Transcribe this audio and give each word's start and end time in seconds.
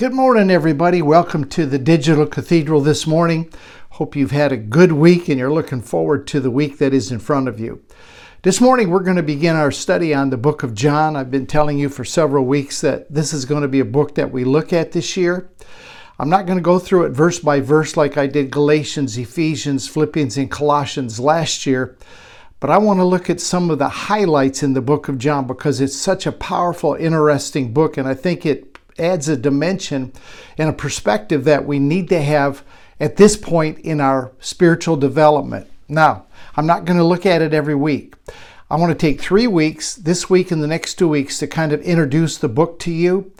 Good 0.00 0.14
morning, 0.14 0.50
everybody. 0.50 1.02
Welcome 1.02 1.44
to 1.50 1.66
the 1.66 1.78
Digital 1.78 2.24
Cathedral 2.24 2.80
this 2.80 3.06
morning. 3.06 3.52
Hope 3.90 4.16
you've 4.16 4.30
had 4.30 4.50
a 4.50 4.56
good 4.56 4.92
week 4.92 5.28
and 5.28 5.38
you're 5.38 5.52
looking 5.52 5.82
forward 5.82 6.26
to 6.28 6.40
the 6.40 6.50
week 6.50 6.78
that 6.78 6.94
is 6.94 7.12
in 7.12 7.18
front 7.18 7.48
of 7.48 7.60
you. 7.60 7.84
This 8.40 8.62
morning, 8.62 8.88
we're 8.88 9.02
going 9.02 9.18
to 9.18 9.22
begin 9.22 9.56
our 9.56 9.70
study 9.70 10.14
on 10.14 10.30
the 10.30 10.38
book 10.38 10.62
of 10.62 10.72
John. 10.72 11.16
I've 11.16 11.30
been 11.30 11.46
telling 11.46 11.78
you 11.78 11.90
for 11.90 12.06
several 12.06 12.46
weeks 12.46 12.80
that 12.80 13.12
this 13.12 13.34
is 13.34 13.44
going 13.44 13.60
to 13.60 13.68
be 13.68 13.80
a 13.80 13.84
book 13.84 14.14
that 14.14 14.32
we 14.32 14.42
look 14.42 14.72
at 14.72 14.92
this 14.92 15.18
year. 15.18 15.50
I'm 16.18 16.30
not 16.30 16.46
going 16.46 16.56
to 16.56 16.62
go 16.62 16.78
through 16.78 17.04
it 17.04 17.10
verse 17.10 17.38
by 17.38 17.60
verse 17.60 17.94
like 17.94 18.16
I 18.16 18.26
did 18.26 18.50
Galatians, 18.50 19.18
Ephesians, 19.18 19.86
Philippians, 19.86 20.38
and 20.38 20.50
Colossians 20.50 21.20
last 21.20 21.66
year, 21.66 21.98
but 22.58 22.70
I 22.70 22.78
want 22.78 23.00
to 23.00 23.04
look 23.04 23.28
at 23.28 23.38
some 23.38 23.70
of 23.70 23.78
the 23.78 23.90
highlights 23.90 24.62
in 24.62 24.72
the 24.72 24.80
book 24.80 25.08
of 25.08 25.18
John 25.18 25.46
because 25.46 25.78
it's 25.78 25.94
such 25.94 26.26
a 26.26 26.32
powerful, 26.32 26.94
interesting 26.94 27.74
book, 27.74 27.98
and 27.98 28.08
I 28.08 28.14
think 28.14 28.46
it 28.46 28.69
adds 29.00 29.28
a 29.28 29.36
dimension 29.36 30.12
and 30.58 30.68
a 30.68 30.74
perspective 30.74 31.44
that 31.44 31.66
we 31.66 31.78
need 31.78 32.08
to 32.10 32.20
have 32.20 32.62
at 33.00 33.16
this 33.16 33.36
point 33.36 33.78
in 33.78 34.00
our 34.00 34.30
spiritual 34.40 34.96
development. 34.96 35.66
Now, 35.88 36.26
I'm 36.56 36.66
not 36.66 36.84
going 36.84 36.98
to 36.98 37.04
look 37.04 37.26
at 37.26 37.42
it 37.42 37.54
every 37.54 37.74
week. 37.74 38.14
I 38.70 38.76
want 38.76 38.90
to 38.92 38.98
take 38.98 39.20
three 39.20 39.46
weeks, 39.46 39.96
this 39.96 40.30
week 40.30 40.50
and 40.50 40.62
the 40.62 40.68
next 40.68 40.94
two 40.94 41.08
weeks, 41.08 41.38
to 41.38 41.46
kind 41.46 41.72
of 41.72 41.82
introduce 41.82 42.36
the 42.36 42.48
book 42.48 42.78
to 42.80 42.92
you. 42.92 43.32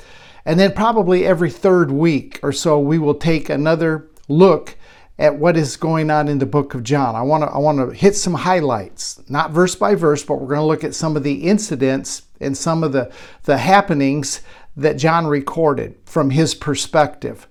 And 0.44 0.58
then, 0.58 0.72
probably 0.72 1.26
every 1.26 1.50
third 1.50 1.90
week 1.90 2.40
or 2.42 2.50
so, 2.50 2.80
we 2.80 2.98
will 2.98 3.14
take 3.14 3.48
another 3.48 4.08
look 4.26 4.76
at 5.20 5.36
what 5.36 5.54
is 5.54 5.76
going 5.76 6.10
on 6.10 6.28
in 6.28 6.38
the 6.38 6.46
book 6.46 6.74
of 6.74 6.82
John. 6.82 7.14
I 7.14 7.20
want 7.20 7.44
to 7.44 7.50
I 7.50 7.58
want 7.58 7.78
to 7.78 7.94
hit 7.94 8.16
some 8.16 8.34
highlights, 8.34 9.20
not 9.28 9.50
verse 9.50 9.74
by 9.74 9.94
verse, 9.94 10.24
but 10.24 10.40
we're 10.40 10.48
going 10.48 10.60
to 10.60 10.64
look 10.64 10.82
at 10.82 10.94
some 10.94 11.14
of 11.14 11.22
the 11.22 11.42
incidents 11.44 12.22
and 12.40 12.56
some 12.56 12.82
of 12.82 12.92
the 12.92 13.12
the 13.44 13.58
happenings 13.58 14.40
that 14.76 14.96
John 14.96 15.26
recorded 15.26 15.96
from 16.04 16.30
his 16.30 16.54
perspective. 16.54 17.46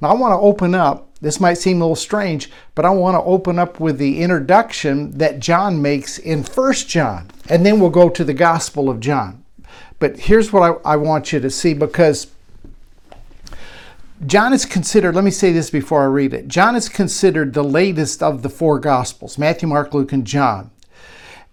Now, 0.00 0.08
I 0.10 0.14
want 0.14 0.32
to 0.32 0.38
open 0.38 0.74
up, 0.74 1.08
this 1.20 1.40
might 1.40 1.54
seem 1.54 1.78
a 1.78 1.84
little 1.84 1.96
strange, 1.96 2.50
but 2.74 2.84
I 2.84 2.90
want 2.90 3.14
to 3.14 3.22
open 3.22 3.58
up 3.58 3.80
with 3.80 3.98
the 3.98 4.22
introduction 4.22 5.10
that 5.18 5.40
John 5.40 5.80
makes 5.80 6.18
in 6.18 6.42
1 6.42 6.72
John, 6.74 7.30
and 7.48 7.64
then 7.64 7.80
we'll 7.80 7.90
go 7.90 8.08
to 8.08 8.24
the 8.24 8.34
Gospel 8.34 8.88
of 8.88 9.00
John. 9.00 9.44
But 9.98 10.18
here's 10.18 10.52
what 10.52 10.80
I, 10.84 10.92
I 10.92 10.96
want 10.96 11.32
you 11.32 11.40
to 11.40 11.50
see 11.50 11.74
because 11.74 12.28
John 14.26 14.52
is 14.52 14.64
considered, 14.64 15.14
let 15.14 15.24
me 15.24 15.30
say 15.30 15.52
this 15.52 15.70
before 15.70 16.02
I 16.02 16.06
read 16.06 16.32
it. 16.32 16.48
John 16.48 16.76
is 16.76 16.88
considered 16.88 17.54
the 17.54 17.64
latest 17.64 18.22
of 18.22 18.42
the 18.42 18.48
four 18.48 18.78
Gospels 18.78 19.38
Matthew, 19.38 19.68
Mark, 19.68 19.94
Luke, 19.94 20.12
and 20.12 20.24
John. 20.24 20.70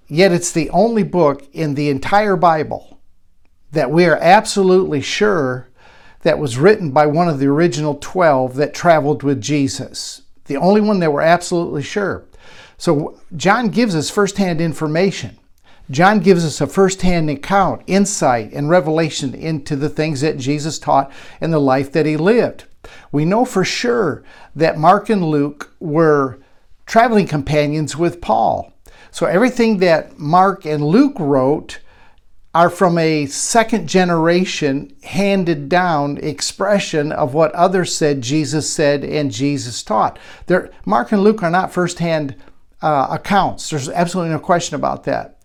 Yet 0.07 0.31
it's 0.31 0.51
the 0.51 0.69
only 0.71 1.03
book 1.03 1.47
in 1.53 1.75
the 1.75 1.89
entire 1.89 2.35
Bible 2.35 2.98
that 3.71 3.91
we 3.91 4.05
are 4.05 4.17
absolutely 4.17 5.01
sure 5.01 5.67
that 6.21 6.39
was 6.39 6.57
written 6.57 6.91
by 6.91 7.05
one 7.05 7.29
of 7.29 7.39
the 7.39 7.47
original 7.47 7.95
12 7.95 8.55
that 8.55 8.73
traveled 8.73 9.23
with 9.23 9.41
Jesus. 9.41 10.23
The 10.45 10.57
only 10.57 10.81
one 10.81 10.99
that 10.99 11.13
we're 11.13 11.21
absolutely 11.21 11.83
sure. 11.83 12.25
So 12.77 13.19
John 13.35 13.69
gives 13.69 13.95
us 13.95 14.09
firsthand 14.09 14.59
information. 14.59 15.37
John 15.91 16.19
gives 16.19 16.45
us 16.45 16.61
a 16.61 16.67
firsthand 16.67 17.29
account, 17.29 17.81
insight, 17.87 18.51
and 18.53 18.69
revelation 18.69 19.33
into 19.33 19.75
the 19.75 19.89
things 19.89 20.21
that 20.21 20.37
Jesus 20.37 20.77
taught 20.77 21.11
and 21.41 21.51
the 21.51 21.59
life 21.59 21.91
that 21.93 22.05
he 22.05 22.15
lived. 22.15 22.65
We 23.11 23.25
know 23.25 23.43
for 23.43 23.65
sure 23.65 24.23
that 24.55 24.77
Mark 24.77 25.09
and 25.09 25.23
Luke 25.23 25.73
were 25.79 26.39
traveling 26.85 27.27
companions 27.27 27.97
with 27.97 28.21
Paul. 28.21 28.71
So 29.11 29.25
everything 29.25 29.77
that 29.79 30.19
Mark 30.19 30.65
and 30.65 30.85
Luke 30.85 31.15
wrote 31.19 31.79
are 32.59 32.69
from 32.69 32.97
a 32.97 33.25
second 33.27 33.87
generation 33.87 34.93
handed 35.03 35.69
down 35.69 36.17
expression 36.17 37.09
of 37.09 37.33
what 37.33 37.53
others 37.53 37.95
said 37.95 38.19
Jesus 38.21 38.69
said 38.69 39.01
and 39.01 39.31
Jesus 39.31 39.81
taught. 39.81 40.19
They're, 40.47 40.69
Mark 40.83 41.13
and 41.13 41.23
Luke 41.23 41.41
are 41.41 41.49
not 41.49 41.71
firsthand 41.71 42.35
uh, 42.81 43.07
accounts. 43.11 43.69
There's 43.69 43.87
absolutely 43.87 44.33
no 44.33 44.39
question 44.39 44.75
about 44.75 45.05
that. 45.05 45.39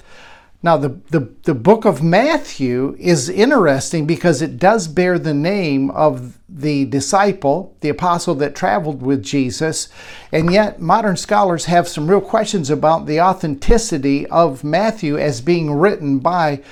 Now, 0.65 0.79
the, 0.79 0.99
the, 1.11 1.31
the 1.43 1.55
book 1.55 1.85
of 1.85 2.03
Matthew 2.03 2.97
is 2.99 3.29
interesting 3.29 4.07
because 4.07 4.41
it 4.41 4.59
does 4.59 4.89
bear 4.89 5.19
the 5.19 5.35
name 5.35 5.91
of 5.91 6.39
the 6.49 6.87
disciple, 6.87 7.77
the 7.83 7.91
apostle 7.91 8.35
that 8.37 8.57
traveled 8.57 9.03
with 9.03 9.23
Jesus, 9.23 9.89
and 10.33 10.51
yet 10.51 10.81
modern 10.81 11.19
scholars 11.19 11.67
have 11.67 11.87
some 11.87 12.09
real 12.09 12.23
questions 12.23 12.71
about 12.71 13.05
the 13.05 13.21
authenticity 13.21 14.27
of 14.29 14.65
Matthew 14.65 15.19
as 15.19 15.43
being 15.43 15.71
written 15.71 16.19
by 16.19 16.63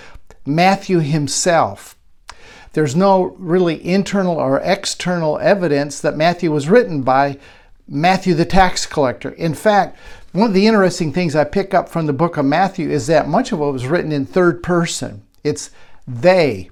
Matthew 0.44 0.98
himself. 0.98 1.96
There's 2.72 2.96
no 2.96 3.36
really 3.38 3.84
internal 3.86 4.36
or 4.36 4.60
external 4.60 5.38
evidence 5.38 6.00
that 6.00 6.16
Matthew 6.16 6.50
was 6.50 6.68
written 6.68 7.02
by 7.02 7.38
Matthew 7.86 8.34
the 8.34 8.44
tax 8.44 8.86
collector. 8.86 9.30
In 9.30 9.54
fact, 9.54 9.98
one 10.32 10.48
of 10.48 10.54
the 10.54 10.66
interesting 10.66 11.12
things 11.12 11.36
I 11.36 11.44
pick 11.44 11.74
up 11.74 11.88
from 11.90 12.06
the 12.06 12.14
book 12.14 12.38
of 12.38 12.46
Matthew 12.46 12.88
is 12.88 13.06
that 13.06 13.28
much 13.28 13.52
of 13.52 13.60
it 13.60 13.64
was 13.64 13.86
written 13.86 14.12
in 14.12 14.24
third 14.24 14.62
person. 14.62 15.22
It's 15.44 15.70
they 16.08 16.70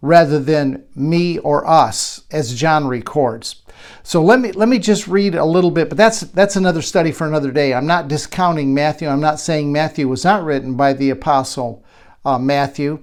rather 0.00 0.38
than 0.38 0.84
me 0.94 1.38
or 1.38 1.66
us, 1.66 2.22
as 2.30 2.54
John 2.54 2.86
records. 2.86 3.62
So 4.02 4.22
let 4.22 4.40
me 4.40 4.52
let 4.52 4.68
me 4.68 4.78
just 4.78 5.08
read 5.08 5.34
a 5.34 5.44
little 5.44 5.70
bit, 5.70 5.88
but 5.88 5.98
that's 5.98 6.20
that's 6.20 6.56
another 6.56 6.82
study 6.82 7.12
for 7.12 7.26
another 7.26 7.50
day. 7.50 7.74
I'm 7.74 7.86
not 7.86 8.08
discounting 8.08 8.74
Matthew. 8.74 9.08
I'm 9.08 9.20
not 9.20 9.40
saying 9.40 9.72
Matthew 9.72 10.06
was 10.06 10.24
not 10.24 10.44
written 10.44 10.74
by 10.74 10.92
the 10.92 11.10
apostle 11.10 11.82
uh, 12.24 12.38
Matthew. 12.38 13.00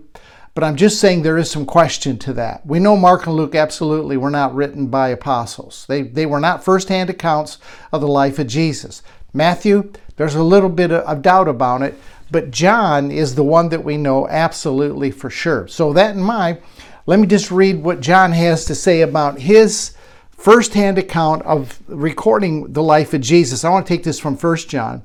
But 0.54 0.64
I'm 0.64 0.76
just 0.76 1.00
saying 1.00 1.22
there 1.22 1.38
is 1.38 1.52
some 1.52 1.68
question 1.68 2.18
to 2.18 2.34
that. 2.34 2.66
We 2.66 2.80
know 2.80 2.98
Mark 2.98 3.28
and 3.28 3.36
Luke 3.36 3.54
absolutely 3.54 4.18
were 4.18 4.32
not 4.32 4.56
written 4.56 4.88
by 4.88 5.10
apostles. 5.10 5.86
They, 5.88 6.02
they 6.02 6.26
were 6.26 6.40
not 6.40 6.64
firsthand 6.64 7.12
accounts 7.12 7.60
of 7.92 8.02
the 8.02 8.08
life 8.08 8.40
of 8.40 8.48
Jesus. 8.48 9.04
Matthew, 9.34 9.92
there's 10.16 10.34
a 10.34 10.42
little 10.42 10.70
bit 10.70 10.92
of 10.92 11.22
doubt 11.22 11.48
about 11.48 11.84
it, 11.84 11.94
but 12.32 12.50
John 12.50 13.12
is 13.12 13.36
the 13.36 13.44
one 13.44 13.70
that 13.70 13.84
we 13.84 13.98
know 13.98 14.28
absolutely 14.28 15.12
for 15.12 15.30
sure. 15.30 15.68
So, 15.68 15.94
that 15.94 16.16
in 16.16 16.22
mind, 16.22 16.58
let 17.06 17.20
me 17.20 17.28
just 17.28 17.52
read 17.52 17.84
what 17.84 18.02
John 18.02 18.32
has 18.32 18.66
to 18.66 18.74
say 18.74 19.02
about 19.02 19.40
his 19.40 19.96
firsthand 20.32 20.98
account 20.98 21.44
of 21.44 21.80
recording 21.88 22.74
the 22.74 22.82
life 22.84 23.14
of 23.14 23.22
Jesus. 23.22 23.64
I 23.64 23.70
want 23.70 23.86
to 23.86 23.94
take 23.94 24.04
this 24.04 24.20
from 24.20 24.36
1 24.36 24.58
John 24.58 25.04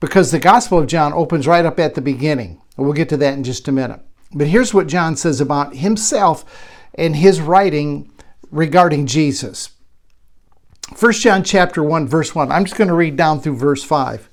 because 0.00 0.30
the 0.30 0.38
Gospel 0.38 0.78
of 0.78 0.86
John 0.86 1.12
opens 1.12 1.46
right 1.46 1.66
up 1.66 1.78
at 1.78 1.94
the 1.94 2.00
beginning. 2.00 2.60
We'll 2.78 2.92
get 2.92 3.08
to 3.10 3.16
that 3.18 3.34
in 3.34 3.44
just 3.44 3.68
a 3.68 3.72
minute. 3.72 4.00
But 4.32 4.46
here's 4.46 4.72
what 4.72 4.86
John 4.86 5.16
says 5.16 5.40
about 5.40 5.74
himself 5.74 6.44
and 6.94 7.16
his 7.16 7.40
writing 7.40 8.12
regarding 8.50 9.06
Jesus. 9.06 9.70
1 10.98 11.12
John 11.12 11.42
chapter 11.44 11.82
1 11.82 12.06
verse 12.06 12.34
1. 12.34 12.50
I'm 12.50 12.64
just 12.64 12.76
going 12.76 12.88
to 12.88 12.94
read 12.94 13.16
down 13.16 13.40
through 13.40 13.56
verse 13.56 13.82
5. 13.82 14.30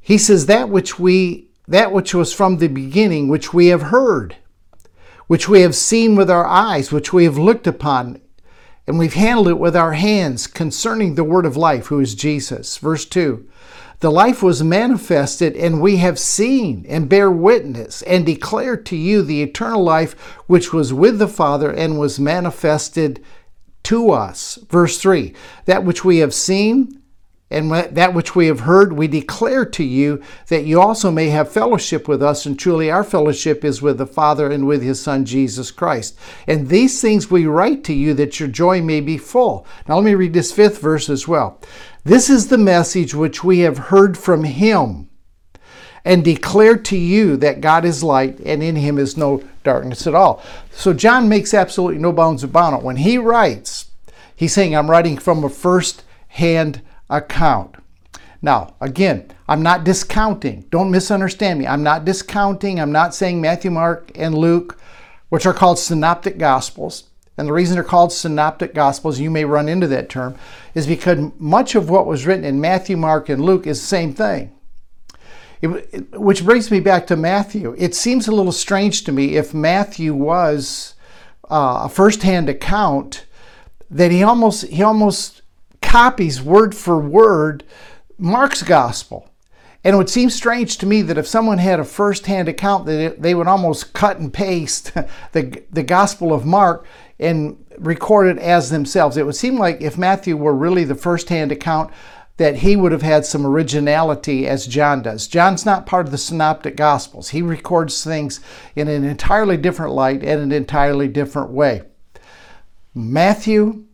He 0.00 0.18
says 0.18 0.46
that 0.46 0.68
which 0.68 0.98
we 0.98 1.48
that 1.66 1.92
which 1.92 2.14
was 2.14 2.34
from 2.34 2.58
the 2.58 2.68
beginning 2.68 3.28
which 3.28 3.54
we 3.54 3.68
have 3.68 3.82
heard, 3.84 4.36
which 5.28 5.48
we 5.48 5.62
have 5.62 5.74
seen 5.74 6.14
with 6.14 6.30
our 6.30 6.46
eyes, 6.46 6.92
which 6.92 7.10
we 7.10 7.24
have 7.24 7.38
looked 7.38 7.66
upon, 7.66 8.20
and 8.86 8.98
we've 8.98 9.14
handled 9.14 9.48
it 9.48 9.58
with 9.58 9.74
our 9.74 9.94
hands 9.94 10.46
concerning 10.46 11.14
the 11.14 11.24
word 11.24 11.46
of 11.46 11.56
life, 11.56 11.86
who 11.86 12.00
is 12.00 12.14
Jesus. 12.14 12.76
Verse 12.76 13.06
2 13.06 13.48
the 14.00 14.10
life 14.10 14.42
was 14.42 14.62
manifested, 14.62 15.56
and 15.56 15.80
we 15.80 15.96
have 15.96 16.18
seen 16.18 16.84
and 16.88 17.08
bear 17.08 17.30
witness 17.30 18.02
and 18.02 18.26
declare 18.26 18.76
to 18.76 18.96
you 18.96 19.22
the 19.22 19.42
eternal 19.42 19.82
life 19.82 20.12
which 20.46 20.72
was 20.72 20.92
with 20.92 21.18
the 21.18 21.28
Father 21.28 21.70
and 21.70 21.98
was 21.98 22.20
manifested 22.20 23.24
to 23.84 24.10
us. 24.10 24.58
Verse 24.68 24.98
3 24.98 25.34
That 25.66 25.84
which 25.84 26.04
we 26.04 26.18
have 26.18 26.34
seen 26.34 27.00
and 27.50 27.70
that 27.70 28.14
which 28.14 28.34
we 28.34 28.48
have 28.48 28.60
heard, 28.60 28.94
we 28.94 29.06
declare 29.06 29.64
to 29.64 29.84
you 29.84 30.20
that 30.48 30.64
you 30.64 30.80
also 30.80 31.10
may 31.10 31.28
have 31.28 31.52
fellowship 31.52 32.08
with 32.08 32.22
us. 32.22 32.46
And 32.46 32.58
truly, 32.58 32.90
our 32.90 33.04
fellowship 33.04 33.64
is 33.64 33.80
with 33.80 33.98
the 33.98 34.06
Father 34.06 34.50
and 34.50 34.66
with 34.66 34.82
his 34.82 35.00
Son, 35.00 35.24
Jesus 35.24 35.70
Christ. 35.70 36.18
And 36.48 36.68
these 36.68 37.00
things 37.00 37.30
we 37.30 37.46
write 37.46 37.84
to 37.84 37.92
you 37.92 38.12
that 38.14 38.40
your 38.40 38.48
joy 38.48 38.82
may 38.82 39.00
be 39.00 39.18
full. 39.18 39.66
Now, 39.86 39.96
let 39.96 40.04
me 40.04 40.14
read 40.14 40.32
this 40.32 40.52
fifth 40.52 40.80
verse 40.80 41.08
as 41.08 41.28
well. 41.28 41.60
This 42.04 42.28
is 42.28 42.48
the 42.48 42.58
message 42.58 43.14
which 43.14 43.42
we 43.42 43.60
have 43.60 43.78
heard 43.78 44.18
from 44.18 44.44
him 44.44 45.08
and 46.04 46.22
declare 46.22 46.76
to 46.76 46.98
you 46.98 47.38
that 47.38 47.62
God 47.62 47.86
is 47.86 48.04
light 48.04 48.38
and 48.40 48.62
in 48.62 48.76
him 48.76 48.98
is 48.98 49.16
no 49.16 49.42
darkness 49.62 50.06
at 50.06 50.14
all. 50.14 50.42
So 50.70 50.92
John 50.92 51.30
makes 51.30 51.54
absolutely 51.54 51.98
no 51.98 52.12
bounds 52.12 52.44
about 52.44 52.78
it. 52.78 52.84
When 52.84 52.96
he 52.96 53.16
writes, 53.16 53.90
he's 54.36 54.52
saying, 54.52 54.76
I'm 54.76 54.90
writing 54.90 55.16
from 55.16 55.42
a 55.42 55.48
first 55.48 56.04
hand 56.28 56.82
account. 57.08 57.76
Now, 58.42 58.74
again, 58.82 59.30
I'm 59.48 59.62
not 59.62 59.84
discounting. 59.84 60.66
Don't 60.68 60.90
misunderstand 60.90 61.58
me. 61.58 61.66
I'm 61.66 61.82
not 61.82 62.04
discounting. 62.04 62.78
I'm 62.78 62.92
not 62.92 63.14
saying 63.14 63.40
Matthew, 63.40 63.70
Mark, 63.70 64.10
and 64.14 64.36
Luke, 64.36 64.78
which 65.30 65.46
are 65.46 65.54
called 65.54 65.78
synoptic 65.78 66.36
gospels, 66.36 67.04
and 67.36 67.48
the 67.48 67.52
reason 67.52 67.74
they're 67.74 67.84
called 67.84 68.12
synoptic 68.12 68.74
gospels, 68.74 69.18
you 69.18 69.30
may 69.30 69.44
run 69.44 69.68
into 69.68 69.88
that 69.88 70.08
term, 70.08 70.36
is 70.74 70.86
because 70.86 71.32
much 71.38 71.74
of 71.74 71.90
what 71.90 72.06
was 72.06 72.26
written 72.26 72.44
in 72.44 72.60
Matthew, 72.60 72.96
Mark, 72.96 73.28
and 73.28 73.44
Luke 73.44 73.66
is 73.66 73.80
the 73.80 73.86
same 73.86 74.14
thing. 74.14 74.52
It, 75.60 75.88
it, 75.92 76.20
which 76.20 76.44
brings 76.44 76.70
me 76.70 76.80
back 76.80 77.06
to 77.08 77.16
Matthew. 77.16 77.74
It 77.78 77.94
seems 77.94 78.28
a 78.28 78.32
little 78.32 78.52
strange 78.52 79.04
to 79.04 79.12
me 79.12 79.36
if 79.36 79.52
Matthew 79.54 80.14
was 80.14 80.94
uh, 81.50 81.82
a 81.84 81.88
first-hand 81.88 82.48
account 82.48 83.26
that 83.90 84.10
he 84.10 84.22
almost 84.22 84.66
he 84.66 84.82
almost 84.82 85.42
copies 85.80 86.42
word 86.42 86.74
for 86.74 86.98
word 86.98 87.64
Mark's 88.18 88.62
gospel. 88.62 89.30
And 89.84 89.94
it 89.94 89.96
would 89.98 90.08
seem 90.08 90.30
strange 90.30 90.78
to 90.78 90.86
me 90.86 91.02
that 91.02 91.18
if 91.18 91.26
someone 91.26 91.58
had 91.58 91.78
a 91.78 91.84
first-hand 91.84 92.48
account, 92.48 92.86
that 92.86 93.20
they 93.20 93.34
would 93.34 93.46
almost 93.46 93.92
cut 93.92 94.18
and 94.18 94.32
paste 94.32 94.94
the, 95.32 95.62
the 95.70 95.82
Gospel 95.82 96.32
of 96.32 96.46
Mark 96.46 96.86
and 97.18 97.64
record 97.78 98.26
it 98.26 98.38
as 98.42 98.70
themselves. 98.70 99.16
It 99.16 99.26
would 99.26 99.36
seem 99.36 99.56
like 99.56 99.80
if 99.80 99.98
Matthew 99.98 100.36
were 100.36 100.54
really 100.54 100.84
the 100.84 100.94
first-hand 100.94 101.52
account, 101.52 101.92
that 102.36 102.56
he 102.56 102.74
would 102.74 102.90
have 102.90 103.02
had 103.02 103.24
some 103.24 103.46
originality 103.46 104.46
as 104.48 104.66
John 104.66 105.02
does. 105.02 105.28
John's 105.28 105.64
not 105.64 105.86
part 105.86 106.06
of 106.06 106.12
the 106.12 106.18
synoptic 106.18 106.74
gospels. 106.74 107.30
He 107.30 107.42
records 107.42 108.02
things 108.02 108.40
in 108.74 108.88
an 108.88 109.04
entirely 109.04 109.56
different 109.56 109.92
light 109.92 110.24
and 110.24 110.40
an 110.40 110.50
entirely 110.50 111.06
different 111.06 111.50
way. 111.50 111.82
Matthew, 112.92 113.84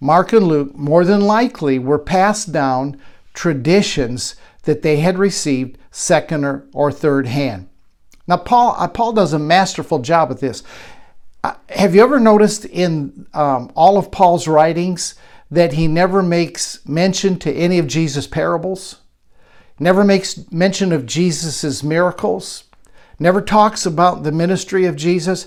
Mark, 0.00 0.32
and 0.32 0.48
Luke 0.48 0.74
more 0.74 1.04
than 1.04 1.20
likely 1.20 1.78
were 1.78 1.98
passed 1.98 2.52
down 2.52 3.00
traditions 3.32 4.34
that 4.64 4.82
they 4.82 4.96
had 4.96 5.18
received 5.18 5.78
second 5.90 6.44
or, 6.44 6.66
or 6.72 6.90
third 6.90 7.26
hand. 7.26 7.68
Now, 8.26 8.38
Paul, 8.38 8.74
uh, 8.78 8.88
Paul 8.88 9.12
does 9.12 9.32
a 9.32 9.38
masterful 9.38 9.98
job 10.00 10.30
at 10.30 10.40
this. 10.40 10.62
Have 11.68 11.94
you 11.94 12.02
ever 12.02 12.20
noticed 12.20 12.64
in 12.64 13.26
um, 13.34 13.70
all 13.74 13.98
of 13.98 14.10
Paul's 14.10 14.48
writings 14.48 15.14
that 15.50 15.74
he 15.74 15.86
never 15.86 16.22
makes 16.22 16.86
mention 16.86 17.38
to 17.40 17.52
any 17.52 17.78
of 17.78 17.86
Jesus' 17.86 18.26
parables? 18.26 19.00
Never 19.78 20.04
makes 20.04 20.50
mention 20.50 20.92
of 20.92 21.06
Jesus' 21.06 21.82
miracles? 21.82 22.64
Never 23.18 23.42
talks 23.42 23.84
about 23.86 24.22
the 24.22 24.32
ministry 24.32 24.86
of 24.86 24.96
Jesus? 24.96 25.46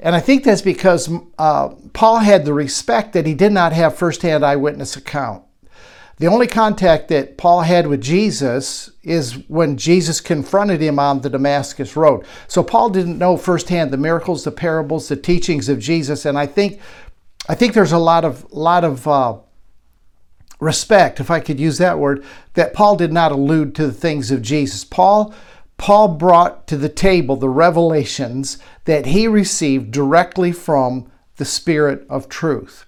And 0.00 0.14
I 0.14 0.20
think 0.20 0.44
that's 0.44 0.62
because 0.62 1.10
uh, 1.38 1.68
Paul 1.92 2.18
had 2.18 2.44
the 2.44 2.52
respect 2.52 3.12
that 3.12 3.26
he 3.26 3.34
did 3.34 3.52
not 3.52 3.72
have 3.72 3.96
firsthand 3.96 4.44
eyewitness 4.44 4.96
account. 4.96 5.45
The 6.18 6.26
only 6.26 6.46
contact 6.46 7.08
that 7.08 7.36
Paul 7.36 7.60
had 7.60 7.86
with 7.86 8.00
Jesus 8.00 8.90
is 9.02 9.34
when 9.48 9.76
Jesus 9.76 10.20
confronted 10.20 10.80
him 10.80 10.98
on 10.98 11.20
the 11.20 11.28
Damascus 11.28 11.94
Road. 11.94 12.24
So 12.48 12.62
Paul 12.62 12.88
didn't 12.88 13.18
know 13.18 13.36
firsthand 13.36 13.90
the 13.90 13.98
miracles, 13.98 14.44
the 14.44 14.50
parables, 14.50 15.08
the 15.08 15.16
teachings 15.16 15.68
of 15.68 15.78
Jesus, 15.78 16.24
and 16.24 16.38
I 16.38 16.46
think 16.46 16.80
I 17.48 17.54
think 17.54 17.74
there's 17.74 17.92
a 17.92 17.98
lot 17.98 18.24
of 18.24 18.50
lot 18.50 18.82
of 18.82 19.06
uh, 19.06 19.36
respect, 20.58 21.20
if 21.20 21.30
I 21.30 21.40
could 21.40 21.60
use 21.60 21.76
that 21.78 21.98
word, 21.98 22.24
that 22.54 22.72
Paul 22.72 22.96
did 22.96 23.12
not 23.12 23.30
allude 23.30 23.74
to 23.74 23.86
the 23.86 23.92
things 23.92 24.30
of 24.30 24.40
Jesus. 24.40 24.84
Paul 24.84 25.34
Paul 25.76 26.08
brought 26.08 26.66
to 26.68 26.78
the 26.78 26.88
table 26.88 27.36
the 27.36 27.50
revelations 27.50 28.58
that 28.86 29.06
he 29.06 29.28
received 29.28 29.90
directly 29.90 30.50
from 30.50 31.10
the 31.36 31.44
Spirit 31.44 32.06
of 32.08 32.30
truth. 32.30 32.85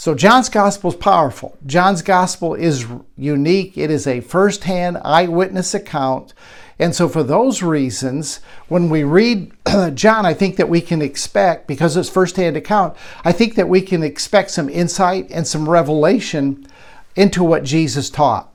So 0.00 0.14
John's 0.14 0.48
gospel 0.48 0.92
is 0.92 0.96
powerful. 0.96 1.58
John's 1.66 2.00
gospel 2.00 2.54
is 2.54 2.86
unique. 3.18 3.76
It 3.76 3.90
is 3.90 4.06
a 4.06 4.22
first-hand 4.22 4.96
eyewitness 5.04 5.74
account. 5.74 6.32
And 6.78 6.94
so 6.94 7.06
for 7.06 7.22
those 7.22 7.62
reasons, 7.62 8.40
when 8.68 8.88
we 8.88 9.04
read 9.04 9.52
John, 9.92 10.24
I 10.24 10.32
think 10.32 10.56
that 10.56 10.70
we 10.70 10.80
can 10.80 11.02
expect, 11.02 11.66
because 11.66 11.98
it's 11.98 12.08
first-hand 12.08 12.56
account, 12.56 12.96
I 13.26 13.32
think 13.32 13.56
that 13.56 13.68
we 13.68 13.82
can 13.82 14.02
expect 14.02 14.52
some 14.52 14.70
insight 14.70 15.30
and 15.30 15.46
some 15.46 15.68
revelation 15.68 16.66
into 17.14 17.44
what 17.44 17.64
Jesus 17.64 18.08
taught. 18.08 18.50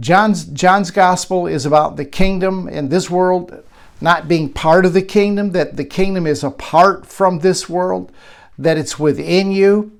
John's, 0.00 0.46
John's 0.46 0.90
gospel 0.90 1.46
is 1.46 1.64
about 1.64 1.96
the 1.96 2.04
kingdom 2.04 2.68
in 2.68 2.88
this 2.88 3.08
world 3.08 3.62
not 4.00 4.26
being 4.26 4.52
part 4.52 4.86
of 4.86 4.92
the 4.92 5.02
kingdom, 5.02 5.52
that 5.52 5.76
the 5.76 5.84
kingdom 5.84 6.26
is 6.26 6.42
apart 6.42 7.06
from 7.06 7.38
this 7.38 7.68
world, 7.68 8.10
that 8.58 8.76
it's 8.76 8.98
within 8.98 9.52
you, 9.52 9.96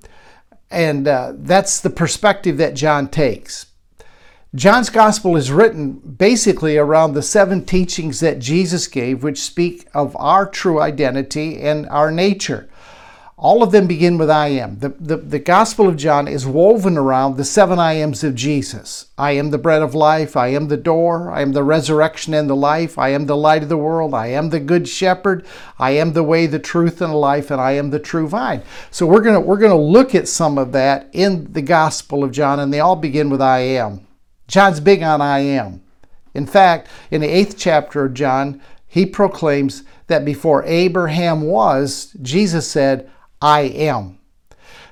and 0.73 1.07
uh, 1.07 1.35
that's 1.37 1.81
the 1.81 1.91
perspective 1.91 2.57
that 2.57 2.75
John 2.75 3.09
takes. 3.09 3.67
John's 4.55 4.91
gospel 4.91 5.37
is 5.37 5.51
written 5.51 5.93
basically 5.93 6.77
around 6.77 7.15
the 7.15 7.23
seven 7.23 7.65
teachings 7.65 8.21
that 8.21 8.39
Jesus 8.39 8.87
gave, 8.87 9.23
which 9.23 9.41
speak 9.41 9.89
of 9.95 10.15
our 10.19 10.47
true 10.47 10.81
identity 10.81 11.61
and 11.61 11.89
our 11.89 12.11
nature. 12.11 12.69
All 13.43 13.65
of 13.65 13.73
them 13.73 13.89
begin 13.89 14.19
with 14.19 14.31
I 14.31 14.50
am. 14.50 14.79
The, 14.79 14.91
the, 14.91 15.17
the 15.17 15.41
Gospel 15.41 15.89
of 15.89 15.97
John 15.97 16.29
is 16.29 16.47
woven 16.47 16.97
around 16.97 17.37
the 17.37 17.44
seven 17.44 17.81
I 17.81 17.94
ams 17.94 18.23
of 18.23 18.37
Jesus. 18.37 19.06
I 19.19 19.33
am 19.33 19.50
the 19.50 19.59
bread 19.59 19.83
of 19.83 19.97
life. 19.97 20.37
I 20.37 20.47
am 20.49 20.69
the 20.69 20.77
door. 20.77 21.29
I 21.29 21.43
am 21.43 21.50
the 21.50 21.65
resurrection 21.65 22.35
and 22.35 22.49
the 22.49 22.55
life. 22.55 22.99
I 22.99 23.09
am 23.09 23.27
the 23.27 23.37
light 23.37 23.65
of 23.65 23.69
the 23.69 23.77
world. 23.77 24.15
I 24.15 24.29
am 24.29 24.50
the 24.50 24.61
good 24.61 24.89
shepherd. 24.89 25.44
I 25.77 25.91
am 25.91 26.12
the 26.12 26.23
way, 26.23 26.47
the 26.47 26.61
truth, 26.61 27.00
and 27.00 27.12
the 27.12 27.17
life, 27.17 27.50
and 27.50 27.61
I 27.61 27.73
am 27.73 27.91
the 27.91 27.99
true 27.99 28.29
vine. 28.29 28.62
So 28.93 29.06
we're 29.06 29.23
gonna 29.23 29.41
we're 29.41 29.59
gonna 29.59 29.75
look 29.75 30.15
at 30.15 30.29
some 30.29 30.56
of 30.56 30.71
that 30.71 31.09
in 31.12 31.53
the 31.53 31.62
Gospel 31.62 32.23
of 32.23 32.31
John, 32.31 32.61
and 32.61 32.73
they 32.73 32.79
all 32.79 32.95
begin 32.95 33.29
with 33.29 33.43
I 33.43 33.59
am. 33.59 34.06
John's 34.47 34.79
big 34.79 35.03
on 35.03 35.21
I 35.21 35.41
am. 35.41 35.83
In 36.33 36.47
fact, 36.47 36.88
in 37.11 37.23
the 37.23 37.29
eighth 37.29 37.59
chapter 37.59 38.05
of 38.05 38.15
John, 38.15 38.62
he 38.87 39.05
proclaims 39.05 39.83
that 40.06 40.25
before 40.25 40.65
Abraham 40.65 41.43
was, 41.43 42.15
Jesus 42.23 42.69
said, 42.69 43.11
I 43.43 43.62
am. 43.62 44.19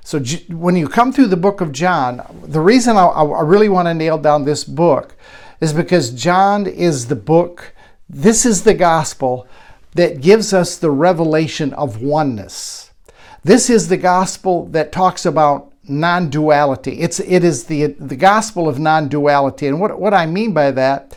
So 0.02 0.20
when 0.48 0.74
you 0.74 0.88
come 0.88 1.12
through 1.12 1.28
the 1.28 1.36
book 1.36 1.60
of 1.60 1.72
John, 1.72 2.20
the 2.42 2.60
reason 2.60 2.96
I, 2.96 3.04
I 3.06 3.42
really 3.42 3.68
want 3.68 3.86
to 3.86 3.94
nail 3.94 4.18
down 4.18 4.44
this 4.44 4.64
book 4.64 5.14
is 5.60 5.72
because 5.72 6.10
John 6.10 6.66
is 6.66 7.06
the 7.06 7.16
book, 7.16 7.74
this 8.08 8.44
is 8.44 8.64
the 8.64 8.74
gospel 8.74 9.46
that 9.94 10.20
gives 10.20 10.52
us 10.52 10.76
the 10.76 10.90
revelation 10.90 11.72
of 11.74 12.02
oneness. 12.02 12.90
This 13.44 13.70
is 13.70 13.88
the 13.88 13.96
gospel 13.96 14.66
that 14.66 14.90
talks 14.90 15.24
about 15.24 15.72
non-duality. 15.88 17.00
It's 17.00 17.20
it 17.20 17.42
is 17.42 17.64
the 17.64 17.86
the 17.86 18.16
gospel 18.16 18.68
of 18.68 18.78
non-duality. 18.78 19.66
And 19.66 19.80
what, 19.80 19.98
what 19.98 20.14
I 20.14 20.26
mean 20.26 20.52
by 20.52 20.70
that, 20.72 21.16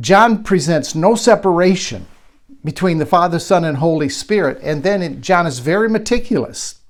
John 0.00 0.42
presents 0.42 0.94
no 0.94 1.14
separation 1.14 2.06
between 2.66 2.98
the 2.98 3.06
Father, 3.06 3.38
Son, 3.38 3.64
and 3.64 3.78
Holy 3.78 4.10
Spirit. 4.10 4.58
And 4.60 4.82
then 4.82 5.22
John 5.22 5.46
is 5.46 5.60
very 5.60 5.88
meticulous 5.88 6.80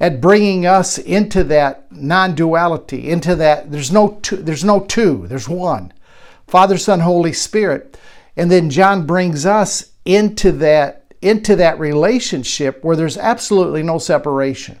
at 0.00 0.20
bringing 0.20 0.64
us 0.64 0.98
into 0.98 1.42
that 1.44 1.90
non-duality, 1.90 3.10
into 3.10 3.34
that 3.34 3.70
there's 3.70 3.90
no 3.90 4.18
two, 4.22 4.36
there's 4.36 4.64
no 4.64 4.80
two, 4.80 5.26
there's 5.26 5.48
one. 5.48 5.92
Father, 6.46 6.78
Son, 6.78 7.00
Holy 7.00 7.32
Spirit. 7.32 7.98
And 8.36 8.50
then 8.50 8.70
John 8.70 9.04
brings 9.04 9.44
us 9.44 9.90
into 10.04 10.52
that 10.52 11.02
into 11.22 11.56
that 11.56 11.80
relationship 11.80 12.84
where 12.84 12.94
there's 12.94 13.18
absolutely 13.18 13.82
no 13.82 13.98
separation. 13.98 14.78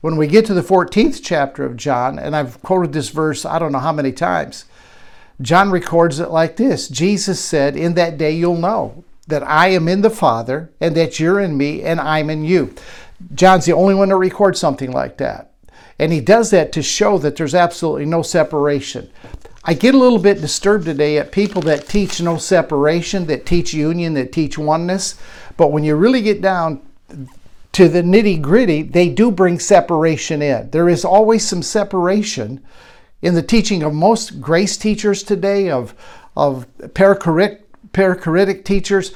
When 0.00 0.16
we 0.16 0.26
get 0.26 0.44
to 0.46 0.54
the 0.54 0.60
14th 0.60 1.20
chapter 1.22 1.64
of 1.64 1.76
John, 1.76 2.18
and 2.18 2.34
I've 2.34 2.60
quoted 2.62 2.92
this 2.92 3.08
verse 3.08 3.46
I 3.46 3.58
don't 3.58 3.72
know 3.72 3.78
how 3.78 3.92
many 3.92 4.12
times, 4.12 4.66
John 5.40 5.70
records 5.70 6.20
it 6.20 6.30
like 6.30 6.56
this 6.56 6.88
Jesus 6.88 7.40
said, 7.40 7.74
In 7.76 7.94
that 7.94 8.18
day 8.18 8.32
you'll 8.32 8.58
know 8.58 9.04
that 9.30 9.42
I 9.42 9.68
am 9.68 9.88
in 9.88 10.02
the 10.02 10.10
Father 10.10 10.70
and 10.80 10.94
that 10.96 11.18
you're 11.18 11.40
in 11.40 11.56
me 11.56 11.82
and 11.82 12.00
I'm 12.00 12.30
in 12.30 12.44
you. 12.44 12.74
John's 13.34 13.66
the 13.66 13.72
only 13.72 13.94
one 13.94 14.08
to 14.08 14.16
record 14.16 14.56
something 14.56 14.92
like 14.92 15.18
that. 15.18 15.52
And 15.98 16.12
he 16.12 16.20
does 16.20 16.50
that 16.50 16.72
to 16.72 16.82
show 16.82 17.18
that 17.18 17.36
there's 17.36 17.54
absolutely 17.54 18.06
no 18.06 18.22
separation. 18.22 19.10
I 19.64 19.74
get 19.74 19.94
a 19.94 19.98
little 19.98 20.18
bit 20.18 20.40
disturbed 20.40 20.86
today 20.86 21.18
at 21.18 21.32
people 21.32 21.60
that 21.62 21.86
teach 21.86 22.22
no 22.22 22.38
separation, 22.38 23.26
that 23.26 23.44
teach 23.44 23.74
union, 23.74 24.14
that 24.14 24.32
teach 24.32 24.56
oneness. 24.56 25.20
But 25.58 25.72
when 25.72 25.84
you 25.84 25.96
really 25.96 26.22
get 26.22 26.40
down 26.40 26.80
to 27.72 27.88
the 27.88 28.02
nitty 28.02 28.40
gritty, 28.40 28.82
they 28.82 29.10
do 29.10 29.30
bring 29.30 29.58
separation 29.58 30.40
in. 30.40 30.70
There 30.70 30.88
is 30.88 31.04
always 31.04 31.46
some 31.46 31.62
separation 31.62 32.64
in 33.20 33.34
the 33.34 33.42
teaching 33.42 33.82
of 33.82 33.92
most 33.92 34.40
grace 34.40 34.78
teachers 34.78 35.22
today, 35.22 35.68
of, 35.70 35.94
of 36.36 36.66
perichoretic 36.78 37.60
perichoretic 37.92 38.64
teachers 38.64 39.12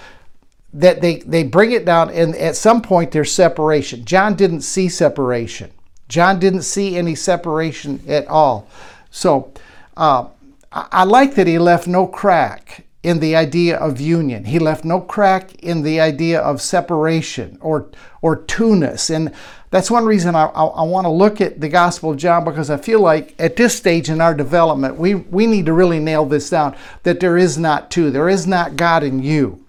that 0.73 1.01
they, 1.01 1.17
they 1.21 1.45
bring 1.45 1.73
it 1.73 1.85
down 1.85 2.11
and 2.11 2.35
at 2.37 2.57
some 2.57 2.83
point 2.83 3.13
there's 3.13 3.33
separation. 3.33 4.05
John 4.05 4.35
didn't 4.35 4.63
see 4.63 4.89
separation. 4.89 5.71
John 6.09 6.39
didn't 6.39 6.63
see 6.63 6.97
any 6.97 7.15
separation 7.15 8.03
at 8.09 8.27
all. 8.27 8.69
So 9.11 9.53
uh, 9.97 10.29
I, 10.73 10.89
I 10.91 11.05
like 11.05 11.35
that 11.37 11.47
he 11.47 11.59
left 11.59 11.87
no 11.87 12.07
crack 12.07 12.84
in 13.05 13.21
the 13.21 13.37
idea 13.37 13.77
of 13.77 14.01
union. 14.01 14.47
He 14.47 14.59
left 14.59 14.85
no 14.85 15.01
crack 15.01 15.55
in 15.57 15.83
the 15.83 16.01
idea 16.01 16.41
of 16.41 16.61
separation 16.61 17.59
or 17.61 17.91
or 18.23 18.35
two-ness. 18.35 19.11
And 19.11 19.33
that's 19.71 19.91
one 19.91 20.07
reason 20.07 20.35
I, 20.35 20.47
I, 20.47 20.65
I 20.65 20.83
want 20.85 21.05
to 21.05 21.11
look 21.11 21.43
at 21.43 21.61
the 21.61 21.69
Gospel 21.69 22.13
of 22.13 22.17
John 22.17 22.45
because 22.45 22.71
I 22.71 22.79
feel 22.79 23.01
like 23.01 23.35
at 23.39 23.57
this 23.57 23.77
stage 23.77 24.09
in 24.09 24.23
our 24.23 24.35
development, 24.35 24.97
we, 24.97 25.15
we 25.15 25.47
need 25.47 25.67
to 25.67 25.75
really 25.75 26.01
nail 26.01 26.25
this 26.25 26.49
down 26.49 26.75
that 27.03 27.21
there 27.21 27.37
is 27.37 27.59
not 27.59 27.91
two. 27.91 28.11
There 28.11 28.29
is 28.29 28.47
not 28.47 28.77
God 28.77 29.03
in 29.05 29.23
you. 29.23 29.67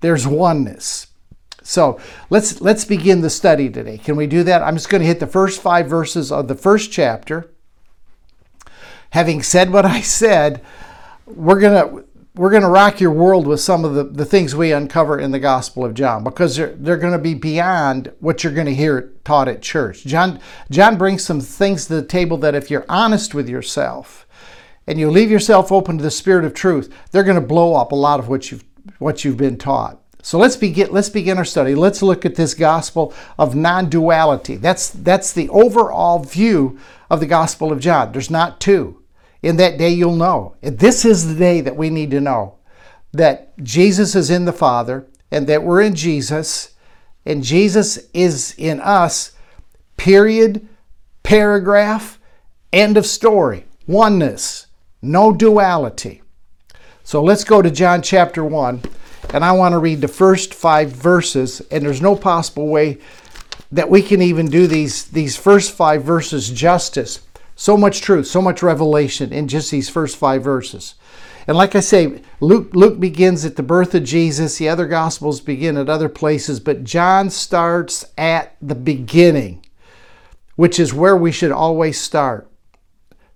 There's 0.00 0.26
oneness. 0.26 1.08
So 1.62 2.00
let's 2.30 2.60
let's 2.60 2.84
begin 2.84 3.20
the 3.20 3.30
study 3.30 3.68
today. 3.68 3.98
Can 3.98 4.16
we 4.16 4.26
do 4.26 4.42
that? 4.44 4.62
I'm 4.62 4.76
just 4.76 4.88
going 4.88 5.02
to 5.02 5.06
hit 5.06 5.20
the 5.20 5.26
first 5.26 5.60
five 5.60 5.86
verses 5.86 6.32
of 6.32 6.48
the 6.48 6.54
first 6.54 6.90
chapter. 6.90 7.50
Having 9.10 9.42
said 9.42 9.70
what 9.70 9.84
I 9.84 10.00
said, 10.00 10.64
we're 11.26 11.60
going 11.60 11.74
to 11.74 12.04
we're 12.34 12.50
going 12.50 12.62
to 12.62 12.68
rock 12.68 12.98
your 12.98 13.10
world 13.10 13.46
with 13.46 13.60
some 13.60 13.84
of 13.84 13.94
the, 13.94 14.04
the 14.04 14.24
things 14.24 14.54
we 14.54 14.72
uncover 14.72 15.18
in 15.18 15.32
the 15.32 15.38
Gospel 15.38 15.84
of 15.84 15.92
John 15.92 16.24
because 16.24 16.56
they're, 16.56 16.74
they're 16.74 16.96
going 16.96 17.12
to 17.12 17.18
be 17.18 17.34
beyond 17.34 18.10
what 18.20 18.42
you're 18.42 18.54
going 18.54 18.66
to 18.66 18.74
hear 18.74 19.12
taught 19.24 19.48
at 19.48 19.60
church. 19.60 20.04
John, 20.04 20.40
John 20.70 20.96
brings 20.96 21.22
some 21.22 21.40
things 21.40 21.86
to 21.86 21.94
the 21.94 22.06
table 22.06 22.38
that 22.38 22.54
if 22.54 22.70
you're 22.70 22.86
honest 22.88 23.34
with 23.34 23.50
yourself 23.50 24.26
and 24.86 24.98
you 24.98 25.10
leave 25.10 25.30
yourself 25.30 25.70
open 25.70 25.98
to 25.98 26.02
the 26.02 26.10
Spirit 26.10 26.46
of 26.46 26.54
truth, 26.54 26.92
they're 27.10 27.22
going 27.22 27.40
to 27.40 27.46
blow 27.46 27.74
up 27.74 27.92
a 27.92 27.96
lot 27.96 28.18
of 28.18 28.28
what 28.28 28.50
you've, 28.50 28.64
what 28.98 29.24
you've 29.24 29.36
been 29.36 29.58
taught. 29.58 29.98
So 30.22 30.38
let's 30.38 30.56
begin, 30.56 30.90
let's 30.90 31.10
begin 31.10 31.36
our 31.36 31.44
study. 31.44 31.74
Let's 31.74 32.00
look 32.00 32.24
at 32.24 32.36
this 32.36 32.54
gospel 32.54 33.12
of 33.38 33.54
non 33.54 33.90
duality. 33.90 34.56
That's, 34.56 34.88
that's 34.88 35.32
the 35.32 35.50
overall 35.50 36.20
view 36.20 36.78
of 37.10 37.20
the 37.20 37.26
Gospel 37.26 37.72
of 37.72 37.80
John. 37.80 38.12
There's 38.12 38.30
not 38.30 38.58
two. 38.58 39.01
In 39.42 39.56
that 39.56 39.76
day, 39.76 39.90
you'll 39.90 40.16
know. 40.16 40.54
This 40.60 41.04
is 41.04 41.26
the 41.26 41.34
day 41.34 41.60
that 41.60 41.76
we 41.76 41.90
need 41.90 42.10
to 42.12 42.20
know 42.20 42.58
that 43.12 43.58
Jesus 43.62 44.14
is 44.14 44.30
in 44.30 44.44
the 44.44 44.52
Father 44.52 45.06
and 45.30 45.46
that 45.48 45.62
we're 45.62 45.82
in 45.82 45.94
Jesus 45.94 46.74
and 47.26 47.42
Jesus 47.42 47.98
is 48.12 48.54
in 48.56 48.80
us. 48.80 49.32
Period, 49.96 50.66
paragraph, 51.22 52.18
end 52.72 52.96
of 52.96 53.06
story. 53.06 53.66
Oneness, 53.86 54.66
no 55.00 55.32
duality. 55.32 56.22
So 57.04 57.22
let's 57.22 57.44
go 57.44 57.62
to 57.62 57.70
John 57.70 58.00
chapter 58.00 58.44
1, 58.44 58.82
and 59.34 59.44
I 59.44 59.52
want 59.52 59.72
to 59.72 59.78
read 59.78 60.00
the 60.00 60.08
first 60.08 60.54
five 60.54 60.90
verses, 60.90 61.60
and 61.70 61.84
there's 61.84 62.00
no 62.00 62.14
possible 62.14 62.68
way 62.68 62.98
that 63.72 63.90
we 63.90 64.02
can 64.02 64.22
even 64.22 64.46
do 64.46 64.66
these, 64.66 65.04
these 65.06 65.36
first 65.36 65.72
five 65.72 66.04
verses 66.04 66.48
justice 66.50 67.20
so 67.54 67.76
much 67.76 68.00
truth, 68.00 68.26
so 68.26 68.42
much 68.42 68.62
revelation 68.62 69.32
in 69.32 69.48
just 69.48 69.70
these 69.70 69.88
first 69.88 70.16
five 70.16 70.42
verses. 70.42 70.94
And 71.46 71.56
like 71.56 71.74
I 71.74 71.80
say, 71.80 72.22
Luke, 72.40 72.70
Luke 72.72 73.00
begins 73.00 73.44
at 73.44 73.56
the 73.56 73.62
birth 73.62 73.94
of 73.94 74.04
Jesus, 74.04 74.58
the 74.58 74.68
other 74.68 74.86
Gospels 74.86 75.40
begin 75.40 75.76
at 75.76 75.88
other 75.88 76.08
places, 76.08 76.60
but 76.60 76.84
John 76.84 77.30
starts 77.30 78.04
at 78.16 78.56
the 78.62 78.76
beginning, 78.76 79.64
which 80.56 80.78
is 80.78 80.94
where 80.94 81.16
we 81.16 81.32
should 81.32 81.50
always 81.50 82.00
start. 82.00 82.48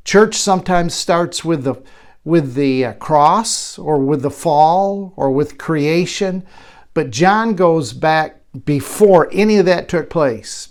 Church 0.05 0.37
sometimes 0.37 0.95
starts 0.95 1.45
with 1.45 1.65
the, 1.65 1.83
with 2.25 2.55
the 2.55 2.85
uh, 2.85 2.93
cross 2.95 3.77
or 3.77 3.99
with 3.99 4.23
the 4.23 4.31
fall 4.31 5.13
or 5.17 5.33
with 5.33 5.59
creation, 5.59 6.47
but 6.95 7.11
John 7.11 7.55
goes 7.55 7.93
back 7.93 8.41
before 8.65 9.29
any 9.33 9.57
of 9.59 9.67
that 9.67 9.89
took 9.89 10.09
place. 10.09 10.69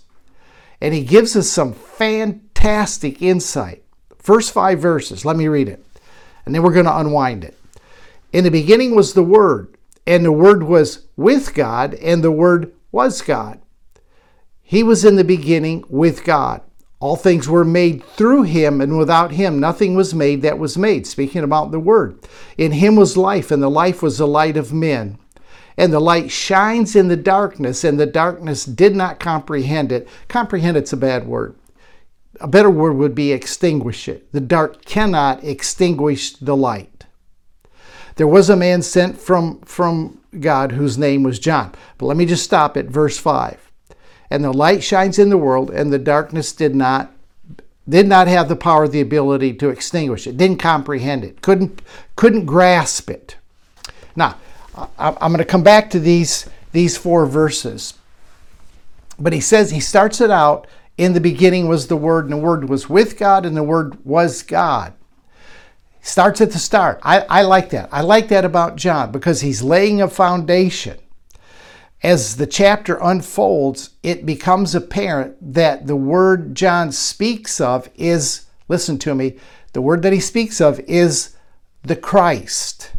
And 0.82 0.94
he 0.94 1.04
gives 1.04 1.36
us 1.36 1.50
some 1.50 1.74
fantastic 1.74 3.22
insight. 3.22 3.84
First 4.18 4.52
five 4.52 4.80
verses, 4.80 5.24
let 5.24 5.38
me 5.38 5.48
read 5.48 5.70
it, 5.70 5.86
and 6.46 6.54
then 6.54 6.64
we're 6.64 6.74
going 6.74 6.86
to 6.86 6.98
unwind 6.98 7.44
it. 7.44 7.58
In 8.34 8.44
the 8.44 8.52
beginning 8.52 8.96
was 8.96 9.14
the 9.14 9.24
Word, 9.24 9.76
and 10.08 10.26
the 10.26 10.32
Word 10.32 10.64
was 10.64 11.06
with 11.16 11.54
God, 11.54 11.94
and 11.96 12.24
the 12.24 12.32
Word 12.32 12.74
was 12.92 13.22
God. 13.22 13.60
He 14.62 14.82
was 14.82 15.06
in 15.06 15.16
the 15.16 15.24
beginning 15.24 15.84
with 15.90 16.24
God. 16.24 16.62
All 17.00 17.16
things 17.16 17.48
were 17.48 17.64
made 17.64 18.04
through 18.04 18.44
him, 18.44 18.82
and 18.82 18.98
without 18.98 19.32
him 19.32 19.60
nothing 19.60 19.96
was 19.96 20.16
made 20.16 20.42
that 20.42 20.58
was 20.58 20.78
made. 20.78 21.06
Speaking 21.06 21.44
about 21.44 21.72
the 21.72 21.80
Word. 21.80 22.20
In 22.58 22.72
him 22.72 22.96
was 22.96 23.16
life, 23.16 23.52
and 23.52 23.62
the 23.62 23.70
life 23.70 24.02
was 24.02 24.18
the 24.18 24.28
light 24.28 24.58
of 24.58 24.74
men. 24.74 25.20
And 25.78 25.92
the 25.92 26.00
light 26.00 26.32
shines 26.32 26.96
in 26.96 27.10
the 27.10 27.18
darkness, 27.18 27.84
and 27.84 28.00
the 28.00 28.06
darkness 28.06 28.66
did 28.66 28.96
not 28.96 29.20
comprehend 29.20 29.92
it. 29.92 30.08
Comprehend 30.28 30.78
it's 30.78 30.94
a 30.94 30.98
bad 30.98 31.28
word 31.28 31.56
a 32.40 32.48
better 32.48 32.70
word 32.70 32.94
would 32.94 33.16
be 33.16 33.32
extinguish 33.32 34.08
it. 34.08 34.32
The 34.32 34.42
dark 34.42 34.86
cannot 34.86 35.44
extinguish 35.44 36.34
the 36.34 36.56
light. 36.56 37.06
There 38.16 38.28
was 38.28 38.50
a 38.50 38.56
man 38.56 38.82
sent 38.82 39.18
from, 39.20 39.60
from 39.62 40.20
God 40.40 40.74
whose 40.74 40.98
name 40.98 41.24
was 41.24 41.40
John. 41.40 41.74
But 41.98 42.08
let 42.08 42.18
me 42.18 42.26
just 42.26 42.44
stop 42.44 42.78
at 42.78 42.86
verse 42.86 43.18
5. 43.18 43.72
And 44.30 44.44
the 44.44 44.54
light 44.54 44.84
shines 44.84 45.20
in 45.20 45.30
the 45.30 45.38
world, 45.38 45.70
and 45.70 45.92
the 45.92 46.00
darkness 46.00 46.52
did 46.54 46.76
not 46.76 47.12
did 47.88 48.08
not 48.08 48.28
have 48.28 48.50
the 48.50 48.56
power, 48.56 48.88
the 48.88 49.00
ability 49.00 49.54
to 49.54 49.70
extinguish 49.70 50.26
it, 50.26 50.38
didn't 50.38 50.58
comprehend 50.58 51.24
it, 51.24 51.44
couldn't 51.44 51.84
couldn't 52.16 52.48
grasp 52.48 53.12
it. 53.12 53.36
Now, 54.16 54.38
I'm 54.98 55.32
going 55.32 55.38
to 55.38 55.46
come 55.46 55.64
back 55.64 55.90
to 55.92 56.00
these 56.00 56.50
these 56.72 56.98
four 56.98 57.26
verses. 57.26 57.94
But 59.18 59.34
he 59.34 59.40
says 59.40 59.72
he 59.72 59.80
starts 59.80 60.20
it 60.20 60.30
out 60.30 60.68
in 60.98 61.14
the 61.14 61.22
beginning 61.22 61.68
was 61.68 61.88
the 61.88 61.98
Word, 61.98 62.26
and 62.26 62.34
the 62.34 62.38
Word 62.38 62.70
was 62.70 62.90
with 62.90 63.18
God, 63.18 63.46
and 63.46 63.56
the 63.56 63.64
Word 63.64 64.04
was 64.06 64.42
God. 64.42 64.94
Starts 66.02 66.40
at 66.40 66.52
the 66.52 66.60
start. 66.60 67.00
I, 67.02 67.22
I 67.22 67.42
like 67.42 67.72
that. 67.72 67.90
I 67.92 68.02
like 68.02 68.28
that 68.28 68.46
about 68.46 68.76
John 68.76 69.12
because 69.12 69.42
he's 69.42 69.64
laying 69.64 70.02
a 70.02 70.08
foundation. 70.08 71.00
As 72.04 72.38
the 72.38 72.46
chapter 72.46 73.00
unfolds, 73.02 73.90
it 74.04 74.26
becomes 74.26 74.76
apparent 74.76 75.36
that 75.54 75.88
the 75.88 75.96
word 75.96 76.54
John 76.54 76.92
speaks 76.92 77.60
of 77.60 77.90
is, 77.96 78.46
listen 78.68 79.00
to 79.00 79.16
me, 79.16 79.38
the 79.74 79.82
word 79.82 80.04
that 80.04 80.14
he 80.14 80.20
speaks 80.20 80.62
of 80.62 80.80
is 80.82 81.36
the 81.82 81.96
Christ. 81.96 82.92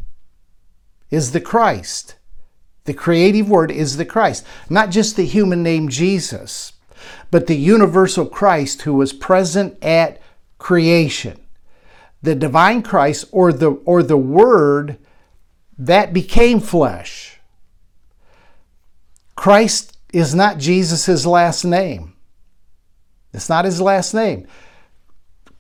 Is 1.10 1.32
the 1.32 1.40
Christ. 1.40 2.16
The 2.84 2.94
creative 2.94 3.48
word 3.48 3.70
is 3.70 3.96
the 3.96 4.04
Christ, 4.04 4.46
not 4.70 4.90
just 4.90 5.16
the 5.16 5.26
human 5.26 5.62
name 5.62 5.88
Jesus 5.88 6.72
but 7.30 7.46
the 7.46 7.56
universal 7.56 8.26
Christ 8.26 8.82
who 8.82 8.94
was 8.94 9.12
present 9.12 9.82
at 9.82 10.20
creation. 10.58 11.40
The 12.22 12.34
divine 12.34 12.82
Christ 12.82 13.26
or 13.30 13.52
the 13.52 13.72
or 13.84 14.02
the 14.02 14.16
word 14.16 14.98
that 15.78 16.12
became 16.12 16.60
flesh. 16.60 17.38
Christ 19.34 19.96
is 20.12 20.34
not 20.34 20.58
Jesus' 20.58 21.26
last 21.26 21.64
name. 21.64 22.14
It's 23.32 23.48
not 23.48 23.66
his 23.66 23.80
last 23.80 24.14
name. 24.14 24.46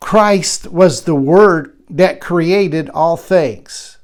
Christ 0.00 0.66
was 0.68 1.02
the 1.02 1.14
word 1.14 1.76
that 1.90 2.20
created 2.20 2.88
all 2.90 3.16
things. 3.16 3.95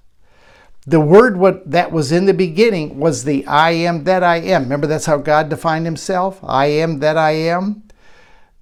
The 0.87 1.01
word 1.01 1.37
what, 1.37 1.71
that 1.71 1.93
was 1.93 2.11
in 2.11 2.27
the 2.27 2.35
beginning 2.35 2.99
was 2.99 3.23
the 3.23 3.47
I 3.47 3.71
am 3.71 4.05
that 4.05 4.25
I 4.25 4.37
am. 4.39 4.65
Remember, 4.65 4.89
that's 4.89 5.07
how 5.07 5.19
God 5.19 5.49
defined 5.49 5.87
himself 5.87 6.41
I 6.43 6.67
am 6.67 6.99
that 6.99 7.17
I 7.17 7.33
am. 7.33 7.85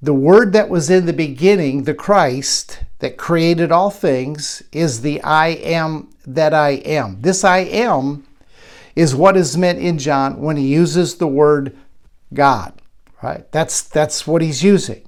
The 0.03 0.15
word 0.15 0.53
that 0.53 0.69
was 0.69 0.89
in 0.91 1.07
the 1.07 1.13
beginning, 1.13 1.85
the 1.85 1.95
Christ 1.95 2.81
that 3.01 3.17
created 3.17 3.71
all 3.73 3.91
things, 3.91 4.63
is 4.73 5.01
the 5.01 5.23
I 5.23 5.49
am 5.49 6.11
that 6.27 6.55
I 6.55 6.71
am. 6.71 7.21
This 7.21 7.45
I 7.45 7.59
am 7.59 8.27
is 8.97 9.15
what 9.15 9.37
is 9.37 9.57
meant 9.57 9.79
in 9.79 9.99
John 9.99 10.41
when 10.41 10.57
he 10.57 10.67
uses 10.67 11.17
the 11.17 11.27
word 11.27 11.77
God. 12.35 12.75
Right? 13.23 13.51
That's 13.53 13.83
that's 13.83 14.27
what 14.27 14.43
he's 14.43 14.63
using. 14.63 15.07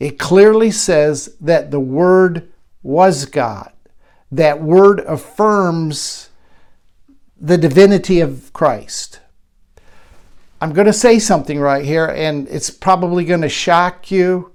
It 0.00 0.18
clearly 0.18 0.70
says 0.70 1.36
that 1.40 1.70
the 1.70 1.80
word 1.80 2.50
was 2.82 3.26
God 3.26 3.72
that 4.30 4.62
word 4.62 5.00
affirms 5.00 6.30
the 7.40 7.58
divinity 7.58 8.20
of 8.20 8.52
Christ. 8.52 9.20
I'm 10.60 10.72
going 10.72 10.86
to 10.86 10.92
say 10.92 11.18
something 11.18 11.60
right 11.60 11.84
here, 11.84 12.06
and 12.06 12.48
it's 12.48 12.68
probably 12.68 13.24
going 13.24 13.42
to 13.42 13.48
shock 13.48 14.10
you, 14.10 14.52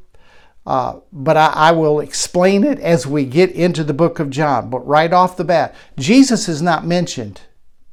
uh, 0.66 1.00
but 1.12 1.38
I, 1.38 1.48
I 1.48 1.72
will 1.72 2.02
explain 2.02 2.64
it 2.64 2.80
as 2.80 3.08
we 3.08 3.26
get 3.26 3.52
into 3.52 3.84
the 3.84 3.94
book 3.94 4.20
of 4.20 4.30
John. 4.30 4.70
But 4.70 4.86
right 4.86 5.12
off 5.14 5.38
the 5.38 5.46
bat, 5.46 5.74
Jesus 5.98 6.50
is 6.50 6.62
not 6.62 6.86
mentioned 6.86 7.42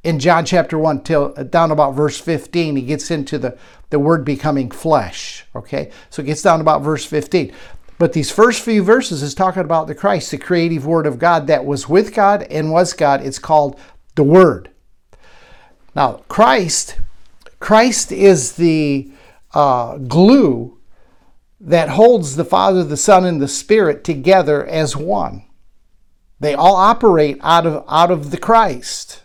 in 0.03 0.19
John 0.19 0.45
chapter 0.45 0.77
1 0.77 1.03
till 1.03 1.33
uh, 1.37 1.43
down 1.43 1.71
about 1.71 1.93
verse 1.93 2.19
15. 2.19 2.75
He 2.75 2.81
gets 2.81 3.11
into 3.11 3.37
the, 3.37 3.57
the 3.91 3.99
word 3.99 4.25
becoming 4.25 4.71
flesh. 4.71 5.45
Okay, 5.55 5.91
so 6.09 6.21
it 6.21 6.25
gets 6.25 6.41
down 6.41 6.59
about 6.59 6.81
verse 6.81 7.05
15. 7.05 7.53
But 8.01 8.13
these 8.13 8.31
first 8.31 8.63
few 8.63 8.81
verses 8.81 9.21
is 9.21 9.35
talking 9.35 9.61
about 9.61 9.85
the 9.85 9.93
Christ, 9.93 10.31
the 10.31 10.39
creative 10.39 10.87
Word 10.87 11.05
of 11.05 11.19
God 11.19 11.45
that 11.45 11.65
was 11.65 11.87
with 11.87 12.15
God 12.15 12.41
and 12.49 12.71
was 12.71 12.93
God. 12.93 13.23
It's 13.23 13.37
called 13.37 13.79
the 14.15 14.23
Word. 14.23 14.71
Now, 15.95 16.23
Christ, 16.27 16.95
Christ 17.59 18.11
is 18.11 18.53
the 18.53 19.11
uh, 19.53 19.97
glue 19.97 20.79
that 21.59 21.89
holds 21.89 22.37
the 22.37 22.43
Father, 22.43 22.83
the 22.83 22.97
Son, 22.97 23.23
and 23.23 23.39
the 23.39 23.47
Spirit 23.47 24.03
together 24.03 24.65
as 24.65 24.97
one. 24.97 25.45
They 26.39 26.55
all 26.55 26.77
operate 26.77 27.37
out 27.41 27.67
of 27.67 27.85
out 27.87 28.09
of 28.09 28.31
the 28.31 28.37
Christ. 28.37 29.21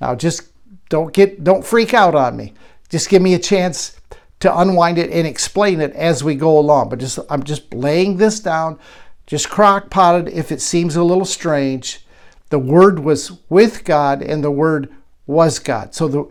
Now, 0.00 0.16
just 0.16 0.50
don't 0.88 1.14
get 1.14 1.44
don't 1.44 1.64
freak 1.64 1.94
out 1.94 2.16
on 2.16 2.36
me. 2.36 2.54
Just 2.88 3.08
give 3.08 3.22
me 3.22 3.34
a 3.34 3.38
chance 3.38 3.96
to 4.42 4.58
unwind 4.58 4.98
it 4.98 5.08
and 5.10 5.24
explain 5.24 5.80
it 5.80 5.92
as 5.92 6.24
we 6.24 6.34
go 6.34 6.58
along. 6.58 6.88
But 6.88 6.98
just 6.98 7.20
I'm 7.30 7.44
just 7.44 7.72
laying 7.72 8.16
this 8.16 8.40
down, 8.40 8.76
just 9.24 9.48
crock 9.48 9.88
potted 9.88 10.28
if 10.28 10.50
it 10.50 10.60
seems 10.60 10.96
a 10.96 11.04
little 11.04 11.24
strange. 11.24 12.04
The 12.50 12.58
word 12.58 12.98
was 12.98 13.38
with 13.48 13.84
God 13.84 14.20
and 14.20 14.42
the 14.42 14.50
word 14.50 14.92
was 15.26 15.60
God. 15.60 15.94
So 15.94 16.08
the 16.08 16.28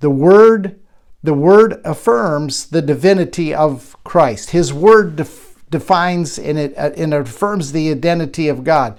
the 0.00 0.08
word 0.08 0.80
the 1.22 1.34
word 1.34 1.82
affirms 1.84 2.66
the 2.66 2.80
divinity 2.80 3.54
of 3.54 3.94
Christ. 4.04 4.50
His 4.50 4.72
word 4.72 5.16
def, 5.16 5.62
defines 5.68 6.38
and 6.38 6.58
it, 6.58 6.78
uh, 6.78 6.92
and 6.96 7.12
affirms 7.12 7.72
the 7.72 7.90
identity 7.90 8.48
of 8.48 8.64
God. 8.64 8.98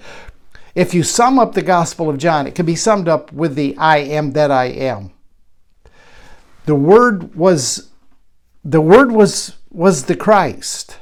If 0.76 0.94
you 0.94 1.02
sum 1.02 1.40
up 1.40 1.52
the 1.52 1.62
Gospel 1.62 2.08
of 2.08 2.16
John, 2.16 2.46
it 2.46 2.54
can 2.54 2.64
be 2.64 2.76
summed 2.76 3.08
up 3.08 3.32
with 3.32 3.56
the 3.56 3.76
I 3.76 3.98
am 3.98 4.32
that 4.32 4.52
I 4.52 4.66
am. 4.66 5.10
The 6.64 6.76
Word 6.76 7.34
was 7.34 7.91
the 8.64 8.80
Word 8.80 9.12
was 9.12 9.56
was 9.70 10.04
the 10.04 10.16
Christ. 10.16 10.98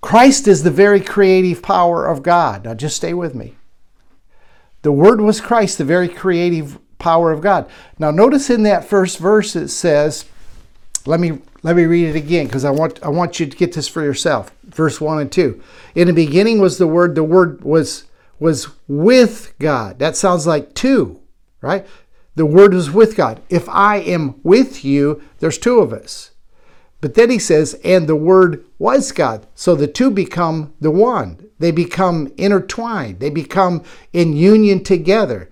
Christ 0.00 0.46
is 0.46 0.62
the 0.62 0.70
very 0.70 1.00
creative 1.00 1.62
power 1.62 2.06
of 2.06 2.22
God. 2.22 2.64
Now 2.64 2.74
just 2.74 2.96
stay 2.96 3.14
with 3.14 3.34
me. 3.34 3.56
The 4.82 4.92
Word 4.92 5.20
was 5.20 5.40
Christ, 5.40 5.78
the 5.78 5.84
very 5.84 6.08
creative 6.08 6.78
power 6.98 7.32
of 7.32 7.40
God. 7.40 7.68
Now 7.98 8.10
notice 8.10 8.50
in 8.50 8.62
that 8.64 8.84
first 8.84 9.18
verse 9.18 9.56
it 9.56 9.68
says, 9.68 10.24
let 11.06 11.20
me 11.20 11.40
let 11.62 11.76
me 11.76 11.84
read 11.84 12.08
it 12.08 12.16
again 12.16 12.46
because 12.46 12.64
I 12.64 12.70
want 12.70 13.02
I 13.02 13.08
want 13.08 13.40
you 13.40 13.46
to 13.46 13.56
get 13.56 13.72
this 13.72 13.88
for 13.88 14.02
yourself. 14.02 14.52
Verse 14.64 15.00
1 15.00 15.20
and 15.20 15.32
2. 15.32 15.62
In 15.94 16.08
the 16.08 16.12
beginning 16.12 16.60
was 16.60 16.78
the 16.78 16.86
word, 16.86 17.14
the 17.14 17.24
word 17.24 17.62
was 17.64 18.04
was 18.38 18.68
with 18.86 19.54
God. 19.58 19.98
That 19.98 20.16
sounds 20.16 20.46
like 20.46 20.74
two, 20.74 21.20
right? 21.60 21.86
The 22.36 22.46
word 22.46 22.72
was 22.74 22.90
with 22.90 23.16
God. 23.16 23.42
If 23.48 23.68
I 23.68 23.96
am 23.96 24.40
with 24.42 24.84
you, 24.84 25.22
there's 25.38 25.58
two 25.58 25.80
of 25.80 25.92
us. 25.92 26.30
But 27.00 27.14
then 27.14 27.30
he 27.30 27.38
says, 27.38 27.78
and 27.84 28.06
the 28.06 28.16
Word 28.16 28.64
was 28.78 29.12
God. 29.12 29.46
So 29.54 29.74
the 29.74 29.86
two 29.86 30.10
become 30.10 30.74
the 30.80 30.90
one. 30.90 31.48
They 31.58 31.70
become 31.70 32.32
intertwined, 32.36 33.20
they 33.20 33.30
become 33.30 33.82
in 34.12 34.36
union 34.36 34.82
together. 34.82 35.48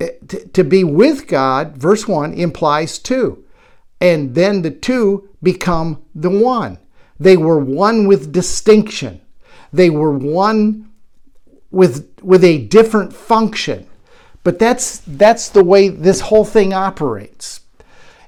Eh, 0.00 0.10
to 0.52 0.64
be 0.64 0.84
with 0.84 1.26
God, 1.26 1.76
verse 1.76 2.08
1 2.08 2.34
implies 2.34 2.98
two. 2.98 3.44
And 4.00 4.34
then 4.34 4.62
the 4.62 4.70
two 4.70 5.28
become 5.42 6.02
the 6.14 6.30
one. 6.30 6.78
They 7.20 7.36
were 7.36 7.58
one 7.58 8.06
with 8.06 8.32
distinction, 8.32 9.20
they 9.72 9.90
were 9.90 10.12
one 10.12 10.90
with, 11.70 12.08
with 12.22 12.44
a 12.44 12.66
different 12.66 13.12
function. 13.12 13.86
But 14.44 14.58
that's, 14.58 14.98
that's 15.06 15.48
the 15.48 15.64
way 15.64 15.88
this 15.88 16.20
whole 16.20 16.44
thing 16.44 16.72
operates. 16.72 17.60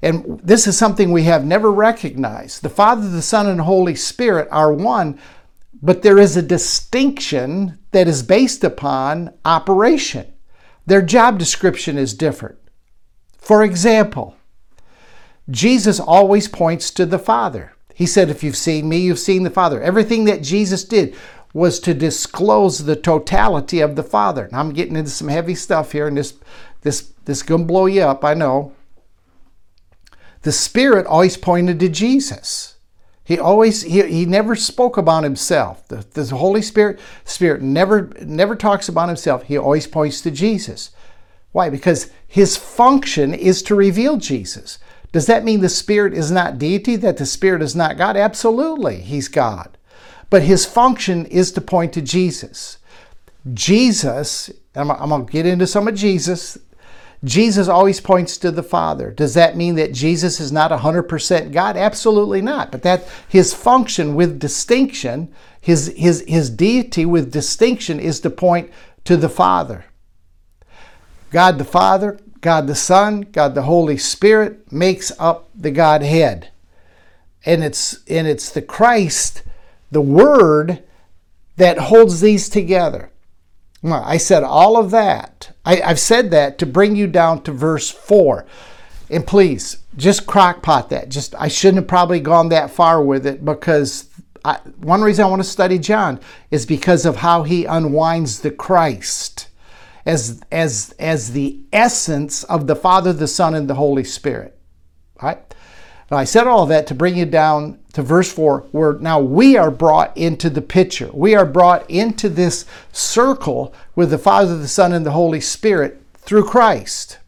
And 0.03 0.39
this 0.45 0.67
is 0.67 0.77
something 0.77 1.11
we 1.13 1.23
have 1.23 1.45
never 1.45 1.73
recognized. 1.73 2.63
The 2.63 2.69
Father, 2.69 3.09
the 3.09 3.23
Son, 3.23 3.47
and 3.47 3.63
Holy 3.63 3.95
Spirit 3.95 4.49
are 4.51 4.73
one, 4.73 5.19
but 5.83 6.03
there 6.03 6.19
is 6.19 6.37
a 6.37 6.43
distinction 6.43 7.79
that 7.93 8.07
is 8.07 8.23
based 8.23 8.65
upon 8.65 9.33
operation. 9.45 10.33
Their 10.87 11.03
job 11.03 11.39
description 11.39 11.97
is 11.97 12.15
different. 12.15 12.59
For 13.39 13.63
example, 13.63 14.37
Jesus 15.51 16.01
always 16.01 16.49
points 16.49 16.91
to 16.93 17.07
the 17.07 17.19
Father. 17.19 17.73
He 17.95 18.07
said, 18.07 18.29
If 18.29 18.43
you've 18.43 18.57
seen 18.57 18.89
me, 18.89 18.99
you've 18.99 19.19
seen 19.19 19.43
the 19.43 19.51
Father. 19.51 19.81
Everything 19.81 20.25
that 20.25 20.43
Jesus 20.43 20.85
did 20.85 21.17
was 21.55 21.79
to 21.79 21.95
disclose 21.95 22.85
the 22.85 22.97
totality 22.97 23.81
of 23.81 23.97
the 23.97 24.03
Father. 24.03 24.49
Now, 24.53 24.61
I'm 24.61 24.73
getting 24.73 24.97
into 24.97 25.11
some 25.11 25.29
heavy 25.29 25.55
stuff 25.55 25.93
here, 25.93 26.09
and 26.09 26.19
this, 26.19 26.35
this, 26.83 27.13
this 27.25 27.43
to 27.43 27.57
blow 27.57 27.87
you 27.87 28.03
up, 28.03 28.25
I 28.25 28.35
know. 28.35 28.73
The 30.43 30.53
Spirit 30.53 31.07
always 31.07 31.39
pointed 31.39 31.81
to 31.81 31.89
Jesus. 31.89 32.75
He 33.23 33.39
always 33.39 33.81
he, 33.81 34.03
he 34.03 34.27
never 34.27 34.55
spoke 34.55 34.99
about 34.99 35.25
himself. 35.25 35.89
The, 35.89 36.05
the 36.13 36.27
Holy 36.37 36.61
Spirit 36.61 37.01
Spirit 37.25 37.63
never 37.63 38.11
never 38.21 38.55
talks 38.55 38.87
about 38.87 39.09
himself. 39.09 39.45
He 39.45 39.57
always 39.57 39.87
points 39.87 40.21
to 40.21 40.31
Jesus. 40.31 40.91
Why? 41.53 41.71
Because 41.71 42.11
his 42.27 42.59
function 42.59 43.33
is 43.33 43.63
to 43.63 43.75
reveal 43.75 44.19
Jesus. 44.19 44.79
Does 45.11 45.25
that 45.27 45.45
mean 45.45 45.61
the 45.61 45.71
Spirit 45.71 46.13
is 46.13 46.31
not 46.31 46.59
deity, 46.59 46.97
that 46.97 47.17
the 47.17 47.25
Spirit 47.25 47.63
is 47.63 47.75
not 47.75 47.97
God? 47.97 48.17
Absolutely, 48.17 49.01
he's 49.01 49.29
God. 49.29 49.79
But 50.31 50.43
his 50.43 50.67
function 50.67 51.27
is 51.27 51.53
to 51.53 51.61
point 51.61 51.93
to 51.95 52.03
Jesus. 52.03 52.79
Jesus, 53.53 54.51
I'm, 54.75 54.91
I'm 54.91 55.11
going 55.11 55.27
to 55.27 55.33
get 55.33 55.47
into 55.47 55.67
some 55.67 55.89
of 55.89 55.95
Jesus 55.95 56.59
Jesus 57.25 57.69
always 57.69 58.01
points 58.01 58.37
to 58.39 58.51
the 58.51 58.63
Father. 58.63 59.11
Does 59.11 59.35
that 59.35 59.57
mean 59.57 59.77
that 59.77 59.95
Jesus 59.95 60.41
is 60.41 60.53
not 60.53 60.71
100% 60.71 61.53
God? 61.53 61.77
Absolutely 61.77 62.43
not. 62.43 62.71
But 62.71 62.83
that 62.83 63.09
his 63.27 63.55
function 63.55 64.15
with 64.15 64.39
distinction, 64.39 65.33
his, 65.59 65.95
his, 65.97 66.23
his 66.29 66.51
deity 66.51 67.07
with 67.07 67.33
distinction, 67.33 67.99
is 67.99 68.21
to 68.21 68.31
point 68.31 68.71
to 69.05 69.17
the 69.17 69.31
Father. 69.31 69.87
God 71.31 71.57
the 71.57 71.65
Father, 71.65 72.21
God 72.43 72.67
the 72.67 72.75
Son, 72.75 73.23
God 73.23 73.55
the 73.55 73.63
Holy 73.63 73.97
Spirit 73.97 74.71
makes 74.71 75.11
up 75.19 75.49
the 75.55 75.71
Godhead. 75.71 76.51
And 77.47 77.65
it's, 77.65 78.05
and 78.07 78.27
it's 78.27 78.51
the 78.51 78.63
Christ, 78.63 79.43
the 79.95 80.03
Word, 80.03 80.83
that 81.57 81.79
holds 81.79 82.21
these 82.21 82.49
together. 82.49 83.11
I 83.83 84.17
said 84.17 84.43
all 84.43 84.77
of 84.77 84.91
that. 84.93 85.53
I, 85.65 85.77
have 85.77 86.01
said 86.01 86.31
that 86.31 86.59
to 86.59 86.67
bring 86.67 86.97
you 86.97 87.07
down 87.07 87.43
to 87.43 87.53
verse 87.53 87.91
4. 87.91 88.47
And 89.11 89.27
please, 89.27 89.79
just 89.97 90.27
crackpot 90.27 90.91
that. 90.91 91.11
Just 91.11 91.35
I 91.35 91.49
shouldn't 91.49 91.83
have 91.83 91.89
probably 91.89 92.21
gone 92.21 92.49
that 92.49 92.71
far 92.71 93.03
with 93.03 93.27
it 93.27 93.45
because 93.45 94.09
I, 94.45 94.57
one 94.79 95.03
reason 95.03 95.25
I 95.25 95.29
want 95.29 95.43
to 95.43 95.49
study 95.49 95.79
John 95.79 96.21
is 96.51 96.65
because 96.65 97.05
of 97.05 97.17
how 97.17 97.43
he 97.43 97.67
unwinds 97.67 98.41
the 98.41 98.51
Christ 98.51 99.49
as 100.07 100.43
as 100.51 100.95
as 100.99 101.33
the 101.33 101.61
essence 101.73 102.45
of 102.45 102.67
the 102.67 102.77
Father, 102.77 103.13
the 103.13 103.29
Son, 103.29 103.55
and 103.55 103.69
the 103.69 103.75
Holy 103.75 104.05
Spirit. 104.05 104.59
All 105.21 105.29
right? 105.29 105.55
Now, 106.11 106.19
I 106.19 106.25
said 106.25 106.47
all 106.47 106.67
that 106.67 106.87
to 106.89 106.95
bring 106.95 107.17
you 107.17 107.25
down 107.25 107.79
to 107.95 108.03
verse 108.03 108.31
4, 108.33 108.67
where 108.73 108.95
now 108.95 109.21
we 109.21 109.57
are 109.57 109.71
brought 109.71 110.17
into 110.17 110.51
the 110.51 110.61
picture. 110.61 111.11
We 111.13 111.35
are 111.35 111.47
brought 111.47 111.89
into 111.89 112.29
this 112.29 112.67
circle 112.93 113.75
with 113.95 114.11
the 114.11 114.19
Father, 114.19 114.57
the 114.59 114.69
Son, 114.69 114.93
and 114.93 115.07
the 115.07 115.13
Holy 115.13 115.41
Spirit 115.41 116.03
through 116.17 116.45
Christ. 116.45 117.19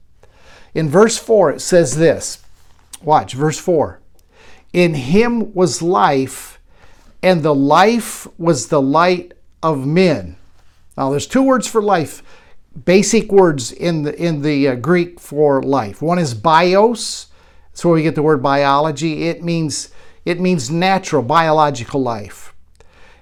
In 0.75 0.91
verse 0.91 1.17
4, 1.17 1.53
it 1.53 1.61
says 1.61 1.97
this 1.97 2.45
Watch, 3.03 3.33
verse 3.35 3.59
4 3.59 4.01
In 4.73 4.95
him 4.95 5.55
was 5.55 5.81
life, 5.81 6.61
and 7.23 7.43
the 7.43 7.55
life 7.55 8.27
was 8.39 8.69
the 8.69 8.83
light 8.83 9.33
of 9.63 9.87
men. 9.87 10.37
Now, 10.97 11.11
there's 11.11 11.27
two 11.27 11.43
words 11.43 11.67
for 11.67 11.83
life, 11.83 12.23
basic 12.85 13.31
words 13.31 13.73
in 13.73 14.03
the, 14.03 14.15
in 14.23 14.43
the 14.43 14.69
uh, 14.69 14.75
Greek 14.75 15.21
for 15.21 15.63
life. 15.63 16.03
One 16.03 16.19
is 16.19 16.35
bios, 16.35 17.29
that's 17.77 17.85
where 17.85 17.93
we 17.93 18.03
get 18.03 18.15
the 18.15 18.23
word 18.23 18.43
biology. 18.43 19.29
It 19.29 19.45
means 19.45 19.91
it 20.25 20.41
means 20.41 20.71
natural, 20.71 21.23
biological 21.23 22.01
life. 22.01 22.55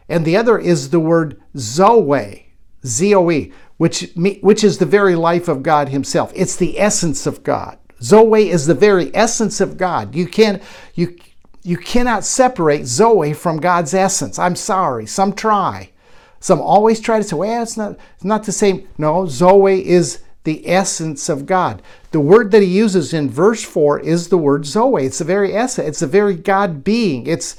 And 0.09 0.25
the 0.25 0.37
other 0.37 0.57
is 0.57 0.91
the 0.91 1.01
word 1.01 1.43
zoe, 1.59 2.53
Z-O-E, 2.87 3.53
which, 3.79 4.13
which 4.15 4.63
is 4.63 4.79
the 4.79 4.87
very 4.87 5.17
life 5.17 5.49
of 5.49 5.65
God 5.65 5.89
himself. 5.89 6.31
It's 6.37 6.55
the 6.55 6.79
essence 6.79 7.27
of 7.27 7.43
God. 7.43 7.79
Zoe 8.01 8.49
is 8.49 8.67
the 8.67 8.75
very 8.75 9.13
essence 9.13 9.61
of 9.61 9.77
God. 9.77 10.15
You 10.15 10.29
can 10.29 10.61
you 10.95 11.19
you 11.65 11.77
cannot 11.77 12.25
separate 12.25 12.87
Zoe 12.87 13.33
from 13.33 13.57
God's 13.57 13.93
essence. 13.93 14.39
I'm 14.39 14.55
sorry. 14.55 15.07
Some 15.07 15.33
try. 15.33 15.91
Some 16.39 16.61
always 16.61 17.01
try 17.01 17.19
to 17.19 17.25
say, 17.25 17.35
well, 17.35 17.61
it's 17.61 17.77
not, 17.77 17.99
it's 18.15 18.25
not 18.25 18.45
the 18.45 18.53
same. 18.53 18.87
No, 18.99 19.27
Zoe 19.27 19.85
is 19.85 20.23
the 20.45 20.69
essence 20.69 21.29
of 21.29 21.47
God. 21.47 21.83
The 22.13 22.21
word 22.21 22.51
that 22.53 22.63
he 22.63 22.69
uses 22.69 23.13
in 23.13 23.29
verse 23.29 23.63
4 23.63 24.01
is 24.01 24.29
the 24.29 24.39
word 24.39 24.67
Zoe. 24.67 25.05
It's 25.05 25.19
the 25.19 25.25
very 25.25 25.55
essence, 25.55 25.89
it's 25.89 26.01
the 26.01 26.07
very 26.07 26.37
God 26.37 26.85
being. 26.85 27.27
It's 27.27 27.57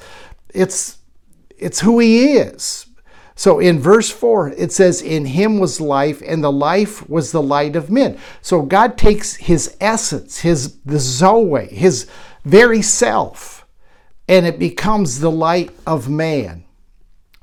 it's 0.53 0.99
it's 1.57 1.81
who 1.81 1.99
he 1.99 2.33
is. 2.33 2.85
So 3.35 3.59
in 3.59 3.79
verse 3.79 4.09
4, 4.09 4.53
it 4.57 4.71
says, 4.71 5.01
In 5.01 5.25
him 5.25 5.59
was 5.59 5.81
life, 5.81 6.21
and 6.25 6.41
the 6.41 6.51
life 6.51 7.07
was 7.09 7.31
the 7.31 7.41
light 7.41 7.75
of 7.75 7.91
men. 7.91 8.17
So 8.41 8.61
God 8.61 8.97
takes 8.97 9.35
his 9.35 9.75
essence, 9.81 10.39
his 10.39 10.77
the 10.85 10.99
Zoe, 10.99 11.67
his 11.67 12.07
very 12.45 12.81
self, 12.81 13.67
and 14.29 14.45
it 14.45 14.57
becomes 14.57 15.19
the 15.19 15.31
light 15.31 15.71
of 15.85 16.09
man. 16.09 16.63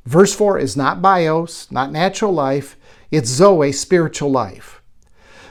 Verse 0.07 0.35
4 0.35 0.59
is 0.59 0.77
not 0.77 1.03
bios, 1.03 1.71
not 1.71 1.93
natural 1.93 2.33
life, 2.33 2.77
it's 3.11 3.29
Zoe, 3.29 3.71
spiritual 3.73 4.31
life. 4.31 4.82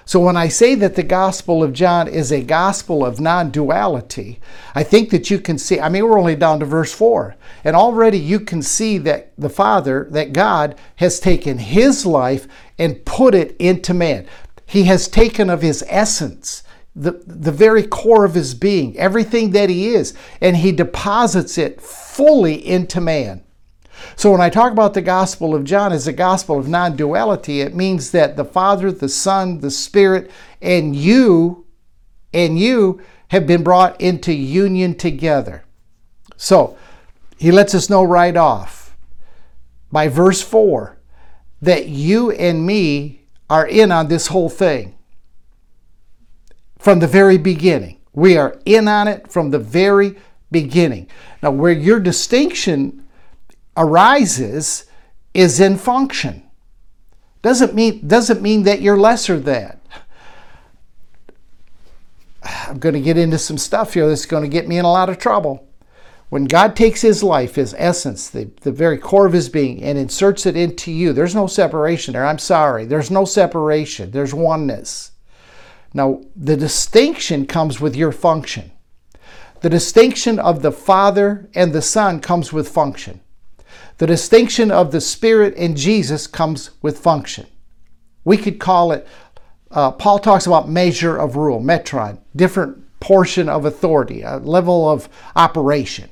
So 0.05 0.19
when 0.19 0.35
I 0.35 0.47
say 0.47 0.75
that 0.75 0.95
the 0.95 1.03
Gospel 1.03 1.63
of 1.63 1.73
John 1.73 2.07
is 2.07 2.31
a 2.31 2.41
gospel 2.41 3.05
of 3.05 3.19
non 3.19 3.51
duality, 3.51 4.39
I 4.73 4.83
think 4.83 5.09
that 5.11 5.29
you 5.29 5.39
can 5.39 5.57
see, 5.57 5.79
I 5.79 5.89
mean, 5.89 6.03
we're 6.03 6.19
only 6.19 6.35
down 6.35 6.59
to 6.59 6.65
verse 6.65 6.93
4, 6.93 7.35
and 7.63 7.75
already 7.75 8.17
you 8.17 8.39
can 8.39 8.61
see 8.61 8.97
that 8.99 9.31
the 9.37 9.49
Father, 9.49 10.07
that 10.11 10.33
God 10.33 10.75
has 10.97 11.19
taken 11.19 11.59
his 11.59 12.05
life 12.05 12.47
and 12.77 13.05
put 13.05 13.35
it 13.35 13.55
into 13.59 13.93
man. 13.93 14.27
He 14.65 14.85
has 14.85 15.07
taken 15.07 15.49
of 15.49 15.61
his 15.61 15.83
essence, 15.87 16.63
the, 16.95 17.11
the 17.25 17.51
very 17.51 17.83
core 17.83 18.25
of 18.25 18.33
his 18.33 18.53
being, 18.53 18.97
everything 18.97 19.51
that 19.51 19.69
he 19.69 19.89
is, 19.89 20.13
and 20.39 20.57
he 20.57 20.71
deposits 20.71 21.57
it 21.57 21.79
fully 21.79 22.55
into 22.65 22.99
man. 22.99 23.43
So 24.15 24.31
when 24.31 24.41
I 24.41 24.49
talk 24.49 24.71
about 24.71 24.93
the 24.93 25.01
Gospel 25.01 25.55
of 25.55 25.63
John 25.63 25.91
as 25.91 26.07
a 26.07 26.13
gospel 26.13 26.59
of 26.59 26.67
non 26.67 26.95
duality, 26.95 27.61
it 27.61 27.75
means 27.75 28.11
that 28.11 28.35
the 28.35 28.45
Father, 28.45 28.91
the 28.91 29.09
Son, 29.09 29.59
the 29.59 29.71
Spirit, 29.71 30.31
and 30.61 30.95
you, 30.95 31.65
and 32.33 32.59
you 32.59 33.01
have 33.29 33.47
been 33.47 33.63
brought 33.63 33.99
into 33.99 34.33
union 34.33 34.95
together. 34.95 35.63
So 36.37 36.77
he 37.37 37.51
lets 37.51 37.73
us 37.73 37.89
know 37.89 38.03
right 38.03 38.35
off 38.35 38.95
by 39.91 40.07
verse 40.07 40.41
4 40.41 40.97
that 41.61 41.87
you 41.87 42.31
and 42.31 42.65
me 42.65 43.21
are 43.49 43.67
in 43.67 43.91
on 43.91 44.07
this 44.07 44.27
whole 44.27 44.49
thing 44.49 44.97
from 46.79 46.99
the 46.99 47.07
very 47.07 47.37
beginning. 47.37 47.99
We 48.13 48.37
are 48.37 48.59
in 48.65 48.87
on 48.87 49.07
it 49.07 49.31
from 49.31 49.51
the 49.51 49.59
very 49.59 50.15
beginning. 50.51 51.07
Now, 51.41 51.51
where 51.51 51.71
your 51.71 51.99
distinction 51.99 53.00
arises 53.77 54.86
is 55.34 55.60
in 55.60 55.77
function. 55.77 56.43
Doesn't 57.41 57.73
mean, 57.73 58.07
doesn't 58.07 58.41
mean 58.41 58.63
that 58.63 58.81
you're 58.81 58.97
lesser 58.97 59.39
than. 59.39 59.79
I'm 62.43 62.79
going 62.79 62.95
to 62.95 63.01
get 63.01 63.17
into 63.17 63.38
some 63.38 63.57
stuff 63.57 63.93
here 63.93 64.07
that's 64.07 64.25
going 64.25 64.43
to 64.43 64.49
get 64.49 64.67
me 64.67 64.77
in 64.77 64.86
a 64.86 64.91
lot 64.91 65.10
of 65.10 65.17
trouble. 65.17 65.67
When 66.29 66.45
God 66.45 66.75
takes 66.75 67.01
his 67.01 67.23
life, 67.23 67.55
his 67.55 67.75
essence, 67.77 68.29
the, 68.29 68.49
the 68.62 68.71
very 68.71 68.97
core 68.97 69.25
of 69.25 69.34
his 69.34 69.49
being, 69.49 69.84
and 69.84 69.97
inserts 69.97 70.45
it 70.45 70.55
into 70.55 70.91
you, 70.91 71.12
there's 71.12 71.36
no 71.36 71.45
separation 71.45 72.13
there. 72.13 72.25
I'm 72.25 72.39
sorry. 72.39 72.86
There's 72.86 73.12
no 73.12 73.25
separation, 73.25 74.12
there's 74.12 74.34
oneness. 74.34 75.12
Now, 75.93 76.21
the 76.36 76.55
distinction 76.55 77.45
comes 77.45 77.81
with 77.81 77.97
your 77.97 78.13
function. 78.13 78.71
The 79.60 79.69
distinction 79.69 80.39
of 80.39 80.62
the 80.62 80.71
Father 80.71 81.49
and 81.53 81.73
the 81.73 81.81
Son 81.81 82.21
comes 82.21 82.53
with 82.53 82.69
function. 82.69 83.19
The 84.01 84.07
distinction 84.07 84.71
of 84.71 84.91
the 84.91 84.99
Spirit 84.99 85.53
and 85.57 85.77
Jesus 85.77 86.25
comes 86.25 86.71
with 86.81 86.97
function. 86.97 87.45
We 88.23 88.35
could 88.35 88.59
call 88.59 88.91
it, 88.93 89.07
uh, 89.69 89.91
Paul 89.91 90.17
talks 90.17 90.47
about 90.47 90.67
measure 90.67 91.15
of 91.15 91.35
rule, 91.35 91.61
metron, 91.61 92.17
different 92.35 92.99
portion 92.99 93.47
of 93.47 93.63
authority, 93.63 94.23
a 94.23 94.37
level 94.37 94.89
of 94.89 95.07
operation. 95.35 96.09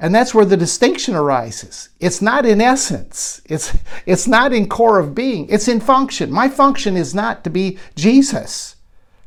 And 0.00 0.14
that's 0.14 0.32
where 0.32 0.46
the 0.46 0.56
distinction 0.56 1.14
arises. 1.14 1.90
It's 2.00 2.22
not 2.22 2.46
in 2.46 2.62
essence. 2.62 3.42
It's, 3.44 3.76
it's 4.06 4.26
not 4.26 4.54
in 4.54 4.66
core 4.66 4.98
of 4.98 5.14
being. 5.14 5.50
It's 5.50 5.68
in 5.68 5.80
function. 5.80 6.32
My 6.32 6.48
function 6.48 6.96
is 6.96 7.14
not 7.14 7.44
to 7.44 7.50
be 7.50 7.76
Jesus. 7.94 8.76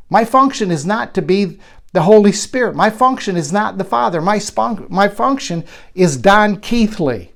My 0.10 0.26
function 0.26 0.72
is 0.72 0.88
not 0.88 1.14
to 1.14 1.22
be 1.22 1.60
the 1.94 2.02
Holy 2.02 2.32
Spirit. 2.32 2.76
My 2.76 2.90
function 2.90 3.38
is 3.38 3.54
not 3.54 3.78
the 3.78 3.84
Father. 3.84 4.22
My, 4.22 4.42
my 4.90 5.08
function 5.08 5.64
is 5.94 6.18
Don 6.18 6.58
Keathley. 6.58 7.31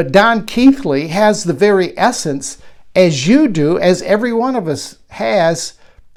But 0.00 0.12
Don 0.12 0.46
Keathley 0.46 1.08
has 1.08 1.44
the 1.44 1.52
very 1.52 1.92
essence, 1.98 2.56
as 2.96 3.28
you 3.28 3.48
do, 3.48 3.78
as 3.78 4.00
every 4.00 4.32
one 4.32 4.56
of 4.56 4.66
us 4.66 4.96
has 5.10 5.74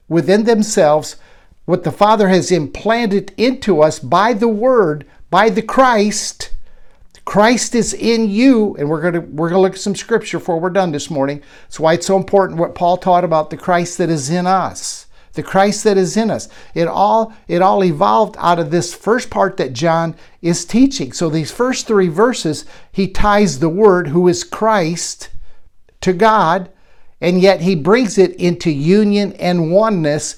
within 0.08 0.46
themselves, 0.46 1.17
what 1.65 1.84
the 1.84 1.91
Father 1.91 2.30
has 2.30 2.50
implanted 2.50 3.34
into 3.36 3.82
us 3.82 4.00
by 4.00 4.32
the 4.32 4.48
Word, 4.48 5.06
by 5.30 5.50
the 5.50 5.62
Christ. 5.62 6.54
Christ 7.26 7.76
is 7.76 7.93
in 7.93 8.30
you, 8.30 8.74
and 8.80 8.89
we're 8.89 9.02
going 9.02 9.15
to 9.15 9.19
we're 9.19 9.50
going 9.50 9.60
to 9.60 9.62
look 9.63 9.74
at 9.74 9.80
some 9.80 9.98
scripture 9.98 10.39
before 10.39 10.62
we're 10.62 10.69
done 10.69 10.93
this 10.93 11.10
morning. 11.10 11.43
That's 11.63 11.78
why 11.78 11.96
it's 11.96 12.08
so 12.08 12.15
important 12.15 12.62
what 12.62 12.76
Paul 12.76 12.96
taught 12.96 13.26
about 13.26 13.50
the 13.50 13.58
Christ 13.58 13.98
that 13.98 14.10
is 14.10 14.30
in 14.30 14.48
us 14.48 15.03
the 15.34 15.43
Christ 15.43 15.84
that 15.84 15.98
is 15.98 16.15
in 16.15 16.32
us. 16.32 16.48
It 16.74 16.88
all 16.88 17.34
it 17.48 17.62
all 17.62 17.84
evolved 17.84 18.36
out 18.39 18.60
of 18.60 18.72
this 18.72 18.93
first 18.93 19.30
part 19.30 19.58
that 19.58 19.74
John 19.74 20.15
is 20.41 20.65
teaching. 20.65 21.12
So 21.12 21.30
these 21.30 21.52
first 21.52 21.88
3 21.88 22.08
verses 22.08 22.65
he 22.91 23.08
ties 23.08 23.60
the 23.60 23.69
word 23.69 24.10
who 24.10 24.28
is 24.28 24.43
Christ 24.43 25.30
to 26.02 26.13
God 26.13 26.69
and 27.19 27.41
yet 27.41 27.62
he 27.62 27.76
brings 27.76 28.17
it 28.17 28.36
into 28.36 28.69
union 28.69 29.34
and 29.34 29.72
oneness 29.72 30.36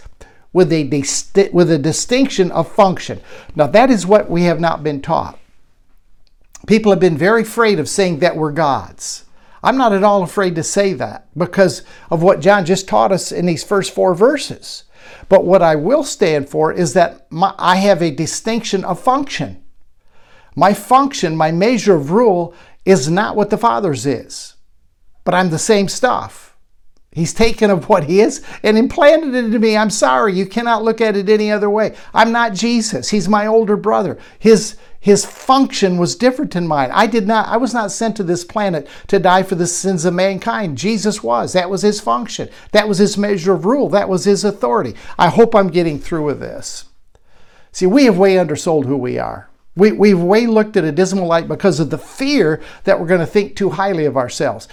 with 0.53 0.71
a 0.71 0.87
disti- 0.87 1.51
with 1.51 1.69
a 1.69 1.77
distinction 1.77 2.51
of 2.51 2.71
function. 2.71 3.19
Now 3.55 3.67
that 3.67 3.89
is 3.89 4.07
what 4.07 4.29
we 4.29 4.43
have 4.43 4.59
not 4.59 4.83
been 4.83 5.01
taught. 5.01 5.37
People 6.67 6.91
have 6.91 7.01
been 7.01 7.17
very 7.17 7.41
afraid 7.41 7.79
of 7.79 7.89
saying 7.89 8.19
that 8.19 8.37
we're 8.37 8.51
gods. 8.51 9.25
I'm 9.65 9.77
not 9.77 9.93
at 9.93 10.03
all 10.03 10.23
afraid 10.23 10.55
to 10.55 10.63
say 10.63 10.93
that 10.93 11.27
because 11.35 11.81
of 12.09 12.21
what 12.21 12.39
John 12.39 12.65
just 12.65 12.87
taught 12.87 13.11
us 13.11 13.31
in 13.31 13.47
these 13.47 13.63
first 13.63 13.93
four 13.93 14.13
verses. 14.13 14.84
But 15.29 15.45
what 15.45 15.61
I 15.61 15.75
will 15.75 16.03
stand 16.03 16.49
for 16.49 16.71
is 16.71 16.93
that 16.93 17.31
my, 17.31 17.53
I 17.57 17.77
have 17.77 18.01
a 18.01 18.11
distinction 18.11 18.83
of 18.83 18.99
function. 18.99 19.63
My 20.55 20.73
function, 20.73 21.35
my 21.35 21.51
measure 21.51 21.95
of 21.95 22.11
rule, 22.11 22.53
is 22.85 23.09
not 23.09 23.35
what 23.35 23.49
the 23.49 23.57
Father's 23.57 24.05
is, 24.05 24.55
but 25.23 25.33
I'm 25.33 25.49
the 25.49 25.59
same 25.59 25.87
stuff. 25.89 26.54
He's 27.15 27.33
taken 27.33 27.71
of 27.71 27.87
what 27.87 28.03
he 28.03 28.19
is 28.19 28.41
and 28.61 28.77
implanted 28.77 29.33
it 29.33 29.45
into 29.45 29.57
me. 29.57 29.77
I'm 29.77 29.89
sorry, 29.89 30.33
you 30.33 30.45
cannot 30.45 30.83
look 30.83 30.99
at 30.99 31.15
it 31.15 31.29
any 31.29 31.49
other 31.49 31.69
way. 31.69 31.95
I'm 32.13 32.33
not 32.33 32.53
Jesus. 32.53 33.09
He's 33.09 33.29
my 33.29 33.47
older 33.47 33.77
brother. 33.77 34.19
His 34.37 34.75
his 34.99 35.23
function 35.23 35.97
was 35.97 36.17
different 36.17 36.51
than 36.51 36.67
mine. 36.67 36.89
I 36.91 37.07
did 37.07 37.25
not 37.25 37.47
I 37.47 37.55
was 37.55 37.73
not 37.73 37.93
sent 37.93 38.17
to 38.17 38.23
this 38.23 38.43
planet 38.43 38.89
to 39.07 39.17
die 39.17 39.43
for 39.43 39.55
the 39.55 39.65
sins 39.65 40.03
of 40.03 40.13
mankind. 40.13 40.77
Jesus 40.77 41.23
was. 41.23 41.53
That 41.53 41.69
was 41.69 41.83
his 41.83 42.01
function. 42.01 42.49
That 42.73 42.89
was 42.89 42.97
his 42.97 43.17
measure 43.17 43.53
of 43.53 43.63
rule. 43.63 43.87
That 43.87 44.09
was 44.09 44.25
his 44.25 44.43
authority. 44.43 44.93
I 45.17 45.29
hope 45.29 45.55
I'm 45.55 45.69
getting 45.69 45.99
through 45.99 46.25
with 46.25 46.41
this. 46.41 46.83
See, 47.71 47.85
we 47.85 48.03
have 48.05 48.17
way 48.17 48.37
undersold 48.37 48.87
who 48.87 48.97
we 48.97 49.17
are. 49.17 49.49
We, 49.77 49.93
we've 49.93 50.19
way 50.19 50.47
looked 50.47 50.75
at 50.75 50.83
a 50.83 50.91
dismal 50.91 51.27
light 51.27 51.47
because 51.47 51.79
of 51.79 51.89
the 51.89 51.97
fear 51.97 52.61
that 52.85 52.99
we're 52.99 53.07
going 53.07 53.19
to 53.19 53.25
think 53.25 53.55
too 53.55 53.69
highly 53.69 54.05
of 54.05 54.17
ourselves 54.17 54.67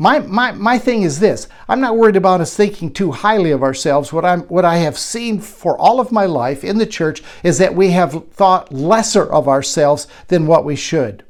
my, 0.00 0.20
my, 0.20 0.52
my 0.52 0.78
thing 0.78 1.02
is 1.02 1.18
this 1.18 1.48
I'm 1.68 1.80
not 1.80 1.96
worried 1.96 2.14
about 2.14 2.40
us 2.40 2.56
thinking 2.56 2.92
too 2.92 3.10
highly 3.10 3.50
of 3.50 3.64
ourselves. 3.64 4.12
What, 4.12 4.24
I'm, 4.24 4.42
what 4.42 4.64
I 4.64 4.76
have 4.76 4.96
seen 4.96 5.40
for 5.40 5.76
all 5.76 5.98
of 5.98 6.12
my 6.12 6.24
life 6.24 6.62
in 6.62 6.78
the 6.78 6.86
church 6.86 7.20
is 7.42 7.58
that 7.58 7.74
we 7.74 7.90
have 7.90 8.28
thought 8.30 8.72
lesser 8.72 9.24
of 9.24 9.48
ourselves 9.48 10.06
than 10.28 10.46
what 10.46 10.64
we 10.64 10.76
should. 10.76 11.24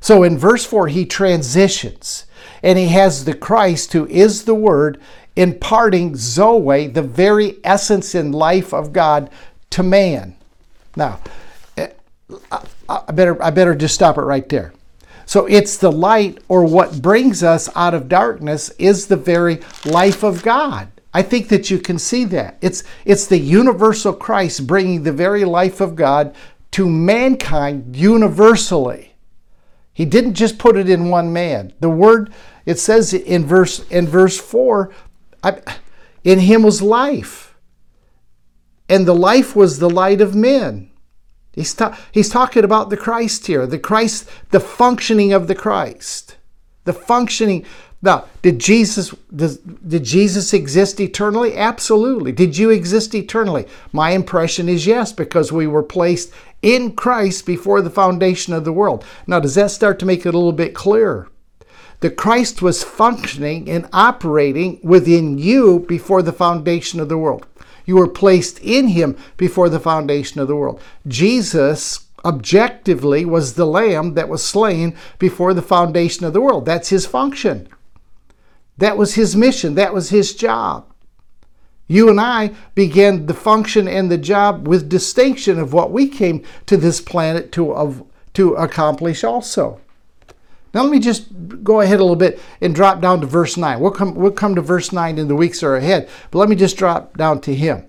So 0.00 0.22
in 0.22 0.38
verse 0.38 0.64
4, 0.64 0.88
he 0.88 1.04
transitions 1.04 2.24
and 2.62 2.78
he 2.78 2.88
has 2.88 3.26
the 3.26 3.34
Christ, 3.34 3.92
who 3.92 4.06
is 4.06 4.44
the 4.44 4.54
Word, 4.54 4.98
imparting 5.36 6.16
Zoe, 6.16 6.86
the 6.86 7.02
very 7.02 7.58
essence 7.64 8.14
and 8.14 8.34
life 8.34 8.72
of 8.72 8.94
God, 8.94 9.30
to 9.70 9.82
man. 9.82 10.36
Now, 10.96 11.20
eh, 11.76 11.90
I 12.88 13.12
better, 13.12 13.40
I 13.42 13.50
better 13.50 13.74
just 13.74 13.94
stop 13.94 14.16
it 14.16 14.22
right 14.22 14.48
there. 14.48 14.72
So 15.28 15.44
it's 15.44 15.76
the 15.76 15.92
light 15.92 16.38
or 16.48 16.64
what 16.64 17.02
brings 17.02 17.42
us 17.42 17.68
out 17.76 17.92
of 17.92 18.08
darkness 18.08 18.70
is 18.78 19.08
the 19.08 19.16
very 19.18 19.60
life 19.84 20.22
of 20.22 20.42
God. 20.42 20.88
I 21.12 21.20
think 21.20 21.48
that 21.48 21.70
you 21.70 21.78
can 21.78 21.98
see 21.98 22.24
that. 22.24 22.56
It's, 22.62 22.82
it's 23.04 23.26
the 23.26 23.36
universal 23.36 24.14
Christ 24.14 24.66
bringing 24.66 25.02
the 25.02 25.12
very 25.12 25.44
life 25.44 25.82
of 25.82 25.96
God 25.96 26.34
to 26.70 26.88
mankind 26.88 27.94
universally. 27.94 29.16
He 29.92 30.06
didn't 30.06 30.32
just 30.32 30.58
put 30.58 30.78
it 30.78 30.88
in 30.88 31.10
one 31.10 31.30
man. 31.30 31.74
The 31.80 31.90
word, 31.90 32.32
it 32.64 32.78
says 32.78 33.12
in 33.12 33.44
verse, 33.44 33.86
in 33.90 34.08
verse 34.08 34.40
4, 34.40 34.90
I, 35.44 35.60
in 36.24 36.38
him 36.38 36.62
was 36.62 36.80
life, 36.80 37.54
and 38.88 39.04
the 39.04 39.14
life 39.14 39.54
was 39.54 39.78
the 39.78 39.90
light 39.90 40.22
of 40.22 40.34
men. 40.34 40.87
He's, 41.52 41.74
ta- 41.74 41.98
he's 42.12 42.28
talking 42.28 42.64
about 42.64 42.90
the 42.90 42.96
Christ 42.96 43.46
here, 43.46 43.66
the 43.66 43.78
Christ, 43.78 44.28
the 44.50 44.60
functioning 44.60 45.32
of 45.32 45.48
the 45.48 45.54
Christ. 45.54 46.36
The 46.84 46.92
functioning. 46.92 47.64
Now, 48.00 48.26
did 48.42 48.60
Jesus 48.60 49.12
does, 49.34 49.58
did 49.58 50.04
Jesus 50.04 50.52
exist 50.52 51.00
eternally? 51.00 51.56
Absolutely. 51.56 52.30
Did 52.30 52.56
you 52.56 52.70
exist 52.70 53.14
eternally? 53.14 53.66
My 53.92 54.10
impression 54.10 54.68
is 54.68 54.86
yes, 54.86 55.12
because 55.12 55.50
we 55.50 55.66
were 55.66 55.82
placed 55.82 56.32
in 56.62 56.92
Christ 56.92 57.44
before 57.44 57.82
the 57.82 57.90
foundation 57.90 58.54
of 58.54 58.64
the 58.64 58.72
world. 58.72 59.04
Now, 59.26 59.40
does 59.40 59.56
that 59.56 59.70
start 59.72 59.98
to 59.98 60.06
make 60.06 60.20
it 60.20 60.34
a 60.34 60.38
little 60.38 60.52
bit 60.52 60.74
clearer? 60.74 61.28
The 62.00 62.10
Christ 62.10 62.62
was 62.62 62.84
functioning 62.84 63.68
and 63.68 63.88
operating 63.92 64.78
within 64.82 65.36
you 65.38 65.80
before 65.80 66.22
the 66.22 66.32
foundation 66.32 67.00
of 67.00 67.08
the 67.08 67.18
world. 67.18 67.46
You 67.86 67.96
were 67.96 68.08
placed 68.08 68.60
in 68.60 68.88
him 68.88 69.16
before 69.36 69.68
the 69.68 69.80
foundation 69.80 70.40
of 70.40 70.46
the 70.46 70.54
world. 70.54 70.80
Jesus 71.06 72.06
objectively 72.24 73.24
was 73.24 73.54
the 73.54 73.66
lamb 73.66 74.14
that 74.14 74.28
was 74.28 74.44
slain 74.44 74.96
before 75.18 75.54
the 75.54 75.62
foundation 75.62 76.24
of 76.24 76.32
the 76.32 76.40
world. 76.40 76.66
That's 76.66 76.90
his 76.90 77.06
function. 77.06 77.68
That 78.76 78.96
was 78.96 79.14
his 79.14 79.34
mission. 79.34 79.74
That 79.74 79.94
was 79.94 80.10
his 80.10 80.34
job. 80.34 80.92
You 81.88 82.10
and 82.10 82.20
I 82.20 82.52
began 82.74 83.26
the 83.26 83.34
function 83.34 83.88
and 83.88 84.10
the 84.10 84.18
job 84.18 84.68
with 84.68 84.88
distinction 84.88 85.58
of 85.58 85.72
what 85.72 85.90
we 85.90 86.06
came 86.06 86.44
to 86.66 86.76
this 86.76 87.00
planet 87.00 87.50
to, 87.52 87.72
of, 87.72 88.04
to 88.34 88.54
accomplish 88.54 89.24
also. 89.24 89.80
Now 90.74 90.82
let 90.82 90.92
me 90.92 90.98
just 90.98 91.28
go 91.64 91.80
ahead 91.80 91.98
a 91.98 92.02
little 92.02 92.16
bit 92.16 92.40
and 92.60 92.74
drop 92.74 93.00
down 93.00 93.20
to 93.20 93.26
verse 93.26 93.56
9. 93.56 93.80
We'll 93.80 93.90
come, 93.90 94.14
we'll 94.14 94.30
come 94.30 94.54
to 94.54 94.60
verse 94.60 94.92
9 94.92 95.18
in 95.18 95.28
the 95.28 95.34
weeks 95.34 95.60
that 95.60 95.66
are 95.66 95.76
ahead, 95.76 96.08
but 96.30 96.38
let 96.38 96.48
me 96.48 96.56
just 96.56 96.76
drop 96.76 97.16
down 97.16 97.40
to 97.42 97.54
him. 97.54 97.84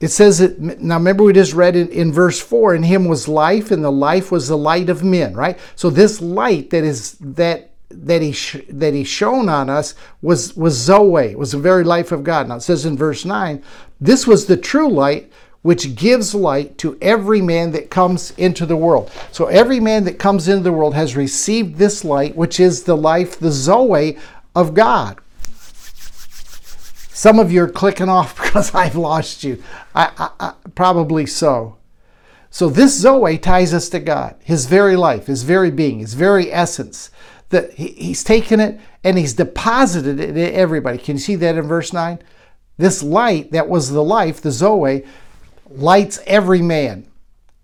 It 0.00 0.08
says 0.08 0.38
that, 0.38 0.58
now 0.58 0.96
remember 0.96 1.24
we 1.24 1.34
just 1.34 1.52
read 1.52 1.76
in, 1.76 1.88
in 1.88 2.10
verse 2.10 2.40
4, 2.40 2.74
in 2.74 2.82
him 2.82 3.04
was 3.04 3.28
life, 3.28 3.70
and 3.70 3.84
the 3.84 3.92
life 3.92 4.32
was 4.32 4.48
the 4.48 4.56
light 4.56 4.88
of 4.88 5.04
men, 5.04 5.34
right? 5.34 5.58
So 5.76 5.90
this 5.90 6.22
light 6.22 6.70
that 6.70 6.84
is, 6.84 7.16
that 7.20 7.70
that 7.90 8.22
he 8.22 8.32
sh- 8.32 8.64
that 8.68 8.94
he 8.94 9.04
shone 9.04 9.48
on 9.48 9.68
us 9.68 9.94
was 10.22 10.56
was 10.56 10.74
Zoe, 10.74 11.34
was 11.34 11.52
the 11.52 11.58
very 11.58 11.84
life 11.84 12.12
of 12.12 12.22
God. 12.22 12.48
Now 12.48 12.56
it 12.56 12.60
says 12.60 12.86
in 12.86 12.96
verse 12.96 13.24
9, 13.24 13.62
this 14.00 14.26
was 14.26 14.46
the 14.46 14.56
true 14.56 14.88
light 14.88 15.30
which 15.62 15.94
gives 15.94 16.34
light 16.34 16.78
to 16.78 16.96
every 17.02 17.42
man 17.42 17.72
that 17.72 17.90
comes 17.90 18.30
into 18.32 18.64
the 18.64 18.76
world. 18.76 19.10
So 19.30 19.46
every 19.46 19.78
man 19.78 20.04
that 20.04 20.18
comes 20.18 20.48
into 20.48 20.62
the 20.62 20.72
world 20.72 20.94
has 20.94 21.16
received 21.16 21.76
this 21.76 22.04
light, 22.04 22.34
which 22.34 22.58
is 22.58 22.84
the 22.84 22.96
life, 22.96 23.38
the 23.38 23.52
Zoe 23.52 24.18
of 24.54 24.74
God. 24.74 25.18
Some 27.12 27.38
of 27.38 27.52
you 27.52 27.64
are 27.64 27.68
clicking 27.68 28.08
off 28.08 28.34
because 28.42 28.74
I've 28.74 28.96
lost 28.96 29.44
you. 29.44 29.62
I, 29.94 30.10
I, 30.16 30.30
I, 30.40 30.54
probably 30.74 31.26
so. 31.26 31.76
So 32.48 32.68
this 32.68 32.98
Zoe 32.98 33.38
ties 33.38 33.74
us 33.74 33.90
to 33.90 34.00
God, 34.00 34.36
His 34.42 34.64
very 34.66 34.96
life, 34.96 35.26
His 35.26 35.42
very 35.42 35.70
being, 35.70 35.98
His 35.98 36.14
very 36.14 36.50
essence. 36.50 37.10
That 37.50 37.74
he, 37.74 37.88
He's 37.88 38.24
taken 38.24 38.58
it 38.60 38.80
and 39.04 39.18
He's 39.18 39.34
deposited 39.34 40.18
it 40.18 40.30
in 40.30 40.54
everybody. 40.54 40.96
Can 40.96 41.16
you 41.16 41.20
see 41.20 41.36
that 41.36 41.56
in 41.56 41.64
verse 41.64 41.92
9? 41.92 42.18
This 42.78 43.02
light 43.02 43.52
that 43.52 43.68
was 43.68 43.90
the 43.90 44.02
life, 44.02 44.40
the 44.40 44.50
Zoe, 44.50 45.04
lights 45.70 46.20
every 46.26 46.62
man. 46.62 47.06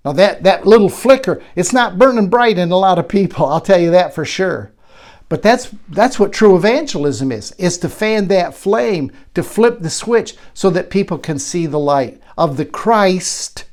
Now 0.05 0.13
that, 0.13 0.45
that 0.45 0.67
little 0.67 0.89
flicker, 0.89 1.43
it's 1.55 1.73
not 1.73 1.99
burning 1.99 2.29
bright 2.29 2.59
in 2.59 2.71
a 2.71 2.77
lot 2.77 2.99
of 2.99 3.09
people, 3.09 3.47
I'll 3.47 3.61
tell 3.61 3.81
you 3.81 3.91
that 3.91 4.15
for 4.15 4.25
sure. 4.25 4.73
But 5.29 5.43
that's 5.43 5.75
that's 5.89 6.21
what 6.21 6.33
true 6.33 6.57
evangelism 6.57 7.33
is, 7.33 7.51
is 7.59 7.79
to 7.79 7.89
fan 7.89 8.29
that 8.29 8.55
flame, 8.55 9.11
to 9.35 9.43
flip 9.43 9.81
the 9.81 9.91
switch 9.91 10.37
so 10.55 10.71
that 10.71 10.89
people 10.89 11.19
can 11.19 11.41
see 11.41 11.67
the 11.67 11.81
light 11.81 12.23
of 12.39 12.57
the 12.57 12.65
Christ 12.65 13.65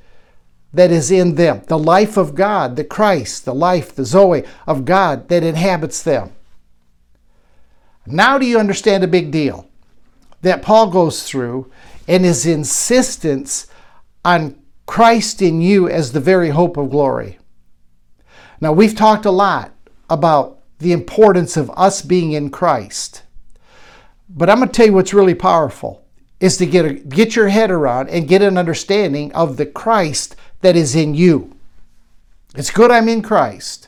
that 0.74 0.90
is 0.90 1.12
in 1.12 1.36
them, 1.36 1.62
the 1.68 1.78
life 1.78 2.18
of 2.18 2.34
God, 2.34 2.76
the 2.76 2.84
Christ, 2.84 3.46
the 3.46 3.54
life, 3.54 3.94
the 3.94 4.06
Zoe 4.06 4.44
of 4.66 4.86
God 4.86 5.30
that 5.30 5.44
inhabits 5.44 6.02
them. 6.02 6.32
Now 8.08 8.40
do 8.40 8.48
you 8.48 8.58
understand 8.58 9.04
a 9.04 9.08
big 9.08 9.30
deal 9.30 9.70
that 10.42 10.64
Paul 10.64 10.90
goes 10.90 11.24
through 11.24 11.72
and 12.08 12.26
his 12.26 12.48
insistence 12.48 13.68
on 14.26 14.60
Christ 14.86 15.42
in 15.42 15.62
you 15.62 15.88
as 15.88 16.12
the 16.12 16.20
very 16.20 16.50
hope 16.50 16.78
of 16.78 16.90
glory. 16.90 17.40
Now, 18.62 18.72
we've 18.72 18.96
talked 18.96 19.26
a 19.26 19.32
lot 19.32 19.74
about 20.10 20.60
the 20.80 20.92
importance 20.92 21.58
of 21.58 21.72
us 21.72 22.02
being 22.02 22.34
in 22.34 22.50
Christ. 22.50 23.24
But 24.30 24.50
I'm 24.50 24.58
going 24.58 24.70
to 24.70 24.74
tell 24.74 24.86
you 24.86 24.94
what's 24.94 25.14
really 25.14 25.36
powerful 25.36 26.06
is 26.40 26.58
to 26.58 26.66
get, 26.66 26.86
a, 26.86 26.94
get 26.94 27.36
your 27.36 27.50
head 27.50 27.72
around 27.72 28.10
and 28.10 28.28
get 28.28 28.42
an 28.42 28.58
understanding 28.58 29.32
of 29.34 29.58
the 29.58 29.66
Christ 29.66 30.36
that 30.62 30.76
is 30.76 30.96
in 30.96 31.14
you. 31.14 31.56
It's 32.56 32.72
good 32.72 32.92
I'm 32.92 33.08
in 33.10 33.22
Christ. 33.22 33.88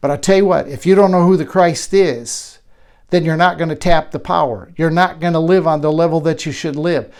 But 0.00 0.10
I 0.10 0.16
tell 0.16 0.36
you 0.36 0.46
what, 0.46 0.68
if 0.68 0.86
you 0.86 0.94
don't 0.94 1.10
know 1.10 1.26
who 1.26 1.36
the 1.36 1.44
Christ 1.44 1.92
is, 1.92 2.58
then 3.10 3.24
you're 3.24 3.36
not 3.36 3.58
going 3.58 3.68
to 3.68 3.76
tap 3.76 4.10
the 4.10 4.18
power. 4.18 4.72
You're 4.76 4.90
not 4.90 5.20
going 5.20 5.32
to 5.32 5.38
live 5.38 5.66
on 5.66 5.80
the 5.80 5.92
level 5.92 6.20
that 6.22 6.46
you 6.46 6.52
should 6.52 6.76
live. 6.76 7.12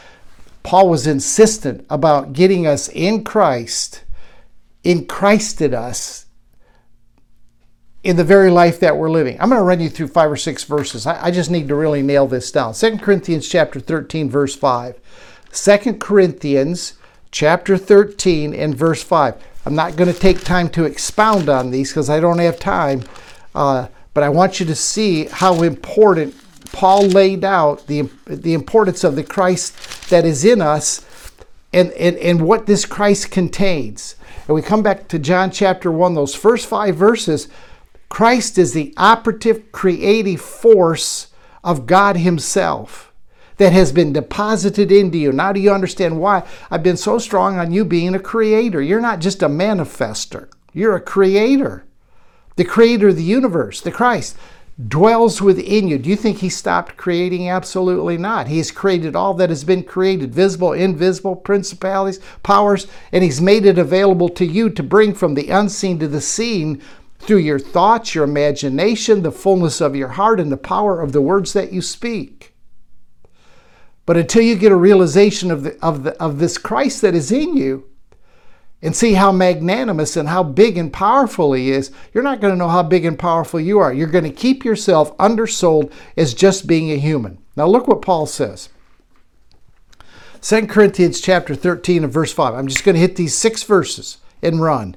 Paul 0.67 0.89
was 0.89 1.07
insistent 1.07 1.87
about 1.89 2.33
getting 2.33 2.67
us 2.67 2.89
in 2.89 3.23
Christ, 3.23 4.03
in 4.83 5.07
Christed 5.07 5.73
us 5.73 6.27
in 8.03 8.17
the 8.17 8.25
very 8.25 8.51
life 8.51 8.81
that 8.81 8.97
we're 8.97 9.09
living. 9.09 9.37
I'm 9.41 9.49
going 9.49 9.61
to 9.61 9.65
run 9.65 9.79
you 9.79 9.89
through 9.89 10.09
five 10.09 10.29
or 10.29 10.37
six 10.37 10.65
verses. 10.65 11.07
I, 11.07 11.31
just 11.31 11.53
need 11.53 11.69
to 11.69 11.77
really 11.77 12.03
nail 12.03 12.27
this 12.27 12.51
down. 12.51 12.75
2 12.75 12.99
Corinthians 12.99 13.49
chapter 13.49 13.79
13, 13.79 14.29
verse 14.29 14.57
5. 14.57 14.99
2 15.53 15.95
Corinthians 15.95 16.95
chapter 17.31 17.77
13 17.79 18.53
and 18.53 18.75
verse 18.75 19.05
5. 19.05 19.37
I'm 19.67 19.77
not 19.77 19.95
going 19.95 20.13
to 20.13 20.19
take 20.19 20.43
time 20.43 20.69
to 20.71 20.83
expound 20.83 21.49
on 21.49 21.71
these 21.71 21.93
because 21.93 22.11
I 22.11 22.19
don't 22.19 22.41
have 22.41 22.59
time, 22.59 23.05
uh, 23.55 23.87
but 24.15 24.25
I 24.25 24.31
want 24.31 24.59
you 24.59 24.67
to 24.67 24.75
see 24.75 25.27
how 25.27 25.63
important 25.63 26.35
Paul 26.73 27.07
laid 27.07 27.45
out 27.45 27.87
the, 27.87 28.11
the 28.27 28.55
importance 28.55 29.05
of 29.05 29.17
the 29.17 29.25
Christ 29.25 30.09
that 30.11 30.25
is 30.25 30.45
in 30.45 30.61
us 30.61 31.05
and, 31.73 31.91
and, 31.93 32.17
and 32.17 32.43
what 32.43 32.67
this 32.67 32.85
Christ 32.85 33.31
contains. 33.31 34.17
And 34.47 34.55
we 34.55 34.63
come 34.63 34.83
back 34.83 35.09
to 35.09 35.19
John 35.19 35.51
chapter 35.51 35.91
1, 35.91 36.15
those 36.15 36.35
first 36.35 36.67
five 36.67 36.97
verses. 36.97 37.49
Christ 38.09 38.59
is 38.59 38.73
the 38.73 38.95
operative 38.97 39.73
creative 39.73 40.41
force 40.41 41.29
of 41.65 41.87
God 41.87 42.17
Himself 42.17 43.13
that 43.57 43.73
has 43.73 43.91
been 43.91 44.13
deposited 44.13 44.93
into 44.93 45.19
you. 45.19 45.33
Now, 45.33 45.53
do 45.53 45.61
you 45.61 45.73
understand 45.73 46.21
why 46.21 46.47
I've 46.71 46.83
been 46.83 46.97
so 46.97 47.19
strong 47.19 47.59
on 47.59 47.73
you 47.73 47.85
being 47.85 48.15
a 48.15 48.21
creator? 48.21 48.81
You're 48.81 49.01
not 49.01 49.21
just 49.21 49.43
a 49.43 49.49
manifester, 49.49 50.49
you're 50.73 50.97
a 50.97 51.01
creator. 51.01 51.85
The 52.57 52.65
creator 52.65 53.09
of 53.09 53.17
the 53.17 53.23
universe, 53.23 53.83
the 53.83 53.93
Christ 53.93 54.35
dwells 54.89 55.41
within 55.41 55.89
you. 55.89 55.99
Do 55.99 56.11
you 56.11 56.17
think 56.17 56.39
he 56.39 56.51
stopped 56.51 56.97
creating? 56.97 57.49
Absolutely 57.49 58.19
not. 58.19 58.49
He 58.49 58.59
has 58.59 58.71
created 58.71 59.17
all 59.17 59.33
that 59.35 59.49
has 59.49 59.65
been 59.65 59.83
created 59.83 60.35
visible, 60.35 60.73
invisible, 60.73 61.35
principalities, 61.35 62.21
powers, 62.43 62.87
and 63.11 63.25
he's 63.25 63.41
made 63.41 63.65
it 63.65 63.79
available 63.79 64.29
to 64.31 64.45
you 64.45 64.69
to 64.71 64.83
bring 64.83 65.15
from 65.15 65.35
the 65.35 65.49
unseen 65.49 65.99
to 66.01 66.09
the 66.09 66.21
seen 66.21 66.83
through 67.19 67.39
your 67.39 67.59
thoughts, 67.59 68.15
your 68.15 68.25
imagination, 68.25 69.23
the 69.23 69.33
fullness 69.33 69.81
of 69.81 69.97
your 69.97 70.09
heart, 70.09 70.39
and 70.39 70.53
the 70.53 70.57
power 70.59 71.01
of 71.01 71.13
the 71.13 71.23
words 71.23 71.55
that 71.55 71.73
you 71.73 71.81
speak. 71.81 72.53
But 74.05 74.19
until 74.19 74.43
you 74.43 74.57
get 74.57 74.73
a 74.73 74.77
realization 74.77 75.51
of, 75.51 75.63
the, 75.63 75.83
of, 75.83 76.05
the, 76.05 76.23
of 76.23 76.39
this 76.39 76.59
Christ 76.59 77.01
that 77.01 77.15
is 77.15 77.33
in 77.33 77.57
you, 77.57 77.89
and 78.83 78.95
see 78.95 79.15
how 79.15 79.33
magnanimous 79.33 80.17
and 80.17 80.29
how 80.29 80.43
big 80.43 80.77
and 80.77 80.93
powerful 80.93 81.53
he 81.53 81.71
is, 81.71 81.91
you're 82.13 82.23
not 82.23 82.41
going 82.41 82.53
to 82.53 82.59
know 82.59 82.69
how 82.69 82.83
big 82.83 83.05
and 83.05 83.19
powerful 83.19 83.59
you 83.59 83.79
are. 83.79 83.93
You're 83.93 84.07
going 84.07 84.25
to 84.25 84.31
keep 84.31 84.65
yourself 84.65 85.13
undersold 85.19 85.93
as 86.17 86.35
just 86.35 86.67
being 86.67 86.91
a 86.93 86.97
human. 86.97 87.39
Now 87.57 87.67
look 87.67 87.89
what 87.89 88.03
Paul 88.03 88.27
says. 88.27 88.69
2 90.43 90.67
Corinthians 90.67 91.21
chapter 91.21 91.55
13 91.55 92.05
and 92.05 92.13
verse 92.13 92.33
5. 92.33 92.55
I'm 92.55 92.69
just 92.69 92.85
going 92.85 92.95
to 92.95 93.01
hit 93.01 93.17
these 93.17 93.35
six 93.35 93.63
verses 93.63 94.19
and 94.43 94.61
run. 94.61 94.97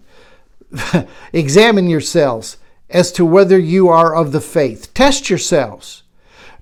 Examine 1.34 1.90
yourselves 1.90 2.58
as 2.90 3.12
to 3.14 3.26
whether 3.26 3.58
you 3.58 3.88
are 3.88 4.16
of 4.16 4.32
the 4.32 4.42
faith. 4.42 4.94
Test 4.94 5.30
yourselves. 5.30 6.04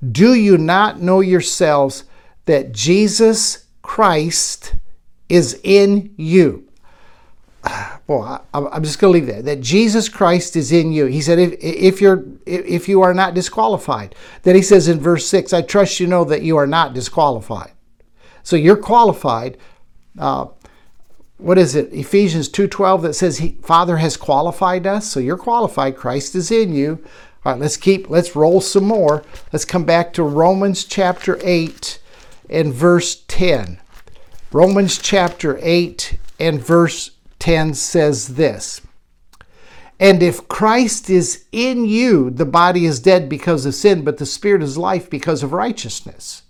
Do 0.10 0.34
you 0.34 0.58
not 0.58 1.02
know 1.02 1.22
yourselves 1.22 2.04
that 2.46 2.72
Jesus 2.72 3.66
Christ 3.82 4.76
is 5.28 5.60
in 5.64 6.14
you? 6.16 6.67
well, 8.08 8.46
I, 8.54 8.60
am 8.60 8.84
just 8.84 9.00
going 9.00 9.14
to 9.14 9.20
leave 9.20 9.36
that. 9.36 9.46
That 9.46 9.62
Jesus 9.62 10.10
Christ 10.10 10.56
is 10.56 10.72
in 10.72 10.92
you. 10.92 11.06
He 11.06 11.22
said, 11.22 11.40
if, 11.40 11.54
if 11.62 12.02
you're 12.02 12.24
if 12.46 12.88
you 12.88 13.02
are 13.02 13.14
not 13.14 13.34
disqualified. 13.34 14.16
Then 14.44 14.56
he 14.56 14.62
says 14.62 14.88
in 14.88 15.00
verse 15.00 15.28
six, 15.28 15.54
I 15.54 15.62
trust 15.62 16.00
you 16.00 16.08
know 16.08 16.24
that 16.26 16.44
you 16.44 16.58
are 16.58 16.68
not 16.68 16.94
disqualified. 16.94 17.72
So 18.44 18.56
you're 18.56 18.78
qualified. 18.78 19.58
Uh, 20.18 20.48
what 21.38 21.58
is 21.58 21.76
it? 21.76 21.94
Ephesians 21.94 22.50
two 22.50 22.68
twelve 22.68 23.02
that 23.04 23.14
says 23.14 23.40
he, 23.40 23.58
Father 23.62 23.98
has 23.98 24.18
qualified 24.18 24.88
us. 24.88 25.12
So 25.12 25.20
you're 25.20 25.38
qualified. 25.38 25.96
Christ 25.96 26.36
is 26.36 26.52
in 26.52 26.74
you. 26.74 27.04
All 27.46 27.54
right, 27.54 27.62
let's 27.62 27.78
keep. 27.78 28.10
Let's 28.10 28.36
roll 28.36 28.62
some 28.62 28.86
more. 28.86 29.24
Let's 29.54 29.66
come 29.66 29.86
back 29.86 30.14
to 30.14 30.24
Romans 30.24 30.84
chapter 30.84 31.40
eight 31.44 32.00
and 32.50 32.74
verse 32.74 33.24
ten. 33.28 33.80
Romans 34.52 34.98
chapter 34.98 35.60
eight 35.62 36.18
and 36.40 36.62
verse 36.62 37.12
10 37.40 37.74
says 37.74 38.36
this 38.36 38.82
And 40.00 40.22
if 40.24 40.48
Christ 40.48 41.10
is 41.10 41.46
in 41.52 41.86
you, 41.86 42.30
the 42.30 42.46
body 42.46 42.86
is 42.86 43.00
dead 43.00 43.30
because 43.30 43.66
of 43.66 43.76
sin, 43.76 44.04
but 44.04 44.18
the 44.18 44.26
spirit 44.26 44.64
is 44.64 44.78
life 44.78 45.10
because 45.10 45.44
of 45.44 45.54
righteousness. 45.54 46.44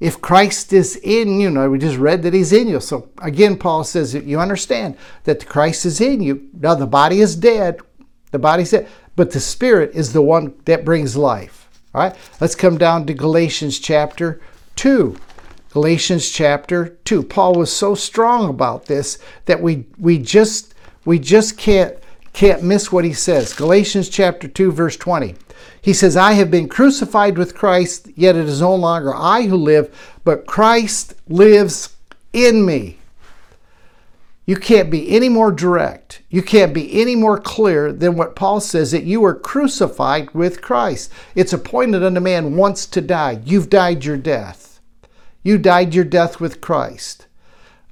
If 0.00 0.22
Christ 0.22 0.72
is 0.72 0.96
in 0.96 1.40
you, 1.40 1.50
know, 1.50 1.68
we 1.68 1.78
just 1.78 1.98
read 1.98 2.22
that 2.22 2.32
he's 2.32 2.54
in 2.54 2.68
you. 2.68 2.80
So 2.80 3.10
again, 3.20 3.58
Paul 3.58 3.84
says 3.84 4.14
that 4.14 4.24
you 4.24 4.40
understand 4.40 4.96
that 5.24 5.40
the 5.40 5.46
Christ 5.46 5.84
is 5.84 6.00
in 6.00 6.22
you. 6.22 6.48
Now 6.54 6.74
the 6.74 6.86
body 6.86 7.20
is 7.20 7.36
dead, 7.36 7.80
the 8.30 8.38
body's 8.38 8.70
dead, 8.70 8.88
but 9.14 9.30
the 9.30 9.40
spirit 9.40 9.90
is 9.94 10.14
the 10.14 10.22
one 10.22 10.54
that 10.64 10.86
brings 10.86 11.16
life. 11.16 11.68
All 11.94 12.02
right, 12.02 12.16
let's 12.40 12.54
come 12.54 12.78
down 12.78 13.04
to 13.06 13.14
Galatians 13.14 13.78
chapter 13.78 14.40
2. 14.76 15.16
Galatians 15.72 16.28
chapter 16.28 16.96
2. 17.04 17.22
Paul 17.22 17.54
was 17.54 17.72
so 17.72 17.94
strong 17.94 18.50
about 18.50 18.86
this 18.86 19.18
that 19.44 19.62
we 19.62 19.86
we 19.98 20.18
just 20.18 20.74
we 21.04 21.18
just 21.18 21.56
can't 21.56 21.96
can't 22.32 22.64
miss 22.64 22.90
what 22.90 23.04
he 23.04 23.12
says. 23.12 23.52
Galatians 23.52 24.08
chapter 24.08 24.48
2 24.48 24.72
verse 24.72 24.96
20. 24.96 25.36
He 25.80 25.92
says, 25.92 26.16
"I 26.16 26.32
have 26.32 26.50
been 26.50 26.68
crucified 26.68 27.38
with 27.38 27.54
Christ, 27.54 28.08
yet 28.16 28.34
it 28.34 28.48
is 28.48 28.60
no 28.60 28.74
longer 28.74 29.14
I 29.14 29.42
who 29.42 29.56
live, 29.56 29.94
but 30.24 30.46
Christ 30.46 31.14
lives 31.28 31.90
in 32.32 32.66
me." 32.66 32.98
You 34.44 34.56
can't 34.56 34.90
be 34.90 35.14
any 35.14 35.28
more 35.28 35.52
direct. 35.52 36.22
You 36.28 36.42
can't 36.42 36.74
be 36.74 37.00
any 37.00 37.14
more 37.14 37.38
clear 37.38 37.92
than 37.92 38.16
what 38.16 38.34
Paul 38.34 38.58
says 38.58 38.90
that 38.90 39.04
you 39.04 39.20
were 39.20 39.34
crucified 39.34 40.32
with 40.32 40.60
Christ. 40.60 41.12
It's 41.36 41.52
appointed 41.52 42.02
unto 42.02 42.18
man 42.18 42.56
once 42.56 42.86
to 42.86 43.00
die. 43.00 43.38
You've 43.44 43.70
died 43.70 44.04
your 44.04 44.16
death. 44.16 44.69
You 45.42 45.58
died 45.58 45.94
your 45.94 46.04
death 46.04 46.40
with 46.40 46.60
Christ. 46.60 47.26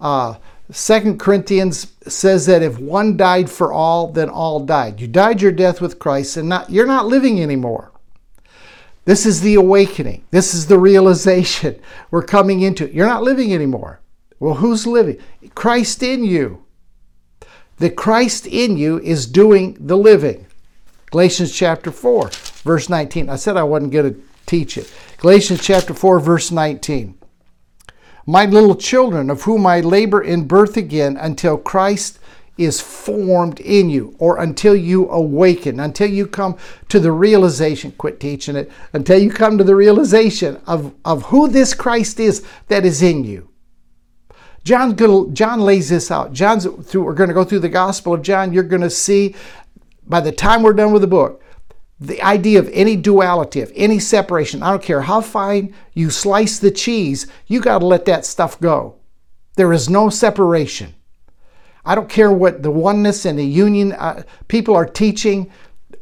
Uh, 0.00 0.36
2 0.72 1.16
Corinthians 1.16 1.92
says 2.06 2.46
that 2.46 2.62
if 2.62 2.78
one 2.78 3.16
died 3.16 3.48
for 3.48 3.72
all, 3.72 4.08
then 4.08 4.28
all 4.28 4.60
died. 4.60 5.00
You 5.00 5.08
died 5.08 5.40
your 5.40 5.52
death 5.52 5.80
with 5.80 5.98
Christ, 5.98 6.36
and 6.36 6.48
not, 6.48 6.68
you're 6.68 6.86
not 6.86 7.06
living 7.06 7.42
anymore. 7.42 7.90
This 9.06 9.24
is 9.24 9.40
the 9.40 9.54
awakening. 9.54 10.24
This 10.30 10.52
is 10.52 10.66
the 10.66 10.78
realization 10.78 11.80
we're 12.10 12.22
coming 12.22 12.60
into. 12.60 12.92
You're 12.92 13.06
not 13.06 13.22
living 13.22 13.54
anymore. 13.54 14.00
Well, 14.38 14.54
who's 14.54 14.86
living? 14.86 15.18
Christ 15.54 16.02
in 16.02 16.22
you. 16.24 16.64
The 17.78 17.90
Christ 17.90 18.46
in 18.46 18.76
you 18.76 18.98
is 19.00 19.26
doing 19.26 19.76
the 19.80 19.96
living. 19.96 20.46
Galatians 21.10 21.54
chapter 21.54 21.90
4, 21.90 22.28
verse 22.62 22.88
19. 22.90 23.30
I 23.30 23.36
said 23.36 23.56
I 23.56 23.62
wasn't 23.62 23.92
going 23.92 24.14
to 24.14 24.20
teach 24.44 24.76
it. 24.76 24.92
Galatians 25.16 25.62
chapter 25.62 25.94
4, 25.94 26.20
verse 26.20 26.50
19. 26.50 27.17
My 28.28 28.44
little 28.44 28.74
children, 28.74 29.30
of 29.30 29.44
whom 29.44 29.66
I 29.66 29.80
labor 29.80 30.20
in 30.20 30.46
birth 30.46 30.76
again 30.76 31.16
until 31.16 31.56
Christ 31.56 32.18
is 32.58 32.78
formed 32.78 33.58
in 33.58 33.88
you, 33.88 34.14
or 34.18 34.38
until 34.38 34.76
you 34.76 35.08
awaken, 35.08 35.80
until 35.80 36.10
you 36.10 36.26
come 36.26 36.58
to 36.90 37.00
the 37.00 37.10
realization, 37.10 37.90
quit 37.92 38.20
teaching 38.20 38.54
it, 38.54 38.70
until 38.92 39.18
you 39.18 39.30
come 39.30 39.56
to 39.56 39.64
the 39.64 39.74
realization 39.74 40.60
of, 40.66 40.92
of 41.06 41.22
who 41.22 41.48
this 41.48 41.72
Christ 41.72 42.20
is 42.20 42.44
that 42.66 42.84
is 42.84 43.00
in 43.00 43.24
you. 43.24 43.48
John, 44.62 44.94
John 45.32 45.60
lays 45.62 45.88
this 45.88 46.10
out. 46.10 46.34
John's 46.34 46.66
through, 46.66 47.04
we're 47.04 47.14
going 47.14 47.28
to 47.28 47.34
go 47.34 47.44
through 47.44 47.60
the 47.60 47.70
Gospel 47.70 48.12
of 48.12 48.20
John. 48.20 48.52
You're 48.52 48.62
going 48.62 48.82
to 48.82 48.90
see 48.90 49.36
by 50.06 50.20
the 50.20 50.32
time 50.32 50.62
we're 50.62 50.74
done 50.74 50.92
with 50.92 51.00
the 51.00 51.08
book, 51.08 51.42
the 52.00 52.22
idea 52.22 52.58
of 52.58 52.70
any 52.72 52.96
duality, 52.96 53.60
of 53.60 53.72
any 53.74 53.98
separation. 53.98 54.62
I 54.62 54.70
don't 54.70 54.82
care 54.82 55.02
how 55.02 55.20
fine 55.20 55.74
you 55.94 56.10
slice 56.10 56.58
the 56.58 56.70
cheese, 56.70 57.26
you 57.46 57.60
got 57.60 57.80
to 57.80 57.86
let 57.86 58.04
that 58.04 58.24
stuff 58.24 58.60
go. 58.60 58.96
There 59.56 59.72
is 59.72 59.88
no 59.88 60.08
separation. 60.08 60.94
I 61.84 61.94
don't 61.94 62.08
care 62.08 62.30
what 62.30 62.62
the 62.62 62.70
oneness 62.70 63.24
and 63.24 63.38
the 63.38 63.46
union 63.46 63.92
uh, 63.92 64.22
people 64.46 64.76
are 64.76 64.86
teaching. 64.86 65.50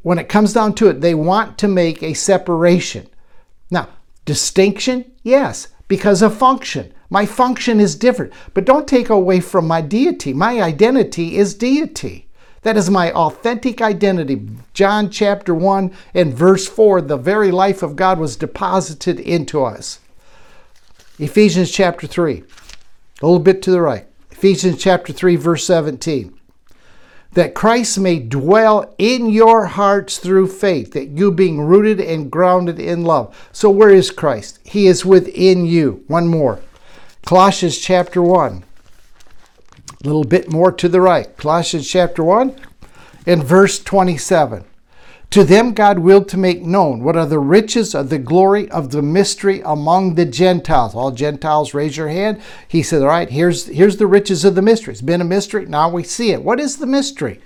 When 0.02 0.18
it 0.18 0.28
comes 0.28 0.52
down 0.52 0.74
to 0.74 0.88
it, 0.88 1.00
they 1.00 1.14
want 1.14 1.58
to 1.58 1.68
make 1.68 2.02
a 2.02 2.12
separation. 2.12 3.08
Now, 3.70 3.88
distinction, 4.24 5.10
yes, 5.22 5.68
because 5.88 6.22
of 6.22 6.36
function. 6.36 6.92
My 7.08 7.24
function 7.24 7.80
is 7.80 7.94
different, 7.94 8.32
but 8.52 8.64
don't 8.64 8.88
take 8.88 9.10
away 9.10 9.40
from 9.40 9.66
my 9.66 9.80
deity. 9.80 10.34
My 10.34 10.60
identity 10.60 11.36
is 11.36 11.54
deity. 11.54 12.25
That 12.66 12.76
is 12.76 12.90
my 12.90 13.12
authentic 13.12 13.80
identity. 13.80 14.44
John 14.74 15.08
chapter 15.08 15.54
1 15.54 15.92
and 16.14 16.34
verse 16.34 16.66
4 16.66 17.00
the 17.00 17.16
very 17.16 17.52
life 17.52 17.80
of 17.80 17.94
God 17.94 18.18
was 18.18 18.34
deposited 18.34 19.20
into 19.20 19.62
us. 19.62 20.00
Ephesians 21.20 21.70
chapter 21.70 22.08
3, 22.08 22.42
a 23.22 23.24
little 23.24 23.38
bit 23.38 23.62
to 23.62 23.70
the 23.70 23.80
right. 23.80 24.08
Ephesians 24.32 24.82
chapter 24.82 25.12
3, 25.12 25.36
verse 25.36 25.64
17. 25.64 26.36
That 27.34 27.54
Christ 27.54 28.00
may 28.00 28.18
dwell 28.18 28.92
in 28.98 29.30
your 29.30 29.66
hearts 29.66 30.18
through 30.18 30.48
faith, 30.48 30.92
that 30.94 31.10
you 31.10 31.30
being 31.30 31.60
rooted 31.60 32.00
and 32.00 32.32
grounded 32.32 32.80
in 32.80 33.04
love. 33.04 33.48
So, 33.52 33.70
where 33.70 33.90
is 33.90 34.10
Christ? 34.10 34.58
He 34.64 34.88
is 34.88 35.06
within 35.06 35.66
you. 35.66 36.02
One 36.08 36.26
more. 36.26 36.58
Colossians 37.24 37.78
chapter 37.78 38.20
1. 38.20 38.64
A 40.02 40.06
little 40.06 40.24
bit 40.24 40.50
more 40.50 40.72
to 40.72 40.88
the 40.88 41.00
right. 41.00 41.34
Colossians 41.36 41.88
chapter 41.88 42.22
1 42.22 42.54
and 43.26 43.42
verse 43.42 43.78
27. 43.78 44.64
To 45.30 45.44
them 45.44 45.72
God 45.74 45.98
willed 45.98 46.28
to 46.30 46.38
make 46.38 46.62
known 46.62 47.02
what 47.02 47.16
are 47.16 47.26
the 47.26 47.38
riches 47.38 47.94
of 47.94 48.10
the 48.10 48.18
glory 48.18 48.70
of 48.70 48.90
the 48.90 49.02
mystery 49.02 49.60
among 49.64 50.14
the 50.14 50.24
Gentiles. 50.24 50.94
All 50.94 51.10
Gentiles, 51.10 51.74
raise 51.74 51.96
your 51.96 52.08
hand. 52.08 52.40
He 52.68 52.82
said, 52.82 53.02
All 53.02 53.08
right, 53.08 53.28
here's, 53.28 53.66
here's 53.66 53.96
the 53.96 54.06
riches 54.06 54.44
of 54.44 54.54
the 54.54 54.62
mystery. 54.62 54.92
It's 54.92 55.02
been 55.02 55.20
a 55.20 55.24
mystery. 55.24 55.66
Now 55.66 55.90
we 55.90 56.04
see 56.04 56.30
it. 56.30 56.42
What 56.42 56.60
is 56.60 56.76
the 56.76 56.86
mystery? 56.86 57.40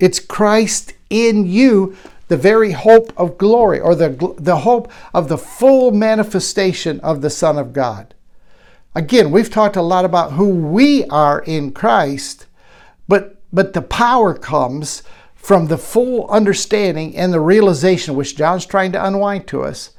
It's 0.00 0.20
Christ 0.20 0.94
in 1.10 1.46
you, 1.46 1.96
the 2.28 2.36
very 2.36 2.72
hope 2.72 3.12
of 3.16 3.38
glory, 3.38 3.80
or 3.80 3.94
the, 3.94 4.34
the 4.38 4.58
hope 4.58 4.90
of 5.12 5.28
the 5.28 5.38
full 5.38 5.90
manifestation 5.90 7.00
of 7.00 7.20
the 7.22 7.30
Son 7.30 7.58
of 7.58 7.72
God. 7.72 8.14
Again, 8.96 9.30
we've 9.30 9.50
talked 9.50 9.76
a 9.76 9.82
lot 9.82 10.06
about 10.06 10.32
who 10.32 10.48
we 10.48 11.04
are 11.04 11.40
in 11.40 11.72
Christ, 11.72 12.46
but, 13.06 13.42
but 13.52 13.74
the 13.74 13.82
power 13.82 14.32
comes 14.32 15.02
from 15.34 15.66
the 15.66 15.76
full 15.76 16.26
understanding 16.30 17.14
and 17.14 17.30
the 17.30 17.40
realization, 17.40 18.16
which 18.16 18.38
John's 18.38 18.64
trying 18.64 18.92
to 18.92 19.06
unwind 19.06 19.46
to 19.48 19.62
us, 19.62 19.90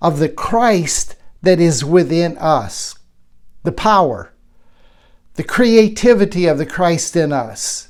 of 0.00 0.20
the 0.20 0.28
Christ 0.28 1.16
that 1.42 1.58
is 1.58 1.84
within 1.84 2.38
us. 2.38 2.94
The 3.64 3.72
power, 3.72 4.32
the 5.34 5.42
creativity 5.42 6.46
of 6.46 6.58
the 6.58 6.64
Christ 6.64 7.16
in 7.16 7.32
us. 7.32 7.88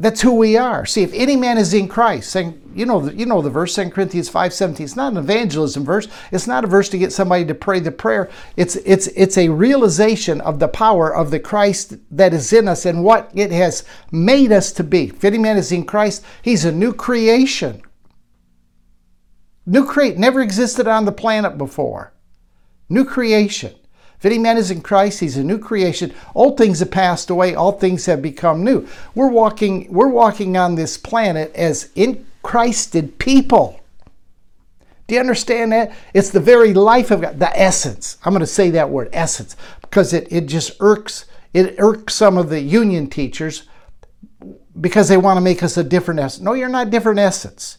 That's 0.00 0.22
who 0.22 0.32
we 0.32 0.56
are. 0.56 0.86
See, 0.86 1.02
if 1.02 1.12
any 1.12 1.36
man 1.36 1.58
is 1.58 1.74
in 1.74 1.86
Christ, 1.86 2.30
saying, 2.30 2.60
you 2.74 2.86
know, 2.86 3.10
you 3.10 3.26
know 3.26 3.42
the 3.42 3.50
verse, 3.50 3.74
2 3.74 3.90
Corinthians 3.90 4.30
5.17. 4.30 4.80
It's 4.80 4.96
not 4.96 5.12
an 5.12 5.18
evangelism 5.18 5.84
verse. 5.84 6.08
It's 6.32 6.46
not 6.46 6.64
a 6.64 6.68
verse 6.68 6.88
to 6.88 6.98
get 6.98 7.12
somebody 7.12 7.44
to 7.44 7.54
pray 7.54 7.80
the 7.80 7.92
prayer. 7.92 8.30
It's, 8.56 8.76
it's, 8.76 9.08
it's 9.08 9.36
a 9.36 9.50
realization 9.50 10.40
of 10.40 10.58
the 10.58 10.68
power 10.68 11.14
of 11.14 11.30
the 11.30 11.38
Christ 11.38 11.96
that 12.10 12.32
is 12.32 12.50
in 12.50 12.66
us 12.66 12.86
and 12.86 13.04
what 13.04 13.30
it 13.34 13.52
has 13.52 13.84
made 14.10 14.52
us 14.52 14.72
to 14.72 14.84
be. 14.84 15.08
If 15.08 15.22
any 15.22 15.36
man 15.36 15.58
is 15.58 15.70
in 15.70 15.84
Christ, 15.84 16.24
he's 16.40 16.64
a 16.64 16.72
new 16.72 16.94
creation. 16.94 17.82
New 19.66 19.84
create 19.84 20.16
never 20.16 20.40
existed 20.40 20.88
on 20.88 21.04
the 21.04 21.12
planet 21.12 21.58
before. 21.58 22.14
New 22.88 23.04
creation. 23.04 23.74
If 24.20 24.26
any 24.26 24.38
man 24.38 24.58
is 24.58 24.70
in 24.70 24.82
Christ, 24.82 25.20
he's 25.20 25.38
a 25.38 25.42
new 25.42 25.58
creation. 25.58 26.14
Old 26.34 26.58
things 26.58 26.80
have 26.80 26.90
passed 26.90 27.30
away, 27.30 27.54
all 27.54 27.72
things 27.72 28.04
have 28.06 28.20
become 28.20 28.62
new. 28.62 28.86
We're 29.14 29.30
walking, 29.30 29.90
we're 29.90 30.08
walking 30.08 30.56
on 30.56 30.74
this 30.74 30.98
planet 30.98 31.50
as 31.54 31.90
in 31.94 32.26
Christed 32.42 33.18
people. 33.18 33.80
Do 35.06 35.14
you 35.14 35.20
understand 35.20 35.72
that? 35.72 35.92
It's 36.12 36.30
the 36.30 36.38
very 36.38 36.74
life 36.74 37.10
of 37.10 37.22
God, 37.22 37.38
the 37.38 37.58
essence. 37.58 38.18
I'm 38.24 38.32
going 38.32 38.40
to 38.40 38.46
say 38.46 38.70
that 38.70 38.90
word, 38.90 39.08
essence, 39.12 39.56
because 39.80 40.12
it, 40.12 40.30
it 40.30 40.46
just 40.46 40.76
irks 40.80 41.24
it 41.52 41.76
irks 41.78 42.14
some 42.14 42.38
of 42.38 42.48
the 42.48 42.60
union 42.60 43.08
teachers 43.08 43.64
because 44.80 45.08
they 45.08 45.16
want 45.16 45.36
to 45.36 45.40
make 45.40 45.62
us 45.62 45.76
a 45.76 45.84
different 45.84 46.20
essence. 46.20 46.42
No, 46.42 46.52
you're 46.52 46.68
not 46.68 46.90
different 46.90 47.18
essence. 47.18 47.78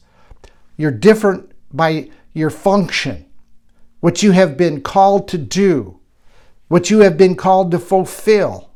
You're 0.77 0.91
different 0.91 1.51
by 1.71 2.10
your 2.34 2.49
function, 2.49 3.25
what 4.01 4.23
you 4.23 4.32
have 4.32 4.58
been 4.58 4.82
called 4.82 5.27
to 5.30 5.38
do 5.38 6.00
what 6.71 6.89
you 6.89 6.99
have 6.99 7.17
been 7.17 7.36
called 7.36 7.69
to 7.69 7.77
fulfill. 7.77 8.69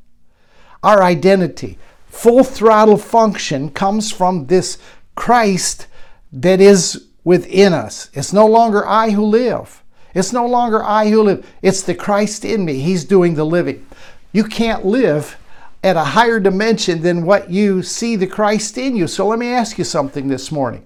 Our 0.84 1.02
identity, 1.02 1.80
full 2.08 2.44
throttle 2.44 2.98
function 2.98 3.70
comes 3.70 4.12
from 4.12 4.48
this 4.48 4.78
Christ 5.16 5.88
that 6.34 6.60
is 6.60 7.08
within 7.24 7.72
us. 7.72 8.10
It's 8.12 8.34
no 8.34 8.48
longer 8.48 8.86
I 8.86 9.12
who 9.12 9.24
live. 9.24 9.82
It's 10.14 10.34
no 10.34 10.46
longer 10.46 10.84
I 10.84 11.10
who 11.10 11.24
live. 11.24 11.50
It's 11.62 11.84
the 11.84 11.96
Christ 11.96 12.44
in 12.44 12.66
me. 12.66 12.82
He's 12.82 13.06
doing 13.06 13.36
the 13.36 13.46
living. 13.46 13.88
You 14.34 14.44
can't 14.44 14.86
live 14.86 15.38
at 15.82 15.96
a 15.96 16.04
higher 16.04 16.42
dimension 16.42 17.02
than 17.02 17.26
what 17.26 17.50
you 17.50 17.82
see 17.82 18.18
the 18.18 18.28
Christ 18.28 18.78
in 18.78 18.98
you. 18.98 19.08
So 19.08 19.26
let 19.26 19.40
me 19.40 19.54
ask 19.54 19.78
you 19.78 19.86
something 19.86 20.28
this 20.28 20.52
morning. 20.52 20.86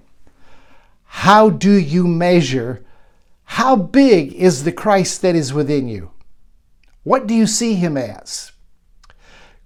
How 1.06 1.50
do 1.50 1.74
you 1.74 2.08
measure 2.08 2.86
how 3.45 3.76
big 3.76 4.32
is 4.34 4.63
the 4.63 4.72
Christ 4.72 5.24
that 5.24 5.36
is 5.36 5.52
within 5.52 5.88
you? 5.88 6.12
What 7.10 7.26
do 7.26 7.34
you 7.34 7.48
see 7.48 7.74
him 7.74 7.98
as? 7.98 8.52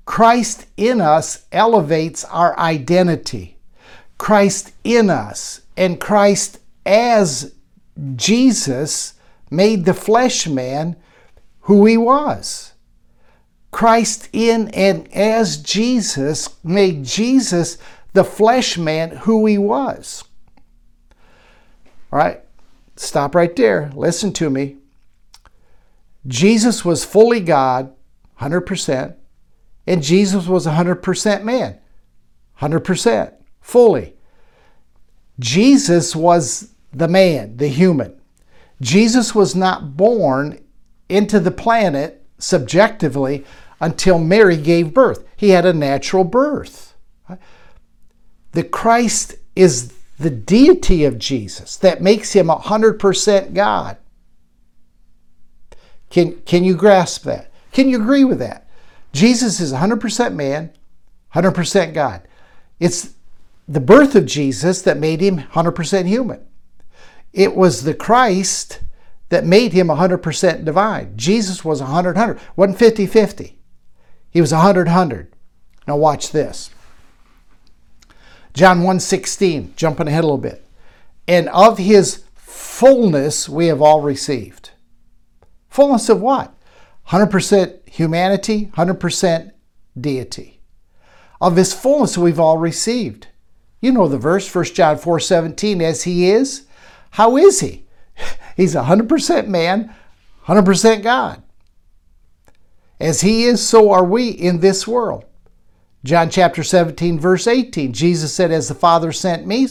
Christ 0.06 0.66
in 0.78 1.02
us 1.02 1.46
elevates 1.52 2.24
our 2.24 2.58
identity. 2.58 3.58
Christ 4.18 4.72
in 4.86 5.10
us 5.10 5.60
and 5.76 6.00
Christ 6.00 6.60
as 6.86 7.54
Jesus 8.16 9.16
made 9.52 9.84
the 9.84 9.94
flesh 9.94 10.48
man 10.48 10.96
who 11.64 11.86
he 11.86 11.98
was. 11.98 12.72
Christ 13.72 14.30
in 14.32 14.70
and 14.70 15.14
as 15.14 15.58
Jesus 15.58 16.48
made 16.64 17.04
Jesus 17.04 17.78
the 18.14 18.24
flesh 18.24 18.78
man 18.78 19.18
who 19.18 19.46
he 19.48 19.58
was. 19.58 20.24
All 22.10 22.20
right, 22.20 22.40
stop 22.96 23.36
right 23.36 23.54
there. 23.54 23.92
Listen 23.94 24.32
to 24.32 24.50
me. 24.50 24.78
Jesus 26.26 26.86
was 26.86 27.04
fully 27.04 27.40
God, 27.40 27.94
100%, 28.40 29.16
and 29.86 30.02
Jesus 30.02 30.48
was 30.48 30.66
100% 30.66 31.44
man, 31.44 31.80
100%, 32.60 33.34
fully. 33.60 34.16
Jesus 35.40 36.16
was 36.16 36.74
the 36.92 37.08
man, 37.08 37.58
the 37.58 37.68
human. 37.68 38.20
Jesus 38.82 39.34
was 39.34 39.56
not 39.56 39.98
born 39.98 40.60
into 41.10 41.40
the 41.40 41.52
planet 41.52 42.26
subjectively 42.38 43.46
until 43.80 44.20
Mary 44.20 44.58
gave 44.58 44.94
birth. 44.94 45.26
He 45.36 45.50
had 45.50 45.66
a 45.66 45.74
natural 45.74 46.24
birth. 46.24 46.96
The 48.52 48.64
Christ 48.64 49.36
is 49.56 49.94
the 50.20 50.30
deity 50.30 51.04
of 51.04 51.18
Jesus 51.18 51.76
that 51.78 52.02
makes 52.02 52.34
him 52.34 52.48
100% 52.48 53.54
God. 53.54 53.98
Can, 56.14 56.34
can 56.46 56.64
you 56.64 56.76
grasp 56.76 57.24
that? 57.24 57.52
Can 57.72 57.90
you 57.90 58.00
agree 58.00 58.24
with 58.24 58.38
that? 58.38 58.68
Jesus 59.14 59.60
is 59.60 59.74
100% 59.74 60.36
man, 60.36 60.72
100% 61.34 61.94
God. 61.96 62.22
It's 62.80 63.16
the 63.68 63.80
birth 63.80 64.14
of 64.14 64.28
Jesus 64.28 64.84
that 64.84 65.00
made 65.00 65.22
him 65.22 65.40
100% 65.40 66.06
human. 66.06 66.46
It 67.34 67.56
was 67.56 67.82
the 67.82 67.96
Christ 67.96 68.82
that 69.30 69.44
made 69.44 69.74
him 69.74 69.88
100% 69.88 70.64
divine. 70.64 71.18
Jesus 71.18 71.66
was 71.66 71.82
100 71.82 72.16
100, 72.16 72.40
wasn't 72.56 72.78
50 72.78 73.08
50. 73.08 73.58
He 74.30 74.40
was 74.40 74.52
100 74.52 74.86
100. 74.86 75.34
Now 75.88 75.98
watch 75.98 76.32
this. 76.32 76.70
John 78.54 78.84
1:16, 78.84 79.76
jumping 79.76 80.08
ahead 80.08 80.24
a 80.24 80.28
little 80.28 80.38
bit. 80.38 80.64
And 81.28 81.50
of 81.50 81.80
his 81.80 82.22
fullness 82.36 83.50
we 83.50 83.66
have 83.66 83.82
all 83.82 84.02
received. 84.02 84.70
Fullness 85.74 86.08
of 86.08 86.22
what? 86.22 86.54
100% 87.08 87.90
humanity, 87.90 88.68
100% 88.76 89.52
deity. 90.00 90.60
Of 91.42 91.56
his 91.56 91.74
fullness 91.74 92.16
we've 92.16 92.40
all 92.40 92.60
received. 92.60 93.30
You 93.82 93.92
know 93.92 94.08
the 94.08 94.20
verse, 94.20 94.54
1 94.54 94.66
John 94.66 95.00
4 95.00 95.20
17, 95.20 95.82
as 95.82 96.04
he 96.04 96.30
is. 96.30 96.68
How 97.10 97.38
is 97.38 97.62
he? 97.62 97.88
He's 98.56 98.76
100% 98.76 99.48
man, 99.48 99.92
100% 100.46 101.02
God. 101.02 101.42
As 103.00 103.22
he 103.22 103.46
is, 103.46 103.68
so 103.68 103.90
are 103.90 104.06
we 104.06 104.30
in 104.30 104.60
this 104.60 104.88
world. 104.88 105.26
John 106.04 106.30
chapter 106.30 106.62
17, 106.62 107.20
verse 107.20 107.48
18, 107.48 107.94
Jesus 107.94 108.32
said, 108.32 108.52
As 108.52 108.68
the 108.68 108.76
Father 108.76 109.12
sent 109.12 109.48
me, 109.48 109.68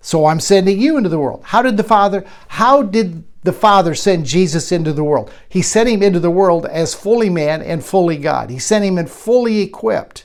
so 0.00 0.26
I'm 0.26 0.40
sending 0.40 0.80
you 0.80 0.96
into 0.96 1.08
the 1.08 1.18
world. 1.18 1.42
How 1.44 1.62
did 1.62 1.76
the 1.76 1.84
Father, 1.84 2.24
how 2.48 2.82
did 2.82 3.24
the 3.42 3.52
Father 3.52 3.94
send 3.94 4.26
Jesus 4.26 4.72
into 4.72 4.92
the 4.92 5.04
world? 5.04 5.30
He 5.48 5.62
sent 5.62 5.88
him 5.88 6.02
into 6.02 6.20
the 6.20 6.30
world 6.30 6.66
as 6.66 6.94
fully 6.94 7.30
man 7.30 7.62
and 7.62 7.84
fully 7.84 8.16
God. 8.16 8.50
He 8.50 8.58
sent 8.58 8.84
him 8.84 8.98
in 8.98 9.06
fully 9.06 9.60
equipped. 9.60 10.24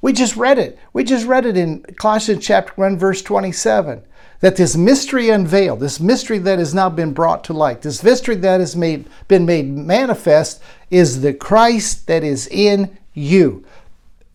We 0.00 0.12
just 0.12 0.36
read 0.36 0.58
it. 0.58 0.78
We 0.92 1.04
just 1.04 1.26
read 1.26 1.46
it 1.46 1.56
in 1.56 1.82
Colossians 1.96 2.44
chapter 2.44 2.72
1, 2.74 2.98
verse 2.98 3.22
27. 3.22 4.02
That 4.40 4.56
this 4.56 4.76
mystery 4.76 5.30
unveiled, 5.30 5.78
this 5.78 6.00
mystery 6.00 6.38
that 6.38 6.58
has 6.58 6.74
now 6.74 6.90
been 6.90 7.12
brought 7.12 7.44
to 7.44 7.52
light, 7.52 7.82
this 7.82 8.02
mystery 8.02 8.34
that 8.36 8.58
has 8.58 8.74
made, 8.74 9.08
been 9.28 9.46
made 9.46 9.70
manifest 9.70 10.60
is 10.90 11.20
the 11.20 11.32
Christ 11.32 12.08
that 12.08 12.24
is 12.24 12.48
in 12.48 12.98
you. 13.14 13.64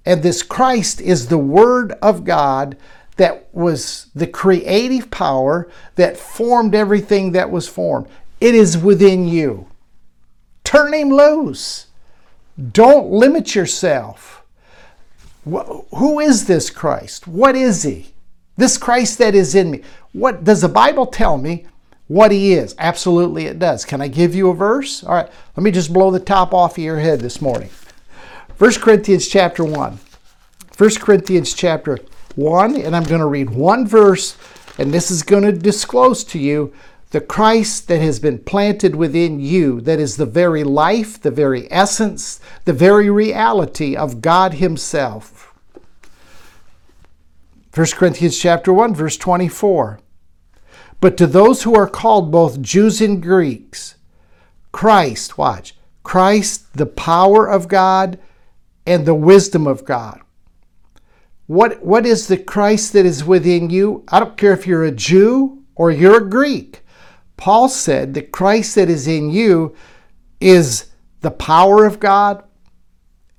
And 0.05 0.23
this 0.23 0.41
Christ 0.41 1.01
is 1.01 1.27
the 1.27 1.37
Word 1.37 1.91
of 2.01 2.23
God 2.23 2.77
that 3.17 3.47
was 3.53 4.07
the 4.15 4.27
creative 4.27 5.11
power 5.11 5.69
that 5.95 6.17
formed 6.17 6.73
everything 6.73 7.31
that 7.33 7.51
was 7.51 7.67
formed. 7.67 8.07
It 8.39 8.55
is 8.55 8.77
within 8.77 9.27
you. 9.27 9.67
Turn 10.63 10.93
him 10.93 11.09
loose. 11.09 11.87
Don't 12.71 13.09
limit 13.09 13.55
yourself. 13.55 14.43
Who 15.45 16.19
is 16.19 16.45
this 16.45 16.69
Christ? 16.69 17.27
What 17.27 17.55
is 17.55 17.83
he? 17.83 18.13
This 18.57 18.77
Christ 18.77 19.17
that 19.19 19.35
is 19.35 19.55
in 19.55 19.71
me. 19.71 19.81
What 20.13 20.43
does 20.43 20.61
the 20.61 20.69
Bible 20.69 21.05
tell 21.05 21.37
me 21.37 21.67
what 22.07 22.31
he 22.31 22.53
is? 22.53 22.75
Absolutely 22.79 23.45
it 23.45 23.59
does. 23.59 23.85
Can 23.85 24.01
I 24.01 24.07
give 24.07 24.35
you 24.35 24.49
a 24.49 24.53
verse? 24.53 25.03
All 25.03 25.13
right, 25.13 25.29
let 25.55 25.63
me 25.63 25.71
just 25.71 25.93
blow 25.93 26.11
the 26.11 26.19
top 26.19 26.53
off 26.53 26.77
of 26.77 26.83
your 26.83 26.99
head 26.99 27.19
this 27.19 27.41
morning. 27.41 27.69
1 28.57 28.73
Corinthians 28.73 29.27
chapter 29.27 29.63
1. 29.63 29.99
1 30.77 30.89
Corinthians 30.95 31.53
chapter 31.53 31.99
1, 32.37 32.77
and 32.77 32.95
I'm 32.95 33.03
going 33.03 33.19
to 33.19 33.27
read 33.27 33.49
one 33.49 33.85
verse, 33.85 34.37
and 34.77 34.93
this 34.93 35.11
is 35.11 35.23
going 35.23 35.43
to 35.43 35.51
disclose 35.51 36.23
to 36.25 36.39
you 36.39 36.73
the 37.09 37.21
Christ 37.21 37.87
that 37.87 37.99
has 37.99 38.19
been 38.19 38.39
planted 38.39 38.95
within 38.95 39.39
you, 39.39 39.81
that 39.81 39.99
is 39.99 40.17
the 40.17 40.25
very 40.25 40.63
life, 40.63 41.19
the 41.19 41.31
very 41.31 41.71
essence, 41.71 42.39
the 42.65 42.73
very 42.73 43.09
reality 43.09 43.95
of 43.95 44.21
God 44.21 44.55
Himself. 44.55 45.53
1 47.73 47.87
Corinthians 47.93 48.37
chapter 48.37 48.73
1 48.73 48.93
verse 48.93 49.17
24. 49.17 49.99
But 50.99 51.15
to 51.17 51.27
those 51.27 51.63
who 51.63 51.75
are 51.75 51.87
called 51.87 52.31
both 52.31 52.61
Jews 52.61 53.01
and 53.01 53.21
Greeks, 53.21 53.95
Christ, 54.71 55.37
watch, 55.37 55.75
Christ, 56.03 56.73
the 56.73 56.85
power 56.85 57.47
of 57.47 57.67
God 57.67 58.19
and 58.85 59.05
the 59.05 59.15
wisdom 59.15 59.67
of 59.67 59.85
God. 59.85 60.21
What, 61.47 61.83
what 61.83 62.05
is 62.05 62.27
the 62.27 62.37
Christ 62.37 62.93
that 62.93 63.05
is 63.05 63.23
within 63.23 63.69
you? 63.69 64.03
I 64.09 64.19
don't 64.19 64.37
care 64.37 64.53
if 64.53 64.67
you're 64.67 64.83
a 64.83 64.91
Jew 64.91 65.63
or 65.75 65.91
you're 65.91 66.23
a 66.23 66.29
Greek. 66.29 66.81
Paul 67.37 67.69
said 67.69 68.13
the 68.13 68.21
Christ 68.21 68.75
that 68.75 68.89
is 68.89 69.07
in 69.07 69.29
you 69.29 69.75
is 70.41 70.91
the 71.21 71.31
power 71.31 71.85
of 71.85 71.99
God 71.99 72.43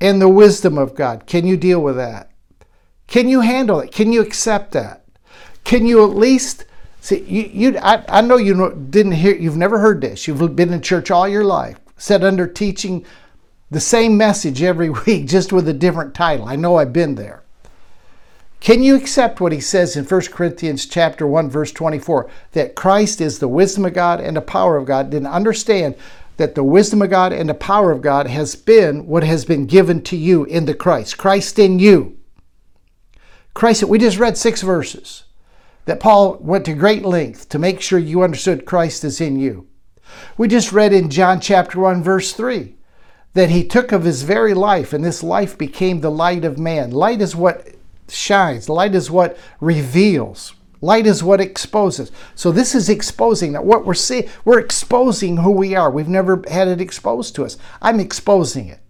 and 0.00 0.20
the 0.20 0.28
wisdom 0.28 0.78
of 0.78 0.94
God. 0.94 1.26
Can 1.26 1.46
you 1.46 1.56
deal 1.56 1.80
with 1.80 1.96
that? 1.96 2.30
Can 3.06 3.28
you 3.28 3.40
handle 3.40 3.80
it? 3.80 3.92
Can 3.92 4.12
you 4.12 4.20
accept 4.20 4.72
that? 4.72 5.04
Can 5.64 5.86
you 5.86 6.04
at 6.04 6.16
least 6.16 6.64
see? 7.00 7.20
You, 7.20 7.50
you 7.52 7.78
I, 7.78 8.04
I 8.08 8.20
know 8.20 8.36
you 8.36 8.86
didn't 8.90 9.12
hear. 9.12 9.34
You've 9.34 9.56
never 9.56 9.78
heard 9.78 10.00
this. 10.00 10.26
You've 10.26 10.56
been 10.56 10.72
in 10.72 10.82
church 10.82 11.10
all 11.10 11.28
your 11.28 11.44
life, 11.44 11.78
sat 11.96 12.22
under 12.22 12.46
teaching 12.46 13.04
the 13.70 13.80
same 13.80 14.16
message 14.16 14.62
every 14.62 14.90
week, 15.06 15.26
just 15.26 15.52
with 15.52 15.68
a 15.68 15.74
different 15.74 16.14
title. 16.14 16.46
I 16.46 16.56
know 16.56 16.76
I've 16.76 16.92
been 16.92 17.16
there. 17.16 17.42
Can 18.60 18.82
you 18.82 18.96
accept 18.96 19.40
what 19.40 19.52
he 19.52 19.60
says 19.60 19.96
in 19.96 20.04
1 20.04 20.20
Corinthians 20.32 20.86
chapter 20.86 21.26
1 21.26 21.48
verse 21.48 21.72
24 21.72 22.28
that 22.52 22.74
Christ 22.74 23.20
is 23.20 23.38
the 23.38 23.48
wisdom 23.48 23.84
of 23.84 23.94
God 23.94 24.20
and 24.20 24.36
the 24.36 24.40
power 24.40 24.76
of 24.76 24.84
God? 24.84 25.10
Didn't 25.10 25.28
understand 25.28 25.94
that 26.38 26.54
the 26.54 26.64
wisdom 26.64 27.02
of 27.02 27.10
God 27.10 27.32
and 27.32 27.48
the 27.48 27.54
power 27.54 27.90
of 27.90 28.02
God 28.02 28.26
has 28.26 28.54
been 28.56 29.06
what 29.06 29.24
has 29.24 29.44
been 29.44 29.66
given 29.66 30.02
to 30.02 30.16
you 30.16 30.44
in 30.44 30.64
the 30.64 30.74
Christ. 30.74 31.18
Christ 31.18 31.58
in 31.58 31.78
you. 31.78 32.18
Christ, 33.54 33.82
we 33.84 33.98
just 33.98 34.18
read 34.18 34.36
six 34.36 34.62
verses 34.62 35.24
that 35.84 36.00
Paul 36.00 36.36
went 36.40 36.64
to 36.66 36.74
great 36.74 37.04
length 37.04 37.48
to 37.48 37.58
make 37.58 37.80
sure 37.80 37.98
you 37.98 38.22
understood 38.22 38.66
Christ 38.66 39.04
is 39.04 39.20
in 39.20 39.38
you. 39.38 39.66
We 40.36 40.48
just 40.48 40.72
read 40.72 40.92
in 40.92 41.10
John 41.10 41.40
chapter 41.40 41.80
1, 41.80 42.02
verse 42.02 42.32
3, 42.32 42.76
that 43.34 43.50
he 43.50 43.66
took 43.66 43.90
of 43.90 44.04
his 44.04 44.22
very 44.22 44.54
life, 44.54 44.92
and 44.92 45.04
this 45.04 45.22
life 45.22 45.58
became 45.58 46.00
the 46.00 46.10
light 46.10 46.44
of 46.44 46.58
man. 46.58 46.90
Light 46.90 47.20
is 47.20 47.34
what 47.34 47.68
shines, 48.10 48.68
light 48.68 48.94
is 48.94 49.10
what 49.10 49.38
reveals. 49.60 50.54
Light 50.80 51.06
is 51.06 51.24
what 51.24 51.40
exposes. 51.40 52.12
So 52.34 52.52
this 52.52 52.74
is 52.74 52.88
exposing 52.88 53.52
that 53.52 53.64
what 53.64 53.84
we're 53.84 53.94
seeing, 53.94 54.28
we're 54.44 54.60
exposing 54.60 55.38
who 55.38 55.50
we 55.50 55.74
are. 55.74 55.90
We've 55.90 56.08
never 56.08 56.42
had 56.48 56.68
it 56.68 56.80
exposed 56.80 57.34
to 57.34 57.44
us. 57.44 57.56
I'm 57.82 57.98
exposing 57.98 58.68
it. 58.68 58.80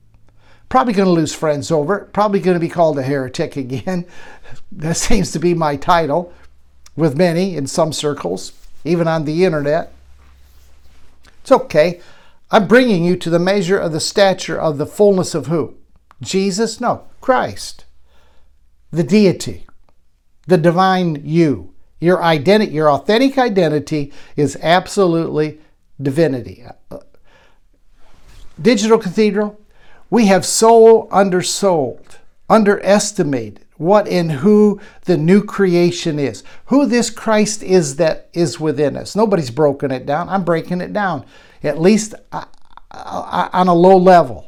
Probably 0.69 0.93
going 0.93 1.07
to 1.07 1.13
lose 1.13 1.35
friends 1.35 1.71
over 1.71 1.97
it. 1.97 2.13
Probably 2.13 2.41
going 2.41 2.57
to 2.57 2.61
be 2.61 2.69
called 2.69 2.99
a 2.99 3.03
heretic 3.03 3.57
again. 3.57 4.07
That 4.73 4.97
seems 4.97 5.31
to 5.33 5.39
be 5.39 5.53
my 5.53 5.77
title 5.77 6.33
with 6.97 7.17
many 7.17 7.57
in 7.57 7.67
some 7.67 7.93
circles, 7.93 8.53
even 8.85 9.07
on 9.07 9.25
the 9.25 9.45
internet. 9.45 9.93
It's 11.41 11.53
okay. 11.53 12.01
I'm 12.51 12.67
bringing 12.67 13.05
you 13.05 13.17
to 13.17 13.31
the 13.31 13.39
measure 13.39 13.79
of 13.79 13.93
the 13.93 14.01
stature 14.01 14.59
of 14.59 14.79
the 14.79 14.87
fullness 14.87 15.35
of 15.35 15.47
who? 15.47 15.77
Jesus? 16.23 16.81
No, 16.81 17.05
Christ. 17.21 17.85
The 18.91 19.05
deity, 19.05 19.67
the 20.47 20.57
divine 20.57 21.23
you. 21.25 21.75
Your 22.01 22.23
identity, 22.23 22.73
your 22.73 22.91
authentic 22.91 23.37
identity 23.39 24.13
is 24.37 24.57
absolutely 24.63 25.59
divinity. 26.01 26.65
Digital 28.61 28.99
Cathedral, 28.99 29.61
we 30.11 30.27
have 30.27 30.47
so 30.47 31.09
undersold, 31.11 32.19
underestimated 32.49 33.65
what 33.77 34.09
and 34.09 34.33
who 34.33 34.81
the 35.05 35.17
new 35.17 35.43
creation 35.43 36.19
is, 36.19 36.43
who 36.67 36.87
this 36.87 37.11
Christ 37.11 37.63
is 37.63 37.97
that 37.97 38.29
is 38.33 38.59
within 38.59 38.97
us. 38.97 39.15
Nobody's 39.15 39.51
broken 39.51 39.91
it 39.91 40.05
down. 40.05 40.29
I'm 40.29 40.45
breaking 40.45 40.81
it 40.81 40.93
down, 40.93 41.25
at 41.63 41.81
least 41.81 42.15
uh, 42.33 42.45
uh, 42.91 43.49
on 43.53 43.69
a 43.69 43.75
low 43.75 43.97
level. 43.97 44.48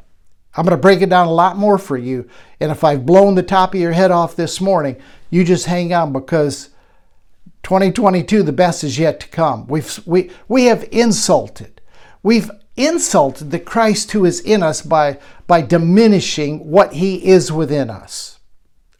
I'm 0.56 0.64
going 0.64 0.76
to 0.76 0.80
break 0.80 1.00
it 1.00 1.10
down 1.10 1.28
a 1.28 1.32
lot 1.32 1.56
more 1.56 1.78
for 1.78 1.96
you. 1.96 2.28
And 2.58 2.72
if 2.72 2.82
I've 2.82 3.06
blown 3.06 3.34
the 3.34 3.42
top 3.42 3.74
of 3.74 3.80
your 3.80 3.92
head 3.92 4.10
off 4.10 4.36
this 4.36 4.60
morning, 4.60 4.96
you 5.30 5.44
just 5.44 5.66
hang 5.66 5.92
on 5.92 6.12
because 6.12 6.70
2022, 7.62 8.42
the 8.42 8.52
best 8.52 8.82
is 8.82 8.98
yet 8.98 9.20
to 9.20 9.28
come. 9.28 9.66
We've, 9.66 10.00
we, 10.06 10.30
we 10.48 10.64
have 10.64 10.88
insulted. 10.90 11.80
We've 12.22 12.50
insulted 12.76 13.50
the 13.50 13.60
Christ 13.60 14.12
who 14.12 14.24
is 14.24 14.40
in 14.40 14.62
us 14.62 14.82
by, 14.82 15.18
by 15.46 15.62
diminishing 15.62 16.70
what 16.70 16.94
he 16.94 17.26
is 17.26 17.52
within 17.52 17.90
us. 17.90 18.40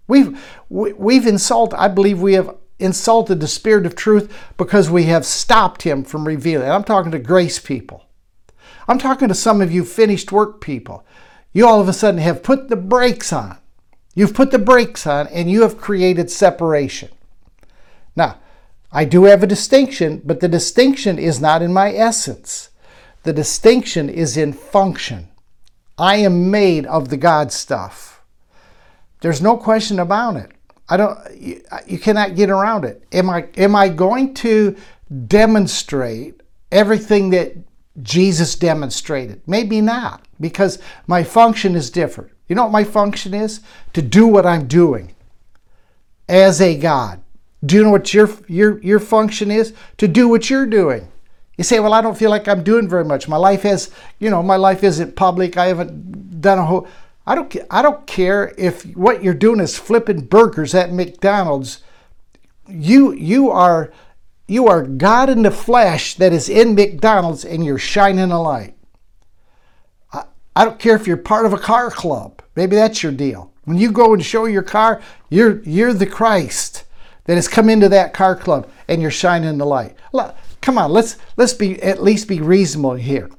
We've, 0.07 0.41
we, 0.69 0.93
we've 0.93 1.27
insulted, 1.27 1.79
I 1.79 1.89
believe 1.89 2.21
we 2.21 2.35
have 2.35 2.55
insulted 2.81 3.41
the 3.41 3.47
Spirit 3.47 3.87
of 3.87 3.95
truth 3.95 4.35
because 4.57 4.91
we 4.91 5.05
have 5.05 5.25
stopped 5.25 5.83
Him 5.83 6.03
from 6.03 6.27
revealing. 6.27 6.71
I'm 6.71 6.85
talking 6.85 7.13
to 7.13 7.19
grace 7.19 7.59
people. 7.59 8.07
I'm 8.89 8.99
talking 8.99 9.29
to 9.29 9.35
some 9.35 9.61
of 9.61 9.71
you 9.71 9.85
finished 9.85 10.33
work 10.33 10.61
people. 10.61 11.05
You 11.53 11.67
all 11.67 11.81
of 11.81 11.89
a 11.89 11.93
sudden 11.93 12.21
have 12.21 12.43
put 12.43 12.69
the 12.69 12.77
brakes 12.77 13.33
on. 13.33 13.59
You've 14.15 14.35
put 14.35 14.51
the 14.51 14.59
brakes 14.59 15.07
on 15.07 15.27
and 15.29 15.51
you 15.51 15.63
have 15.63 15.79
created 15.79 16.31
separation. 16.31 17.11
Now, 18.17 18.39
I 18.93 19.05
do 19.05 19.25
have 19.25 19.43
a 19.43 19.47
distinction, 19.47 20.21
but 20.25 20.41
the 20.41 20.49
distinction 20.49 21.19
is 21.19 21.41
not 21.41 21.63
in 21.63 21.73
my 21.73 21.93
essence. 21.93 22.71
The 23.23 23.33
distinction 23.33 24.09
is 24.09 24.37
in 24.37 24.53
function. 24.53 25.29
I 25.97 26.17
am 26.17 26.51
made 26.51 26.87
of 26.87 27.09
the 27.09 27.17
God 27.17 27.53
stuff. 27.53 28.23
There's 29.21 29.43
no 29.43 29.57
question 29.57 29.99
about 29.99 30.37
it. 30.37 30.51
I 30.89 30.97
don't. 30.97 31.19
You, 31.37 31.63
you 31.87 31.99
cannot 31.99 32.35
get 32.35 32.51
around 32.51 32.85
it. 32.85 33.05
Am 33.13 33.31
I? 33.31 33.49
Am 33.57 33.77
I 33.77 33.89
going 33.89 34.35
to 34.35 34.77
demonstrate 35.27 36.41
everything 36.73 37.31
that 37.31 37.55
Jesus 38.03 38.57
demonstrated? 38.57 39.43
Maybe 39.47 39.81
not, 39.81 40.27
because 40.41 40.79
my 41.07 41.23
function 41.23 41.77
is 41.77 41.91
different. 41.91 42.31
You 42.49 42.57
know 42.57 42.65
what 42.65 42.73
my 42.73 42.85
function 42.85 43.35
is? 43.35 43.61
To 43.93 44.03
do 44.03 44.27
what 44.27 44.47
I'm 44.47 44.67
doing 44.67 45.15
as 46.29 46.61
a 46.61 46.77
God, 46.77 47.21
Do 47.65 47.77
you 47.77 47.85
know 47.85 47.91
what 47.91 48.15
your, 48.15 48.31
your, 48.47 48.81
your 48.83 49.01
function 49.01 49.51
is? 49.51 49.75
To 49.99 50.09
do 50.09 50.29
what 50.29 50.49
you're 50.49 50.67
doing. 50.67 51.09
You 51.59 51.65
say, 51.65 51.79
well, 51.79 51.93
I 51.93 52.01
don't 52.01 52.17
feel 52.17 52.31
like 52.31 52.49
I'm 52.49 52.63
doing 52.63 52.89
very 52.89 53.05
much. 53.05 53.29
My 53.29 53.37
life 53.37 53.63
has, 53.63 53.91
you 54.19 54.31
know, 54.31 54.43
my 54.43 54.57
life 54.57 54.83
isn't 54.83 55.17
public. 55.17 55.59
I 55.59 55.67
haven't 55.67 56.41
done 56.41 56.59
a 56.59 56.65
whole. 56.65 56.89
I 57.27 57.35
don't. 57.35 57.55
I 57.71 57.83
don't 57.83 58.07
care 58.07 58.55
if 58.57 58.85
what 58.97 59.23
you're 59.23 59.35
doing 59.35 59.61
is 59.61 59.77
flipping 59.77 60.23
burgers 60.23 60.75
at 60.75 60.91
McDonald's. 60.91 61.83
You 62.67 63.13
you 63.13 63.51
are 63.51 63.93
you 64.49 64.69
are 64.69 64.83
God 64.83 65.29
in 65.29 65.43
the 65.43 65.51
flesh 65.51 66.15
that 66.15 66.33
is 66.33 66.49
in 66.49 66.75
McDonald's, 66.75 67.45
and 67.45 67.63
you're 67.63 67.79
shining 67.79 68.31
a 68.31 68.41
light. 68.41 68.75
I, 70.61 70.65
don't 70.67 70.79
care 70.79 70.95
if 70.95 71.07
you're 71.07 71.17
part 71.17 71.47
of 71.47 71.55
a 71.55 71.59
car 71.59 71.91
club. 71.91 72.43
Maybe 72.55 72.77
that's 72.77 73.03
your 73.03 73.13
deal. 73.13 73.51
When 73.65 73.79
you 73.79 73.91
go 73.91 74.13
and 74.13 74.23
show 74.25 74.45
your 74.45 74.63
car, 74.63 75.01
you're 75.31 75.63
you're 75.63 75.95
the 75.95 76.07
Christ 76.07 76.85
that 77.25 77.37
has 77.37 77.49
come 77.49 77.71
into 77.71 77.89
that 77.89 78.13
car 78.13 78.37
club, 78.37 78.69
and 78.87 79.01
you're 79.01 79.11
shining 79.11 79.57
the 79.57 79.65
light. 79.65 79.97
Come 80.61 80.77
on, 80.77 80.93
let's 80.93 81.17
let's 81.37 81.55
be 81.55 81.83
at 81.83 82.03
least 82.03 82.29
be 82.29 82.41
reasonable 82.41 82.97
here. 82.97 83.31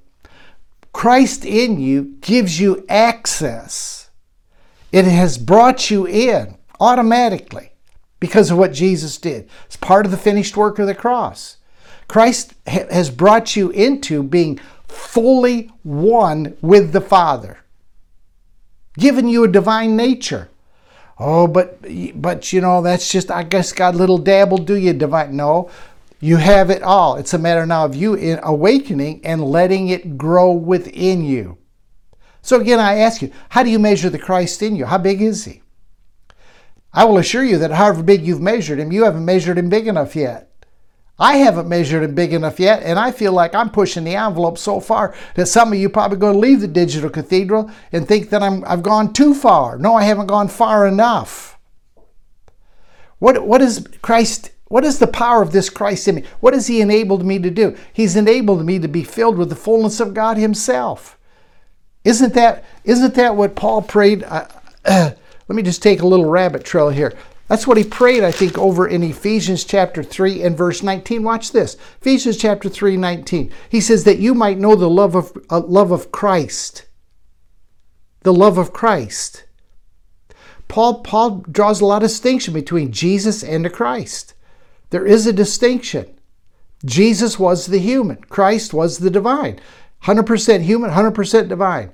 Christ 0.94 1.46
in 1.46 1.80
you 1.80 2.16
gives 2.22 2.60
you 2.60 2.86
access. 2.90 4.10
It 4.92 5.06
has 5.06 5.38
brought 5.38 5.92
you 5.92 6.08
in 6.08 6.58
automatically 6.80 7.72
because 8.20 8.50
of 8.50 8.58
what 8.58 8.74
Jesus 8.74 9.18
did. 9.18 9.48
It's 9.66 9.78
part 9.78 10.06
of 10.06 10.12
the 10.12 10.18
finished 10.18 10.58
work 10.58 10.80
of 10.80 10.88
the 10.88 10.96
cross. 10.96 11.58
Christ 12.08 12.56
has 12.68 13.10
brought 13.10 13.56
you 13.56 13.70
into 13.70 14.22
being 14.24 14.60
fully 14.92 15.72
one 15.84 16.58
with 16.62 16.92
the 16.92 17.02
Father, 17.02 17.60
given 18.98 19.28
you 19.28 19.44
a 19.44 19.48
divine 19.48 19.96
nature. 19.96 20.50
Oh, 21.18 21.48
but 21.48 21.80
but 22.16 22.52
you 22.52 22.62
know 22.62 22.82
that's 22.82 23.12
just 23.12 23.30
I 23.30 23.44
guess 23.44 23.74
God 23.74 23.96
little 23.96 24.18
dabble 24.18 24.58
do 24.58 24.76
you 24.76 24.94
divine? 24.94 25.36
No, 25.36 25.70
you 26.20 26.38
have 26.38 26.70
it 26.70 26.84
all. 26.84 27.16
It's 27.16 27.34
a 27.34 27.40
matter 27.40 27.66
now 27.66 27.86
of 27.86 27.96
you 27.96 28.14
in 28.14 28.40
awakening 28.44 29.22
and 29.24 29.44
letting 29.44 29.90
it 29.90 30.18
grow 30.18 30.52
within 30.52 31.24
you. 31.24 31.58
So 32.42 32.60
again, 32.60 32.80
I 32.80 32.96
ask 32.96 33.22
you, 33.22 33.32
how 33.50 33.64
do 33.64 33.70
you 33.70 33.80
measure 33.80 34.10
the 34.10 34.20
Christ 34.20 34.62
in 34.62 34.76
you? 34.76 34.86
How 34.86 34.98
big 34.98 35.22
is 35.22 35.46
he? 35.46 35.62
I 36.94 37.06
will 37.06 37.18
assure 37.18 37.44
you 37.44 37.58
that 37.60 37.72
however 37.72 38.04
big 38.04 38.26
you've 38.26 38.42
measured 38.42 38.80
him, 38.80 38.92
you 38.92 39.04
haven't 39.04 39.26
measured 39.26 39.58
him 39.58 39.70
big 39.70 39.88
enough 39.88 40.16
yet. 40.16 40.51
I 41.22 41.36
haven't 41.36 41.70
measured 41.70 42.02
it 42.02 42.16
big 42.16 42.34
enough 42.34 42.60
yet, 42.60 42.82
and 42.82 42.98
I 42.98 43.12
feel 43.12 43.32
like 43.32 43.54
I'm 43.54 43.70
pushing 43.70 44.04
the 44.04 44.16
envelope 44.16 44.58
so 44.58 44.80
far 44.80 45.14
that 45.36 45.46
some 45.46 45.72
of 45.72 45.78
you 45.78 45.88
probably 45.88 46.18
going 46.18 46.34
to 46.34 46.40
leave 46.40 46.62
the 46.62 46.68
digital 46.68 47.12
cathedral 47.12 47.70
and 47.92 48.08
think 48.08 48.32
that 48.32 48.42
I'm, 48.42 48.64
I've 48.66 48.82
gone 48.82 49.14
too 49.14 49.36
far. 49.36 49.78
No, 49.78 49.94
I 49.94 50.04
haven't 50.04 50.26
gone 50.26 50.48
far 50.48 50.88
enough. 50.88 51.60
What, 53.20 53.46
what 53.46 53.62
is 53.62 53.88
Christ 54.02 54.52
what 54.72 54.86
is 54.86 55.00
the 55.00 55.08
power 55.08 55.42
of 55.42 55.52
this 55.52 55.70
Christ 55.70 56.08
in 56.08 56.16
me? 56.16 56.24
What 56.40 56.54
has 56.54 56.68
He 56.68 56.80
enabled 56.80 57.26
me 57.26 57.40
to 57.40 57.50
do? 57.50 57.76
He's 57.92 58.16
enabled 58.16 58.66
me 58.66 58.80
to 58.80 58.88
be 58.88 59.04
filled 59.04 59.38
with 59.38 59.50
the 59.50 59.56
fullness 59.56 60.00
of 60.00 60.14
God 60.14 60.38
Himself. 60.38 61.20
Isn't 62.06 62.34
that, 62.36 62.64
isn't 62.86 63.16
that 63.16 63.36
what 63.36 63.58
Paul 63.58 63.82
prayed? 63.82 64.24
Uh, 64.24 64.48
uh, 64.86 65.12
let 65.50 65.56
me 65.58 65.62
just 65.62 65.84
take 65.84 66.02
a 66.02 66.08
little 66.08 66.26
rabbit 66.26 66.64
trail 66.64 66.88
here. 66.88 67.14
That's 67.52 67.68
what 67.68 67.76
he 67.76 67.84
prayed, 67.84 68.24
I 68.24 68.32
think, 68.32 68.58
over 68.58 68.88
in 68.88 69.04
Ephesians 69.04 69.66
chapter 69.66 70.04
3 70.04 70.42
and 70.42 70.58
verse 70.58 70.82
19. 70.82 71.22
Watch 71.22 71.52
this. 71.52 71.76
Ephesians 72.00 72.38
chapter 72.38 72.70
3, 72.70 72.96
19. 72.96 73.52
He 73.68 73.82
says 73.82 74.06
that 74.06 74.20
you 74.20 74.34
might 74.34 74.58
know 74.58 74.74
the 74.74 74.90
love 74.90 75.16
of, 75.16 75.38
uh, 75.50 75.60
love 75.60 75.92
of 75.92 76.14
Christ. 76.14 76.86
The 78.22 78.32
love 78.32 78.58
of 78.58 78.72
Christ. 78.72 79.44
Paul, 80.70 81.02
Paul 81.02 81.44
draws 81.52 81.82
a 81.82 81.86
lot 81.86 82.04
of 82.04 82.08
distinction 82.08 82.54
between 82.54 82.94
Jesus 82.94 83.44
and 83.44 83.66
the 83.66 83.70
Christ. 83.70 84.34
There 84.92 85.06
is 85.06 85.28
a 85.28 85.34
distinction. 85.34 86.06
Jesus 86.86 87.38
was 87.38 87.66
the 87.66 87.80
human, 87.80 88.24
Christ 88.30 88.74
was 88.74 89.00
the 89.00 89.10
divine. 89.10 89.60
100% 90.04 90.62
human, 90.62 90.92
100% 90.92 91.50
divine. 91.50 91.92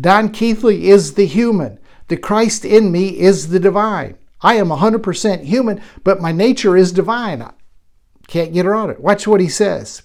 Don 0.00 0.28
Keathley 0.28 0.82
is 0.82 1.14
the 1.14 1.26
human. 1.26 1.80
The 2.06 2.16
Christ 2.16 2.64
in 2.64 2.92
me 2.92 3.18
is 3.18 3.48
the 3.48 3.58
divine. 3.58 4.16
I 4.42 4.54
am 4.54 4.68
100% 4.68 5.44
human, 5.44 5.82
but 6.02 6.20
my 6.20 6.32
nature 6.32 6.76
is 6.76 6.92
divine. 6.92 7.42
I 7.42 7.52
can't 8.26 8.52
get 8.52 8.66
around 8.66 8.90
it. 8.90 9.00
Watch 9.00 9.26
what 9.26 9.40
he 9.40 9.48
says. 9.48 10.02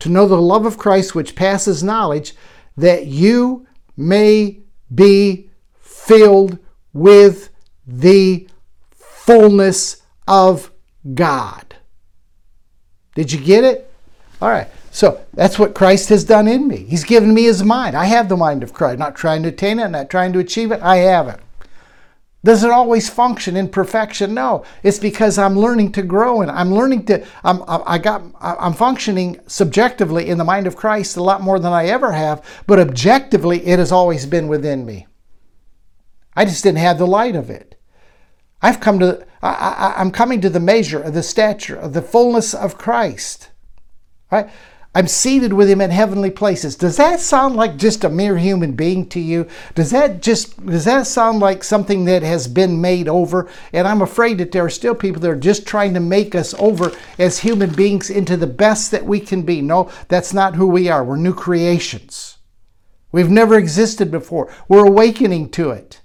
To 0.00 0.08
know 0.08 0.26
the 0.26 0.40
love 0.40 0.66
of 0.66 0.78
Christ 0.78 1.14
which 1.14 1.34
passes 1.34 1.82
knowledge, 1.82 2.34
that 2.76 3.06
you 3.06 3.66
may 3.96 4.60
be 4.94 5.50
filled 5.76 6.58
with 6.92 7.50
the 7.86 8.48
fullness 8.90 10.02
of 10.26 10.70
God. 11.14 11.76
Did 13.14 13.32
you 13.32 13.40
get 13.40 13.64
it? 13.64 13.90
All 14.40 14.48
right. 14.48 14.68
So 14.90 15.24
that's 15.32 15.58
what 15.58 15.74
Christ 15.74 16.10
has 16.10 16.24
done 16.24 16.46
in 16.46 16.68
me. 16.68 16.84
He's 16.84 17.04
given 17.04 17.32
me 17.32 17.44
his 17.44 17.62
mind. 17.62 17.96
I 17.96 18.04
have 18.06 18.28
the 18.28 18.36
mind 18.36 18.62
of 18.62 18.72
Christ. 18.74 18.98
Not 18.98 19.16
trying 19.16 19.42
to 19.44 19.48
attain 19.48 19.78
it, 19.78 19.88
not 19.88 20.10
trying 20.10 20.32
to 20.34 20.38
achieve 20.38 20.70
it. 20.70 20.82
I 20.82 20.96
have 20.96 21.28
it. 21.28 21.40
Does 22.44 22.64
it 22.64 22.70
always 22.70 23.08
function 23.08 23.56
in 23.56 23.68
perfection? 23.68 24.34
No. 24.34 24.64
It's 24.82 24.98
because 24.98 25.38
I'm 25.38 25.56
learning 25.56 25.92
to 25.92 26.02
grow 26.02 26.42
and 26.42 26.50
I'm 26.50 26.74
learning 26.74 27.04
to 27.06 27.24
I'm 27.44 27.62
I 27.68 27.98
got 27.98 28.22
I'm 28.40 28.72
functioning 28.72 29.38
subjectively 29.46 30.28
in 30.28 30.38
the 30.38 30.44
mind 30.44 30.66
of 30.66 30.76
Christ 30.76 31.16
a 31.16 31.22
lot 31.22 31.40
more 31.40 31.60
than 31.60 31.72
I 31.72 31.86
ever 31.86 32.12
have, 32.12 32.44
but 32.66 32.80
objectively 32.80 33.64
it 33.66 33.78
has 33.78 33.92
always 33.92 34.26
been 34.26 34.48
within 34.48 34.84
me. 34.84 35.06
I 36.34 36.44
just 36.44 36.64
didn't 36.64 36.78
have 36.78 36.98
the 36.98 37.06
light 37.06 37.36
of 37.36 37.48
it. 37.50 37.78
I've 38.60 38.80
come 38.80 39.00
to, 39.00 39.26
I, 39.42 39.94
i'm 39.96 40.12
coming 40.12 40.40
to 40.40 40.48
the 40.48 40.60
measure 40.60 41.02
of 41.02 41.14
the 41.14 41.22
stature 41.22 41.76
of 41.76 41.92
the 41.92 42.02
fullness 42.02 42.54
of 42.54 42.78
Christ. 42.78 43.50
Right? 44.30 44.48
I'm 44.94 45.08
seated 45.08 45.54
with 45.54 45.70
him 45.70 45.80
in 45.80 45.90
heavenly 45.90 46.30
places. 46.30 46.76
Does 46.76 46.98
that 46.98 47.18
sound 47.18 47.56
like 47.56 47.78
just 47.78 48.04
a 48.04 48.10
mere 48.10 48.36
human 48.36 48.72
being 48.72 49.08
to 49.08 49.20
you? 49.20 49.46
Does 49.74 49.90
that 49.90 50.20
just 50.20 50.64
does 50.66 50.84
that 50.84 51.06
sound 51.06 51.40
like 51.40 51.64
something 51.64 52.04
that 52.04 52.22
has 52.22 52.46
been 52.46 52.78
made 52.78 53.08
over? 53.08 53.48
And 53.72 53.88
I'm 53.88 54.02
afraid 54.02 54.36
that 54.38 54.52
there 54.52 54.66
are 54.66 54.70
still 54.70 54.94
people 54.94 55.22
that 55.22 55.30
are 55.30 55.36
just 55.36 55.66
trying 55.66 55.94
to 55.94 56.00
make 56.00 56.34
us 56.34 56.52
over 56.58 56.92
as 57.18 57.38
human 57.38 57.70
beings 57.70 58.10
into 58.10 58.36
the 58.36 58.46
best 58.46 58.90
that 58.90 59.06
we 59.06 59.18
can 59.18 59.42
be. 59.42 59.62
No, 59.62 59.90
that's 60.08 60.34
not 60.34 60.56
who 60.56 60.66
we 60.66 60.90
are. 60.90 61.02
We're 61.02 61.16
new 61.16 61.34
creations. 61.34 62.36
We've 63.12 63.30
never 63.30 63.56
existed 63.56 64.10
before. 64.10 64.52
We're 64.68 64.86
awakening 64.86 65.50
to 65.50 65.70
it. 65.70 66.00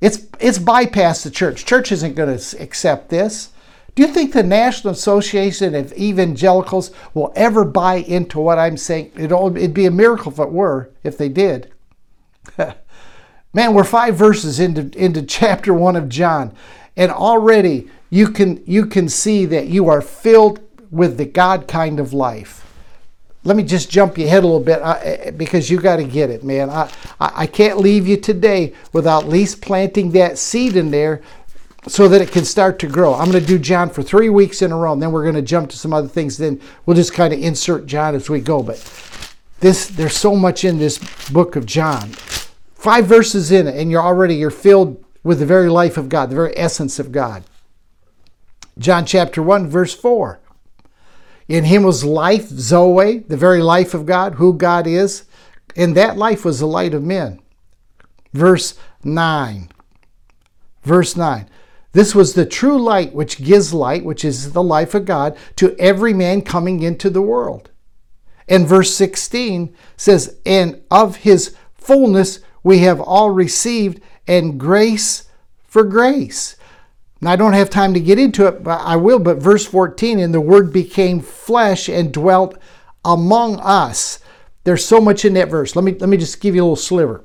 It's, 0.00 0.26
it's 0.40 0.58
bypassed 0.58 1.24
the 1.24 1.30
church. 1.30 1.64
Church 1.64 1.90
isn't 1.90 2.14
going 2.14 2.38
to 2.38 2.62
accept 2.62 3.08
this. 3.08 3.50
Do 3.98 4.06
you 4.06 4.14
think 4.14 4.32
the 4.32 4.44
National 4.44 4.92
Association 4.92 5.74
of 5.74 5.92
Evangelicals 5.94 6.92
will 7.14 7.32
ever 7.34 7.64
buy 7.64 7.96
into 7.96 8.38
what 8.38 8.56
I'm 8.56 8.76
saying? 8.76 9.10
It'd, 9.16 9.32
it'd 9.32 9.74
be 9.74 9.86
a 9.86 9.90
miracle 9.90 10.30
if 10.30 10.38
it 10.38 10.52
were, 10.52 10.90
if 11.02 11.18
they 11.18 11.28
did. 11.28 11.72
Man, 13.52 13.74
we're 13.74 13.82
five 13.82 14.14
verses 14.14 14.60
into, 14.60 14.96
into 14.96 15.22
chapter 15.26 15.74
one 15.74 15.96
of 15.96 16.08
John, 16.08 16.54
and 16.96 17.10
already 17.10 17.90
you 18.08 18.28
can, 18.28 18.62
you 18.66 18.86
can 18.86 19.08
see 19.08 19.44
that 19.46 19.66
you 19.66 19.88
are 19.88 20.00
filled 20.00 20.60
with 20.92 21.16
the 21.16 21.26
God 21.26 21.66
kind 21.66 21.98
of 21.98 22.12
life 22.12 22.68
let 23.44 23.56
me 23.56 23.62
just 23.62 23.90
jump 23.90 24.18
you 24.18 24.26
ahead 24.26 24.42
a 24.42 24.46
little 24.46 24.60
bit 24.60 24.80
uh, 24.82 25.30
because 25.32 25.70
you 25.70 25.80
got 25.80 25.96
to 25.96 26.04
get 26.04 26.28
it, 26.28 26.44
man. 26.44 26.68
I, 26.68 26.90
I 27.18 27.46
can't 27.46 27.78
leave 27.78 28.06
you 28.06 28.18
today 28.18 28.74
without 28.92 29.24
at 29.24 29.28
least 29.30 29.62
planting 29.62 30.10
that 30.12 30.38
seed 30.38 30.76
in 30.76 30.90
there 30.90 31.22
so 31.88 32.08
that 32.08 32.20
it 32.20 32.30
can 32.30 32.44
start 32.44 32.78
to 32.80 32.86
grow. 32.86 33.14
I'm 33.14 33.30
going 33.30 33.42
to 33.42 33.46
do 33.46 33.58
John 33.58 33.90
for 33.90 34.02
three 34.02 34.28
weeks 34.28 34.62
in 34.62 34.72
a 34.72 34.76
row, 34.76 34.92
and 34.92 35.02
then 35.02 35.10
we're 35.10 35.22
going 35.22 35.34
to 35.34 35.42
jump 35.42 35.70
to 35.70 35.76
some 35.76 35.92
other 35.92 36.08
things. 36.08 36.36
Then 36.36 36.60
we'll 36.84 36.96
just 36.96 37.14
kind 37.14 37.32
of 37.32 37.40
insert 37.40 37.86
John 37.86 38.14
as 38.14 38.28
we 38.28 38.40
go. 38.40 38.62
But 38.62 38.76
this, 39.60 39.88
there's 39.88 40.16
so 40.16 40.36
much 40.36 40.64
in 40.64 40.78
this 40.78 40.98
book 41.30 41.56
of 41.56 41.66
John. 41.66 42.10
Five 42.74 43.06
verses 43.06 43.50
in 43.50 43.66
it, 43.66 43.76
and 43.76 43.90
you're 43.90 44.02
already 44.02 44.36
you're 44.36 44.50
filled 44.50 45.04
with 45.24 45.40
the 45.40 45.46
very 45.46 45.68
life 45.68 45.96
of 45.96 46.08
God, 46.08 46.30
the 46.30 46.36
very 46.36 46.56
essence 46.56 46.98
of 46.98 47.10
God. 47.10 47.44
John 48.78 49.04
chapter 49.04 49.42
1, 49.42 49.66
verse 49.66 49.94
4. 49.94 50.38
In 51.48 51.64
him 51.64 51.82
was 51.82 52.04
life, 52.04 52.48
Zoe, 52.48 53.18
the 53.20 53.36
very 53.36 53.62
life 53.62 53.94
of 53.94 54.06
God, 54.06 54.34
who 54.34 54.52
God 54.52 54.86
is. 54.86 55.24
And 55.74 55.96
that 55.96 56.16
life 56.16 56.44
was 56.44 56.60
the 56.60 56.66
light 56.66 56.94
of 56.94 57.02
men. 57.02 57.40
Verse 58.32 58.78
9. 59.02 59.70
Verse 60.82 61.16
9. 61.16 61.48
This 61.92 62.14
was 62.14 62.34
the 62.34 62.46
true 62.46 62.80
light 62.80 63.14
which 63.14 63.42
gives 63.42 63.72
light, 63.72 64.04
which 64.04 64.24
is 64.24 64.52
the 64.52 64.62
life 64.62 64.94
of 64.94 65.04
God, 65.04 65.36
to 65.56 65.74
every 65.78 66.12
man 66.12 66.42
coming 66.42 66.82
into 66.82 67.08
the 67.08 67.22
world. 67.22 67.70
And 68.46 68.66
verse 68.66 68.94
16 68.94 69.74
says, 69.96 70.38
And 70.44 70.82
of 70.90 71.16
his 71.16 71.54
fullness 71.74 72.40
we 72.62 72.78
have 72.80 73.00
all 73.00 73.30
received, 73.30 74.00
and 74.26 74.60
grace 74.60 75.28
for 75.66 75.84
grace. 75.84 76.56
Now, 77.20 77.32
I 77.32 77.36
don't 77.36 77.54
have 77.54 77.70
time 77.70 77.94
to 77.94 78.00
get 78.00 78.18
into 78.18 78.46
it, 78.46 78.62
but 78.62 78.80
I 78.80 78.96
will. 78.96 79.18
But 79.18 79.38
verse 79.38 79.66
14, 79.66 80.18
and 80.18 80.32
the 80.32 80.40
word 80.40 80.72
became 80.72 81.20
flesh 81.20 81.88
and 81.88 82.12
dwelt 82.12 82.58
among 83.04 83.58
us. 83.60 84.20
There's 84.64 84.84
so 84.84 85.00
much 85.00 85.24
in 85.24 85.34
that 85.34 85.48
verse. 85.48 85.74
Let 85.74 85.84
me, 85.84 85.92
let 85.92 86.08
me 86.08 86.16
just 86.16 86.40
give 86.40 86.54
you 86.54 86.62
a 86.62 86.64
little 86.64 86.76
sliver. 86.76 87.24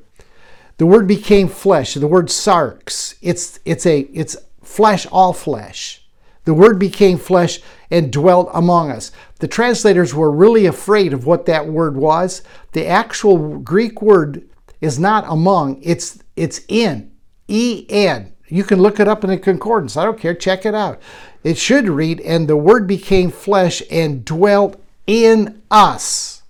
The 0.77 0.85
word 0.85 1.07
became 1.07 1.47
flesh. 1.47 1.93
The 1.93 2.07
word 2.07 2.27
sarx. 2.27 3.15
It's, 3.21 3.59
it's, 3.65 3.85
a, 3.85 3.99
it's 4.13 4.35
flesh, 4.63 5.05
all 5.07 5.33
flesh. 5.33 6.05
The 6.45 6.53
Word 6.53 6.79
became 6.79 7.17
flesh 7.17 7.59
and 7.89 8.11
dwelt 8.11 8.49
among 8.53 8.91
us. 8.91 9.11
The 9.39 9.47
translators 9.47 10.13
were 10.13 10.31
really 10.31 10.65
afraid 10.65 11.13
of 11.13 11.25
what 11.25 11.45
that 11.45 11.67
word 11.67 11.95
was. 11.95 12.41
The 12.73 12.87
actual 12.87 13.59
Greek 13.59 14.01
word 14.01 14.49
is 14.81 14.99
not 14.99 15.23
among, 15.27 15.81
it's, 15.81 16.19
it's 16.35 16.61
in. 16.67 17.11
E 17.47 17.85
N. 17.89 18.33
You 18.47 18.63
can 18.63 18.81
look 18.81 18.99
it 18.99 19.07
up 19.07 19.23
in 19.23 19.29
the 19.29 19.37
concordance. 19.37 19.97
I 19.97 20.05
don't 20.05 20.19
care. 20.19 20.33
Check 20.33 20.65
it 20.65 20.75
out. 20.75 21.01
It 21.43 21.57
should 21.57 21.89
read, 21.89 22.21
and 22.21 22.47
the 22.47 22.57
Word 22.57 22.87
became 22.87 23.31
flesh 23.31 23.81
and 23.89 24.23
dwelt 24.23 24.81
in 25.07 25.61
us. 25.71 26.43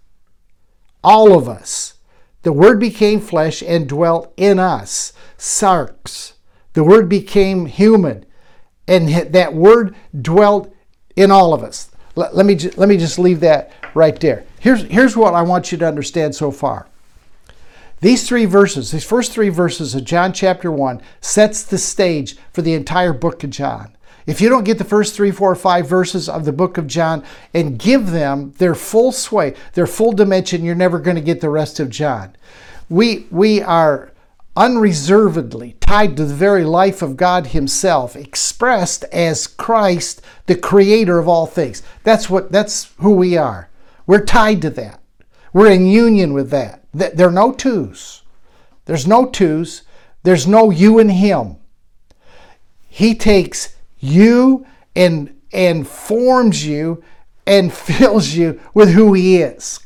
All 1.03 1.37
of 1.37 1.47
us. 1.47 1.95
The 2.43 2.53
Word 2.53 2.79
became 2.79 3.21
flesh 3.21 3.63
and 3.63 3.87
dwelt 3.87 4.33
in 4.37 4.59
us. 4.59 5.13
Sarx. 5.37 6.32
The 6.73 6.83
Word 6.83 7.07
became 7.07 7.65
human 7.65 8.25
and 8.87 9.09
that 9.09 9.53
word 9.53 9.95
dwelt 10.19 10.73
in 11.15 11.31
all 11.31 11.53
of 11.53 11.63
us. 11.63 11.89
Let, 12.15 12.35
let, 12.35 12.45
me, 12.45 12.57
let 12.75 12.89
me 12.89 12.97
just 12.97 13.17
leave 13.17 13.39
that 13.41 13.71
right 13.93 14.19
there. 14.19 14.43
Here's, 14.59 14.83
here's 14.83 15.17
what 15.17 15.33
I 15.33 15.41
want 15.41 15.71
you 15.71 15.77
to 15.79 15.87
understand 15.87 16.35
so 16.35 16.51
far. 16.51 16.87
These 18.01 18.27
three 18.27 18.45
verses, 18.45 18.91
these 18.91 19.05
first 19.05 19.31
three 19.31 19.49
verses 19.49 19.95
of 19.95 20.03
John 20.03 20.33
chapter 20.33 20.71
1, 20.71 21.01
sets 21.21 21.63
the 21.63 21.77
stage 21.77 22.35
for 22.51 22.61
the 22.61 22.73
entire 22.73 23.13
book 23.13 23.43
of 23.43 23.49
John. 23.49 23.95
If 24.25 24.41
you 24.41 24.49
don't 24.49 24.63
get 24.63 24.77
the 24.77 24.83
first 24.83 25.15
three, 25.15 25.31
four, 25.31 25.53
five 25.55 25.87
verses 25.87 26.29
of 26.29 26.45
the 26.45 26.53
book 26.53 26.77
of 26.77 26.87
John 26.87 27.23
and 27.53 27.77
give 27.77 28.11
them 28.11 28.53
their 28.57 28.75
full 28.75 29.11
sway, 29.11 29.53
their 29.73 29.87
full 29.87 30.11
dimension, 30.11 30.63
you're 30.63 30.75
never 30.75 30.99
going 30.99 31.15
to 31.15 31.21
get 31.21 31.41
the 31.41 31.49
rest 31.49 31.79
of 31.79 31.89
John. 31.89 32.35
We, 32.89 33.27
we 33.31 33.61
are 33.61 34.12
unreservedly 34.55 35.75
tied 35.79 36.15
to 36.17 36.25
the 36.25 36.33
very 36.33 36.63
life 36.63 37.01
of 37.01 37.17
God 37.17 37.47
Himself, 37.47 38.15
expressed 38.15 39.03
as 39.05 39.47
Christ, 39.47 40.21
the 40.45 40.55
creator 40.55 41.17
of 41.19 41.27
all 41.27 41.45
things. 41.45 41.81
That's 42.03 42.29
what 42.29 42.51
that's 42.51 42.93
who 42.97 43.13
we 43.15 43.37
are. 43.37 43.69
We're 44.05 44.25
tied 44.25 44.61
to 44.63 44.69
that. 44.71 44.99
We're 45.53 45.71
in 45.71 45.87
union 45.87 46.33
with 46.33 46.49
that. 46.51 46.85
There 46.93 47.27
are 47.27 47.31
no 47.31 47.51
twos. 47.51 48.23
There's 48.85 49.07
no 49.07 49.25
twos. 49.25 49.83
There's 50.23 50.47
no 50.47 50.69
you 50.69 50.99
and 50.99 51.11
him. 51.11 51.57
He 52.87 53.15
takes 53.15 53.75
you 53.99 54.65
and 54.95 55.39
and 55.51 55.87
forms 55.87 56.65
you 56.65 57.03
and 57.45 57.73
fills 57.73 58.29
you 58.29 58.59
with 58.73 58.89
who 58.89 59.13
he 59.13 59.37
is 59.37 59.79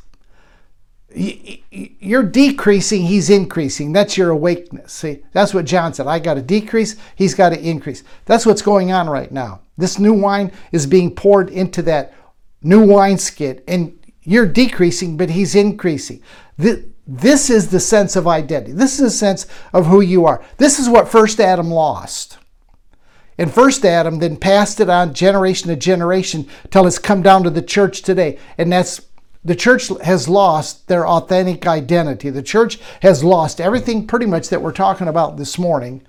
you're 1.20 2.24
decreasing, 2.24 3.04
he's 3.04 3.30
increasing. 3.30 3.92
That's 3.92 4.18
your 4.18 4.30
awakeness. 4.30 4.94
See, 4.94 5.24
that's 5.32 5.54
what 5.54 5.66
John 5.66 5.94
said. 5.94 6.06
I 6.08 6.20
got 6.20 6.36
to 6.36 6.42
decrease, 6.42 6.96
he's 7.16 7.34
got 7.34 7.50
to 7.50 7.60
increase. 7.60 8.04
That's 8.26 8.46
what's 8.46 8.62
going 8.62 8.92
on 8.92 9.10
right 9.10 9.32
now. 9.32 9.62
This 9.78 9.98
new 9.98 10.14
wine 10.14 10.52
is 10.72 10.86
being 10.86 11.16
poured 11.16 11.50
into 11.50 11.82
that 11.84 12.14
new 12.62 12.86
wineskin, 12.86 13.62
and 13.68 13.98
you're 14.24 14.46
decreasing, 14.46 15.18
but 15.18 15.30
he's 15.30 15.56
increasing. 15.56 16.22
This 16.58 17.50
is 17.50 17.70
the 17.70 17.80
sense 17.80 18.16
of 18.16 18.28
identity. 18.28 18.74
This 18.74 18.94
is 18.94 19.00
the 19.00 19.10
sense 19.10 19.48
of 19.74 19.86
who 19.86 20.02
you 20.02 20.26
are. 20.26 20.44
This 20.58 20.80
is 20.80 20.90
what 20.90 21.08
first 21.08 21.40
Adam 21.40 21.72
lost. 21.72 22.38
And 23.38 23.54
first 23.54 23.86
Adam 23.86 24.20
then 24.20 24.36
passed 24.36 24.80
it 24.80 24.90
on 24.90 25.14
generation 25.14 25.70
to 25.70 25.76
generation 25.76 26.50
till 26.72 26.88
it's 26.88 27.00
come 27.00 27.22
down 27.22 27.44
to 27.44 27.50
the 27.52 27.62
church 27.62 28.02
today. 28.02 28.40
And 28.58 28.72
that's 28.72 29.00
the 29.48 29.56
church 29.56 29.88
has 30.04 30.28
lost 30.28 30.90
their 30.90 31.08
authentic 31.08 31.66
identity. 31.66 32.30
The 32.30 32.44
church 32.44 32.80
has 33.02 33.24
lost 33.24 33.62
everything 33.62 34.06
pretty 34.06 34.26
much 34.26 34.50
that 34.50 34.62
we're 34.62 34.74
talking 34.74 35.08
about 35.08 35.38
this 35.38 35.58
morning. 35.58 36.06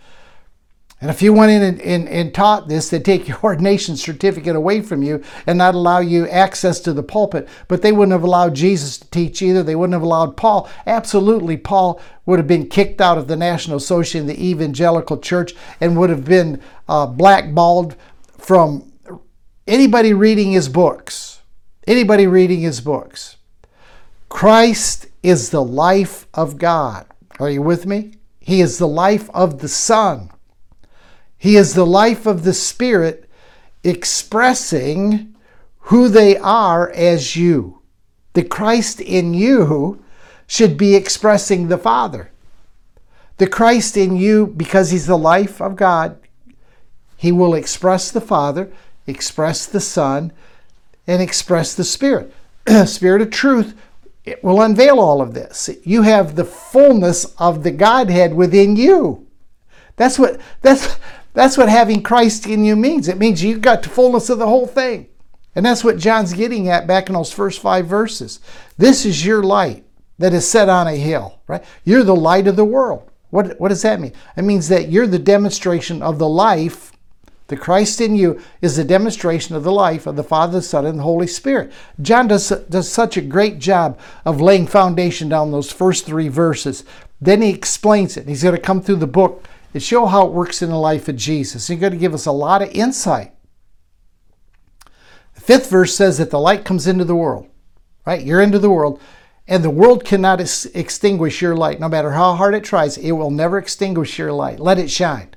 And 1.01 1.09
if 1.09 1.22
you 1.22 1.32
went 1.32 1.53
in 1.53 1.62
and, 1.62 1.80
and, 1.80 2.09
and, 2.09 2.34
taught 2.34 2.66
this, 2.66 2.91
they'd 2.91 3.05
take 3.05 3.28
your 3.28 3.39
ordination 3.45 3.97
certificate 3.97 4.57
away 4.57 4.80
from 4.80 5.05
you 5.05 5.22
and 5.47 5.57
not 5.57 5.76
allow 5.76 6.01
you 6.01 6.28
access 6.28 6.80
to 6.80 6.93
the 6.93 7.05
pulpit. 7.05 7.49
But 7.68 7.82
they 7.82 7.93
wouldn't 7.93 8.11
have 8.11 8.24
allowed 8.24 8.57
Jesus 8.57 8.99
to 8.99 9.09
teach 9.09 9.41
either. 9.41 9.62
They 9.62 9.76
wouldn't 9.76 9.95
have 9.95 10.03
allowed 10.03 10.36
Paul. 10.36 10.68
Absolutely, 10.84 11.57
Paul 11.57 12.01
would 12.26 12.41
have 12.41 12.49
been 12.49 12.68
kicked 12.68 13.01
out 13.01 13.18
of 13.18 13.28
the 13.28 13.36
National 13.36 13.76
Association, 13.76 14.26
the 14.26 14.45
Evangelical 14.45 15.16
Church, 15.16 15.55
and 15.80 15.97
would 15.97 16.11
have 16.11 16.24
been 16.24 16.61
uh, 16.89 17.07
blackballed 17.07 17.95
from 18.36 18.93
anybody 19.68 20.12
reading 20.12 20.51
his 20.51 20.68
books. 20.68 21.28
Anybody 21.89 22.26
reading 22.26 22.61
his 22.61 22.82
books? 22.82 23.39
Christ 24.28 25.07
is 25.22 25.49
the 25.49 25.64
life 25.64 26.26
of 26.34 26.59
God. 26.59 27.07
Are 27.41 27.49
you 27.49 27.62
with 27.62 27.86
me? 27.86 28.12
He 28.41 28.61
is 28.61 28.76
the 28.76 28.86
life 28.86 29.30
of 29.30 29.61
the 29.61 29.68
Son. 29.68 30.30
He 31.39 31.57
is 31.57 31.72
the 31.72 31.86
life 31.86 32.26
of 32.26 32.45
the 32.45 32.53
Spirit 32.53 33.30
expressing 33.82 35.34
who 35.78 36.11
they 36.11 36.36
are 36.36 36.91
as 36.91 37.36
you. 37.36 37.80
The 38.34 38.45
Christ 38.45 39.01
in 39.01 39.32
you 39.32 40.05
should 40.47 40.76
be 40.76 40.95
expressing 40.95 41.68
the 41.68 41.78
Father. 41.78 42.30
The 43.39 43.47
Christ 43.47 43.97
in 43.97 44.14
you, 44.14 44.49
because 44.49 44.91
He's 44.91 45.07
the 45.07 45.16
life 45.16 45.59
of 45.59 45.74
God, 45.74 46.18
He 47.16 47.32
will 47.32 47.55
express 47.55 48.11
the 48.11 48.20
Father, 48.20 48.70
express 49.07 49.64
the 49.64 49.80
Son, 49.80 50.34
and 51.09 51.21
express 51.21 51.75
the 51.75 51.83
Spirit. 51.83 52.33
Spirit 52.87 53.23
of 53.23 53.31
truth 53.31 53.75
it 54.29 54.45
will 54.45 54.61
unveil 54.61 55.01
all 55.01 55.23
of 55.23 55.33
this. 55.33 55.71
You 55.85 56.03
have 56.03 56.37
the 56.37 56.45
fullness 56.45 57.25
of 57.39 57.63
the 57.63 57.71
Godhead 57.71 58.35
within 58.35 58.77
you. 58.77 59.27
That's 59.97 60.19
what 60.19 60.39
that's 60.61 60.99
that's 61.33 61.57
what 61.57 61.69
having 61.69 62.03
Christ 62.03 62.47
in 62.47 62.65
you 62.65 62.77
means. 62.77 63.09
It 63.09 63.19
means 63.19 63.43
you've 63.43 63.63
got 63.63 63.83
the 63.83 63.89
fullness 63.89 64.29
of 64.29 64.39
the 64.39 64.47
whole 64.47 64.67
thing. 64.67 65.09
And 65.55 65.65
that's 65.65 65.83
what 65.83 65.97
John's 65.97 66.35
getting 66.35 66.69
at 66.69 66.87
back 66.87 67.09
in 67.09 67.15
those 67.15 67.33
first 67.33 67.61
five 67.61 67.87
verses. 67.87 68.41
This 68.77 69.07
is 69.07 69.25
your 69.25 69.43
light 69.43 69.85
that 70.19 70.35
is 70.35 70.47
set 70.47 70.69
on 70.69 70.87
a 70.87 70.95
hill, 70.95 71.41
right? 71.47 71.65
You're 71.85 72.05
the 72.05 72.15
light 72.15 72.47
of 72.47 72.57
the 72.57 72.65
world. 72.65 73.11
What, 73.31 73.59
what 73.59 73.69
does 73.69 73.83
that 73.83 74.01
mean? 74.01 74.13
It 74.37 74.43
means 74.43 74.69
that 74.69 74.89
you're 74.89 75.07
the 75.07 75.19
demonstration 75.19 76.03
of 76.03 76.19
the 76.19 76.29
life 76.29 76.93
the 77.49 77.57
Christ 77.57 78.01
in 78.01 78.14
you 78.14 78.40
is 78.61 78.76
a 78.76 78.84
demonstration 78.84 79.57
of 79.57 79.64
the 79.64 79.72
life 79.72 80.07
of 80.07 80.16
the 80.16 80.22
Father, 80.22 80.59
the 80.59 80.62
Son, 80.62 80.84
and 80.84 80.99
the 80.99 81.03
Holy 81.03 81.26
Spirit. 81.26 81.72
John 82.01 82.28
does, 82.28 82.51
does 82.51 82.90
such 82.90 83.16
a 83.16 83.22
great 83.22 83.59
job 83.59 83.99
of 84.26 84.40
laying 84.40 84.66
foundation 84.66 85.30
down 85.30 85.51
those 85.51 85.72
first 85.72 86.05
three 86.05 86.28
verses. 86.28 86.84
Then 87.20 87.40
he 87.40 87.49
explains 87.49 88.18
it. 88.18 88.28
He's 88.28 88.42
going 88.42 88.55
to 88.55 88.61
come 88.61 88.82
through 88.82 88.96
the 88.96 89.07
book 89.07 89.49
and 89.72 89.82
show 89.82 90.05
how 90.05 90.26
it 90.26 90.32
works 90.32 90.61
in 90.61 90.68
the 90.68 90.78
life 90.78 91.09
of 91.09 91.16
Jesus. 91.16 91.66
He's 91.66 91.80
going 91.80 91.92
to 91.92 91.99
give 91.99 92.14
us 92.14 92.26
a 92.26 92.32
lot 92.32 92.61
of 92.61 92.70
insight. 92.70 93.32
The 95.34 95.40
fifth 95.40 95.70
verse 95.70 95.94
says 95.94 96.18
that 96.18 96.30
the 96.30 96.38
light 96.38 96.66
comes 96.66 96.86
into 96.86 97.05
the 97.05 97.16
world, 97.16 97.49
right? 98.07 98.22
You're 98.22 98.42
into 98.42 98.59
the 98.59 98.70
world, 98.70 99.01
and 99.46 99.64
the 99.64 99.70
world 99.70 100.05
cannot 100.05 100.40
extinguish 100.40 101.40
your 101.40 101.57
light. 101.57 101.80
No 101.80 101.88
matter 101.88 102.11
how 102.11 102.34
hard 102.34 102.55
it 102.55 102.64
tries, 102.64 102.99
it 102.99 103.12
will 103.12 103.30
never 103.30 103.57
extinguish 103.57 104.18
your 104.18 104.32
light. 104.32 104.61
Let 104.61 104.78
it 104.78 104.90
shine. 104.90 105.30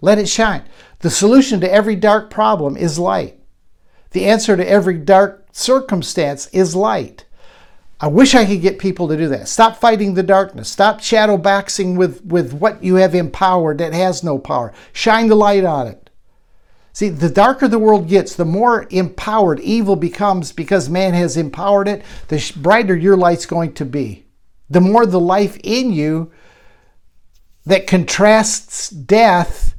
Let 0.00 0.18
it 0.18 0.28
shine. 0.28 0.62
The 1.04 1.10
solution 1.10 1.60
to 1.60 1.70
every 1.70 1.96
dark 1.96 2.30
problem 2.30 2.78
is 2.78 2.98
light. 2.98 3.38
The 4.12 4.24
answer 4.24 4.56
to 4.56 4.66
every 4.66 4.96
dark 4.96 5.48
circumstance 5.52 6.46
is 6.46 6.74
light. 6.74 7.26
I 8.00 8.06
wish 8.06 8.34
I 8.34 8.46
could 8.46 8.62
get 8.62 8.78
people 8.78 9.08
to 9.08 9.16
do 9.18 9.28
that. 9.28 9.48
Stop 9.48 9.76
fighting 9.76 10.14
the 10.14 10.22
darkness. 10.22 10.70
Stop 10.70 11.00
shadow 11.00 11.36
boxing 11.36 11.96
with, 11.96 12.24
with 12.24 12.54
what 12.54 12.82
you 12.82 12.94
have 12.94 13.14
empowered 13.14 13.76
that 13.76 13.92
has 13.92 14.24
no 14.24 14.38
power. 14.38 14.72
Shine 14.94 15.28
the 15.28 15.34
light 15.34 15.62
on 15.62 15.88
it. 15.88 16.08
See, 16.94 17.10
the 17.10 17.28
darker 17.28 17.68
the 17.68 17.78
world 17.78 18.08
gets, 18.08 18.34
the 18.34 18.46
more 18.46 18.86
empowered 18.88 19.60
evil 19.60 19.96
becomes 19.96 20.52
because 20.52 20.88
man 20.88 21.12
has 21.12 21.36
empowered 21.36 21.86
it, 21.86 22.02
the 22.28 22.50
brighter 22.56 22.96
your 22.96 23.18
light's 23.18 23.44
going 23.44 23.74
to 23.74 23.84
be. 23.84 24.24
The 24.70 24.80
more 24.80 25.04
the 25.04 25.20
life 25.20 25.58
in 25.62 25.92
you 25.92 26.32
that 27.66 27.86
contrasts 27.86 28.88
death 28.88 29.74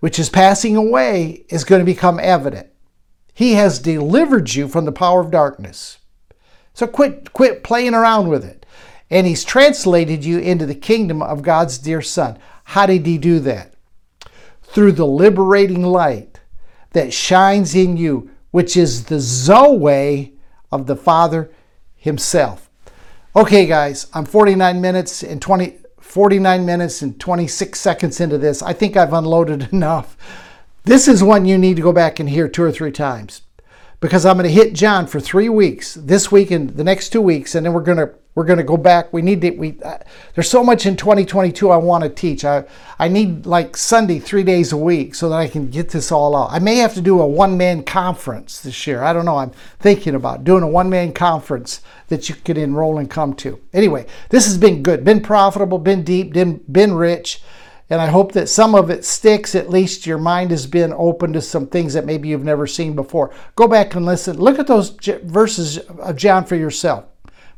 which 0.00 0.18
is 0.18 0.28
passing 0.28 0.76
away, 0.76 1.44
is 1.48 1.64
going 1.64 1.78
to 1.78 1.84
become 1.84 2.18
evident. 2.20 2.68
He 3.32 3.52
has 3.54 3.78
delivered 3.78 4.54
you 4.54 4.68
from 4.68 4.84
the 4.84 4.92
power 4.92 5.20
of 5.20 5.30
darkness. 5.30 5.98
So 6.74 6.86
quit, 6.86 7.32
quit 7.32 7.62
playing 7.62 7.94
around 7.94 8.28
with 8.28 8.44
it. 8.44 8.66
And 9.10 9.26
he's 9.26 9.44
translated 9.44 10.24
you 10.24 10.38
into 10.38 10.66
the 10.66 10.74
kingdom 10.74 11.20
of 11.22 11.42
God's 11.42 11.78
dear 11.78 12.00
Son. 12.02 12.38
How 12.64 12.86
did 12.86 13.06
he 13.06 13.18
do 13.18 13.40
that? 13.40 13.74
Through 14.62 14.92
the 14.92 15.06
liberating 15.06 15.82
light 15.82 16.40
that 16.92 17.12
shines 17.12 17.74
in 17.74 17.96
you, 17.96 18.30
which 18.50 18.76
is 18.76 19.04
the 19.04 19.20
Zoe 19.20 20.34
of 20.70 20.86
the 20.86 20.96
Father 20.96 21.50
himself. 21.96 22.70
Okay, 23.34 23.66
guys, 23.66 24.06
I'm 24.14 24.24
49 24.24 24.80
minutes 24.80 25.22
and 25.22 25.40
20, 25.40 25.78
49 26.10 26.66
minutes 26.66 27.02
and 27.02 27.20
26 27.20 27.78
seconds 27.78 28.20
into 28.20 28.36
this. 28.36 28.62
I 28.62 28.72
think 28.72 28.96
I've 28.96 29.12
unloaded 29.12 29.68
enough. 29.72 30.16
This 30.82 31.06
is 31.06 31.22
one 31.22 31.44
you 31.44 31.56
need 31.56 31.76
to 31.76 31.82
go 31.82 31.92
back 31.92 32.18
and 32.18 32.28
hear 32.28 32.48
two 32.48 32.64
or 32.64 32.72
three 32.72 32.90
times 32.90 33.42
because 34.00 34.26
I'm 34.26 34.36
going 34.36 34.48
to 34.48 34.52
hit 34.52 34.72
John 34.72 35.06
for 35.06 35.20
three 35.20 35.48
weeks, 35.48 35.94
this 35.94 36.32
week 36.32 36.50
and 36.50 36.70
the 36.70 36.82
next 36.82 37.10
two 37.10 37.20
weeks, 37.20 37.54
and 37.54 37.64
then 37.64 37.72
we're 37.72 37.82
going 37.82 37.98
to 37.98 38.12
We're 38.34 38.44
going 38.44 38.58
to 38.58 38.64
go 38.64 38.76
back. 38.76 39.12
We 39.12 39.22
need 39.22 39.40
to. 39.40 39.50
We 39.50 39.76
uh, 39.84 39.98
there's 40.34 40.48
so 40.48 40.62
much 40.62 40.86
in 40.86 40.96
2022 40.96 41.68
I 41.70 41.76
want 41.76 42.04
to 42.04 42.10
teach. 42.10 42.44
I 42.44 42.64
I 42.98 43.08
need 43.08 43.44
like 43.44 43.76
Sunday 43.76 44.20
three 44.20 44.44
days 44.44 44.70
a 44.72 44.76
week 44.76 45.16
so 45.16 45.28
that 45.28 45.34
I 45.34 45.48
can 45.48 45.68
get 45.68 45.90
this 45.90 46.12
all 46.12 46.36
out. 46.36 46.52
I 46.52 46.60
may 46.60 46.76
have 46.76 46.94
to 46.94 47.00
do 47.00 47.20
a 47.20 47.26
one 47.26 47.58
man 47.58 47.82
conference 47.82 48.60
this 48.60 48.86
year. 48.86 49.02
I 49.02 49.12
don't 49.12 49.24
know. 49.24 49.38
I'm 49.38 49.50
thinking 49.80 50.14
about 50.14 50.44
doing 50.44 50.62
a 50.62 50.68
one 50.68 50.88
man 50.88 51.12
conference 51.12 51.80
that 52.06 52.28
you 52.28 52.36
could 52.36 52.56
enroll 52.56 52.98
and 52.98 53.10
come 53.10 53.34
to. 53.34 53.60
Anyway, 53.72 54.06
this 54.28 54.46
has 54.46 54.56
been 54.56 54.84
good, 54.84 55.04
been 55.04 55.20
profitable, 55.20 55.78
been 55.78 56.04
deep, 56.04 56.32
been 56.32 56.58
been 56.70 56.94
rich. 56.94 57.42
And 57.90 58.00
I 58.00 58.06
hope 58.06 58.30
that 58.32 58.48
some 58.48 58.76
of 58.76 58.88
it 58.90 59.04
sticks. 59.04 59.56
At 59.56 59.68
least 59.68 60.06
your 60.06 60.18
mind 60.18 60.52
has 60.52 60.68
been 60.68 60.92
open 60.92 61.32
to 61.32 61.42
some 61.42 61.66
things 61.66 61.94
that 61.94 62.06
maybe 62.06 62.28
you've 62.28 62.44
never 62.44 62.68
seen 62.68 62.94
before. 62.94 63.34
Go 63.56 63.66
back 63.66 63.96
and 63.96 64.06
listen. 64.06 64.38
Look 64.38 64.60
at 64.60 64.68
those 64.68 64.90
verses 65.24 65.78
of 65.78 66.14
John 66.14 66.44
for 66.44 66.54
yourself. 66.54 67.09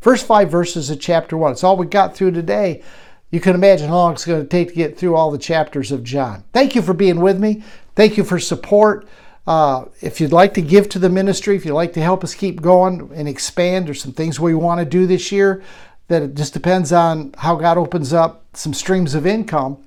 First 0.02 0.26
five 0.26 0.50
verses 0.50 0.90
of 0.90 0.98
chapter 0.98 1.36
one. 1.36 1.52
It's 1.52 1.62
all 1.62 1.76
we 1.76 1.86
got 1.86 2.16
through 2.16 2.32
today. 2.32 2.82
You 3.30 3.38
can 3.38 3.54
imagine 3.54 3.88
how 3.88 3.94
long 3.94 4.12
it's 4.14 4.24
going 4.24 4.42
to 4.42 4.48
take 4.48 4.70
to 4.70 4.74
get 4.74 4.98
through 4.98 5.14
all 5.14 5.30
the 5.30 5.38
chapters 5.38 5.92
of 5.92 6.02
John. 6.02 6.42
Thank 6.52 6.74
you 6.74 6.82
for 6.82 6.92
being 6.92 7.20
with 7.20 7.38
me. 7.38 7.62
Thank 7.94 8.16
you 8.16 8.24
for 8.24 8.40
support. 8.40 9.06
Uh, 9.46 9.84
if 10.00 10.20
you'd 10.20 10.32
like 10.32 10.54
to 10.54 10.60
give 10.60 10.88
to 10.88 10.98
the 10.98 11.08
ministry, 11.08 11.54
if 11.54 11.64
you'd 11.64 11.74
like 11.74 11.92
to 11.92 12.02
help 12.02 12.24
us 12.24 12.34
keep 12.34 12.60
going 12.60 13.12
and 13.14 13.28
expand, 13.28 13.86
there's 13.86 14.02
some 14.02 14.12
things 14.12 14.40
we 14.40 14.56
want 14.56 14.80
to 14.80 14.84
do 14.84 15.06
this 15.06 15.30
year 15.30 15.62
that 16.08 16.20
it 16.20 16.34
just 16.34 16.52
depends 16.52 16.92
on 16.92 17.32
how 17.38 17.54
God 17.54 17.78
opens 17.78 18.12
up 18.12 18.44
some 18.54 18.74
streams 18.74 19.14
of 19.14 19.24
income. 19.24 19.78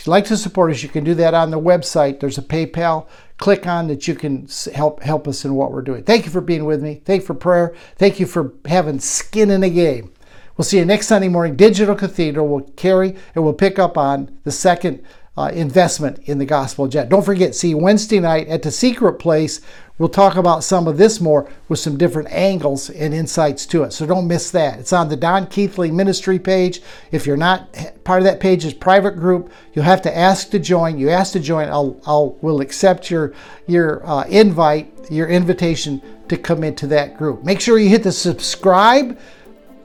If 0.00 0.06
you'd 0.06 0.12
like 0.12 0.24
to 0.26 0.36
support 0.38 0.70
us, 0.70 0.82
you 0.82 0.88
can 0.88 1.04
do 1.04 1.14
that 1.16 1.34
on 1.34 1.50
the 1.50 1.60
website. 1.60 2.20
There's 2.20 2.38
a 2.38 2.42
PayPal 2.42 3.06
click 3.36 3.66
on 3.66 3.88
that 3.88 4.08
you 4.08 4.14
can 4.14 4.48
help 4.72 5.02
help 5.02 5.28
us 5.28 5.44
in 5.44 5.54
what 5.54 5.72
we're 5.72 5.82
doing. 5.82 6.04
Thank 6.04 6.24
you 6.24 6.30
for 6.30 6.40
being 6.40 6.64
with 6.64 6.82
me. 6.82 7.02
Thank 7.04 7.20
you 7.20 7.26
for 7.26 7.34
prayer. 7.34 7.74
Thank 7.96 8.18
you 8.18 8.24
for 8.24 8.54
having 8.64 8.98
skin 8.98 9.50
in 9.50 9.60
the 9.60 9.68
game. 9.68 10.10
We'll 10.56 10.64
see 10.64 10.78
you 10.78 10.86
next 10.86 11.08
Sunday 11.08 11.28
morning. 11.28 11.54
Digital 11.54 11.94
Cathedral 11.94 12.48
will 12.48 12.62
carry 12.62 13.14
and 13.34 13.44
we'll 13.44 13.52
pick 13.52 13.78
up 13.78 13.98
on 13.98 14.38
the 14.44 14.50
second 14.50 15.04
uh, 15.36 15.50
investment 15.52 16.18
in 16.20 16.38
the 16.38 16.46
gospel 16.46 16.88
jet. 16.88 17.10
Don't 17.10 17.22
forget, 17.22 17.54
see 17.54 17.74
Wednesday 17.74 18.20
night 18.20 18.48
at 18.48 18.62
the 18.62 18.70
secret 18.70 19.18
place. 19.18 19.60
We'll 20.00 20.08
talk 20.08 20.36
about 20.36 20.64
some 20.64 20.88
of 20.88 20.96
this 20.96 21.20
more 21.20 21.46
with 21.68 21.78
some 21.78 21.98
different 21.98 22.32
angles 22.32 22.88
and 22.88 23.12
insights 23.12 23.66
to 23.66 23.82
it. 23.82 23.92
So 23.92 24.06
don't 24.06 24.26
miss 24.26 24.50
that. 24.52 24.78
It's 24.78 24.94
on 24.94 25.10
the 25.10 25.16
Don 25.16 25.46
Keathley 25.46 25.92
Ministry 25.92 26.38
page. 26.38 26.80
If 27.12 27.26
you're 27.26 27.36
not 27.36 27.70
part 28.02 28.20
of 28.20 28.24
that 28.24 28.40
page, 28.40 28.80
private 28.80 29.16
group. 29.16 29.52
You'll 29.74 29.84
have 29.84 30.00
to 30.02 30.16
ask 30.16 30.48
to 30.52 30.58
join. 30.58 30.96
You 30.96 31.10
ask 31.10 31.34
to 31.34 31.40
join, 31.40 31.68
I'll, 31.68 32.00
I'll 32.06 32.30
will 32.40 32.62
accept 32.62 33.10
your 33.10 33.34
your 33.66 34.02
uh, 34.08 34.24
invite, 34.24 34.90
your 35.10 35.28
invitation 35.28 36.00
to 36.28 36.38
come 36.38 36.64
into 36.64 36.86
that 36.86 37.18
group. 37.18 37.44
Make 37.44 37.60
sure 37.60 37.78
you 37.78 37.90
hit 37.90 38.02
the 38.02 38.12
subscribe 38.12 39.18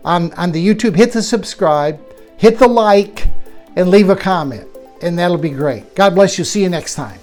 on 0.05 0.31
on 0.35 0.53
the 0.53 0.65
YouTube. 0.65 0.95
Hit 0.95 1.11
the 1.11 1.21
subscribe, 1.21 1.99
hit 2.37 2.57
the 2.57 2.69
like, 2.69 3.27
and 3.75 3.89
leave 3.89 4.09
a 4.09 4.15
comment, 4.15 4.65
and 5.01 5.19
that'll 5.19 5.37
be 5.37 5.49
great. 5.49 5.93
God 5.93 6.15
bless 6.15 6.37
you. 6.37 6.45
See 6.45 6.63
you 6.63 6.69
next 6.69 6.95
time. 6.95 7.19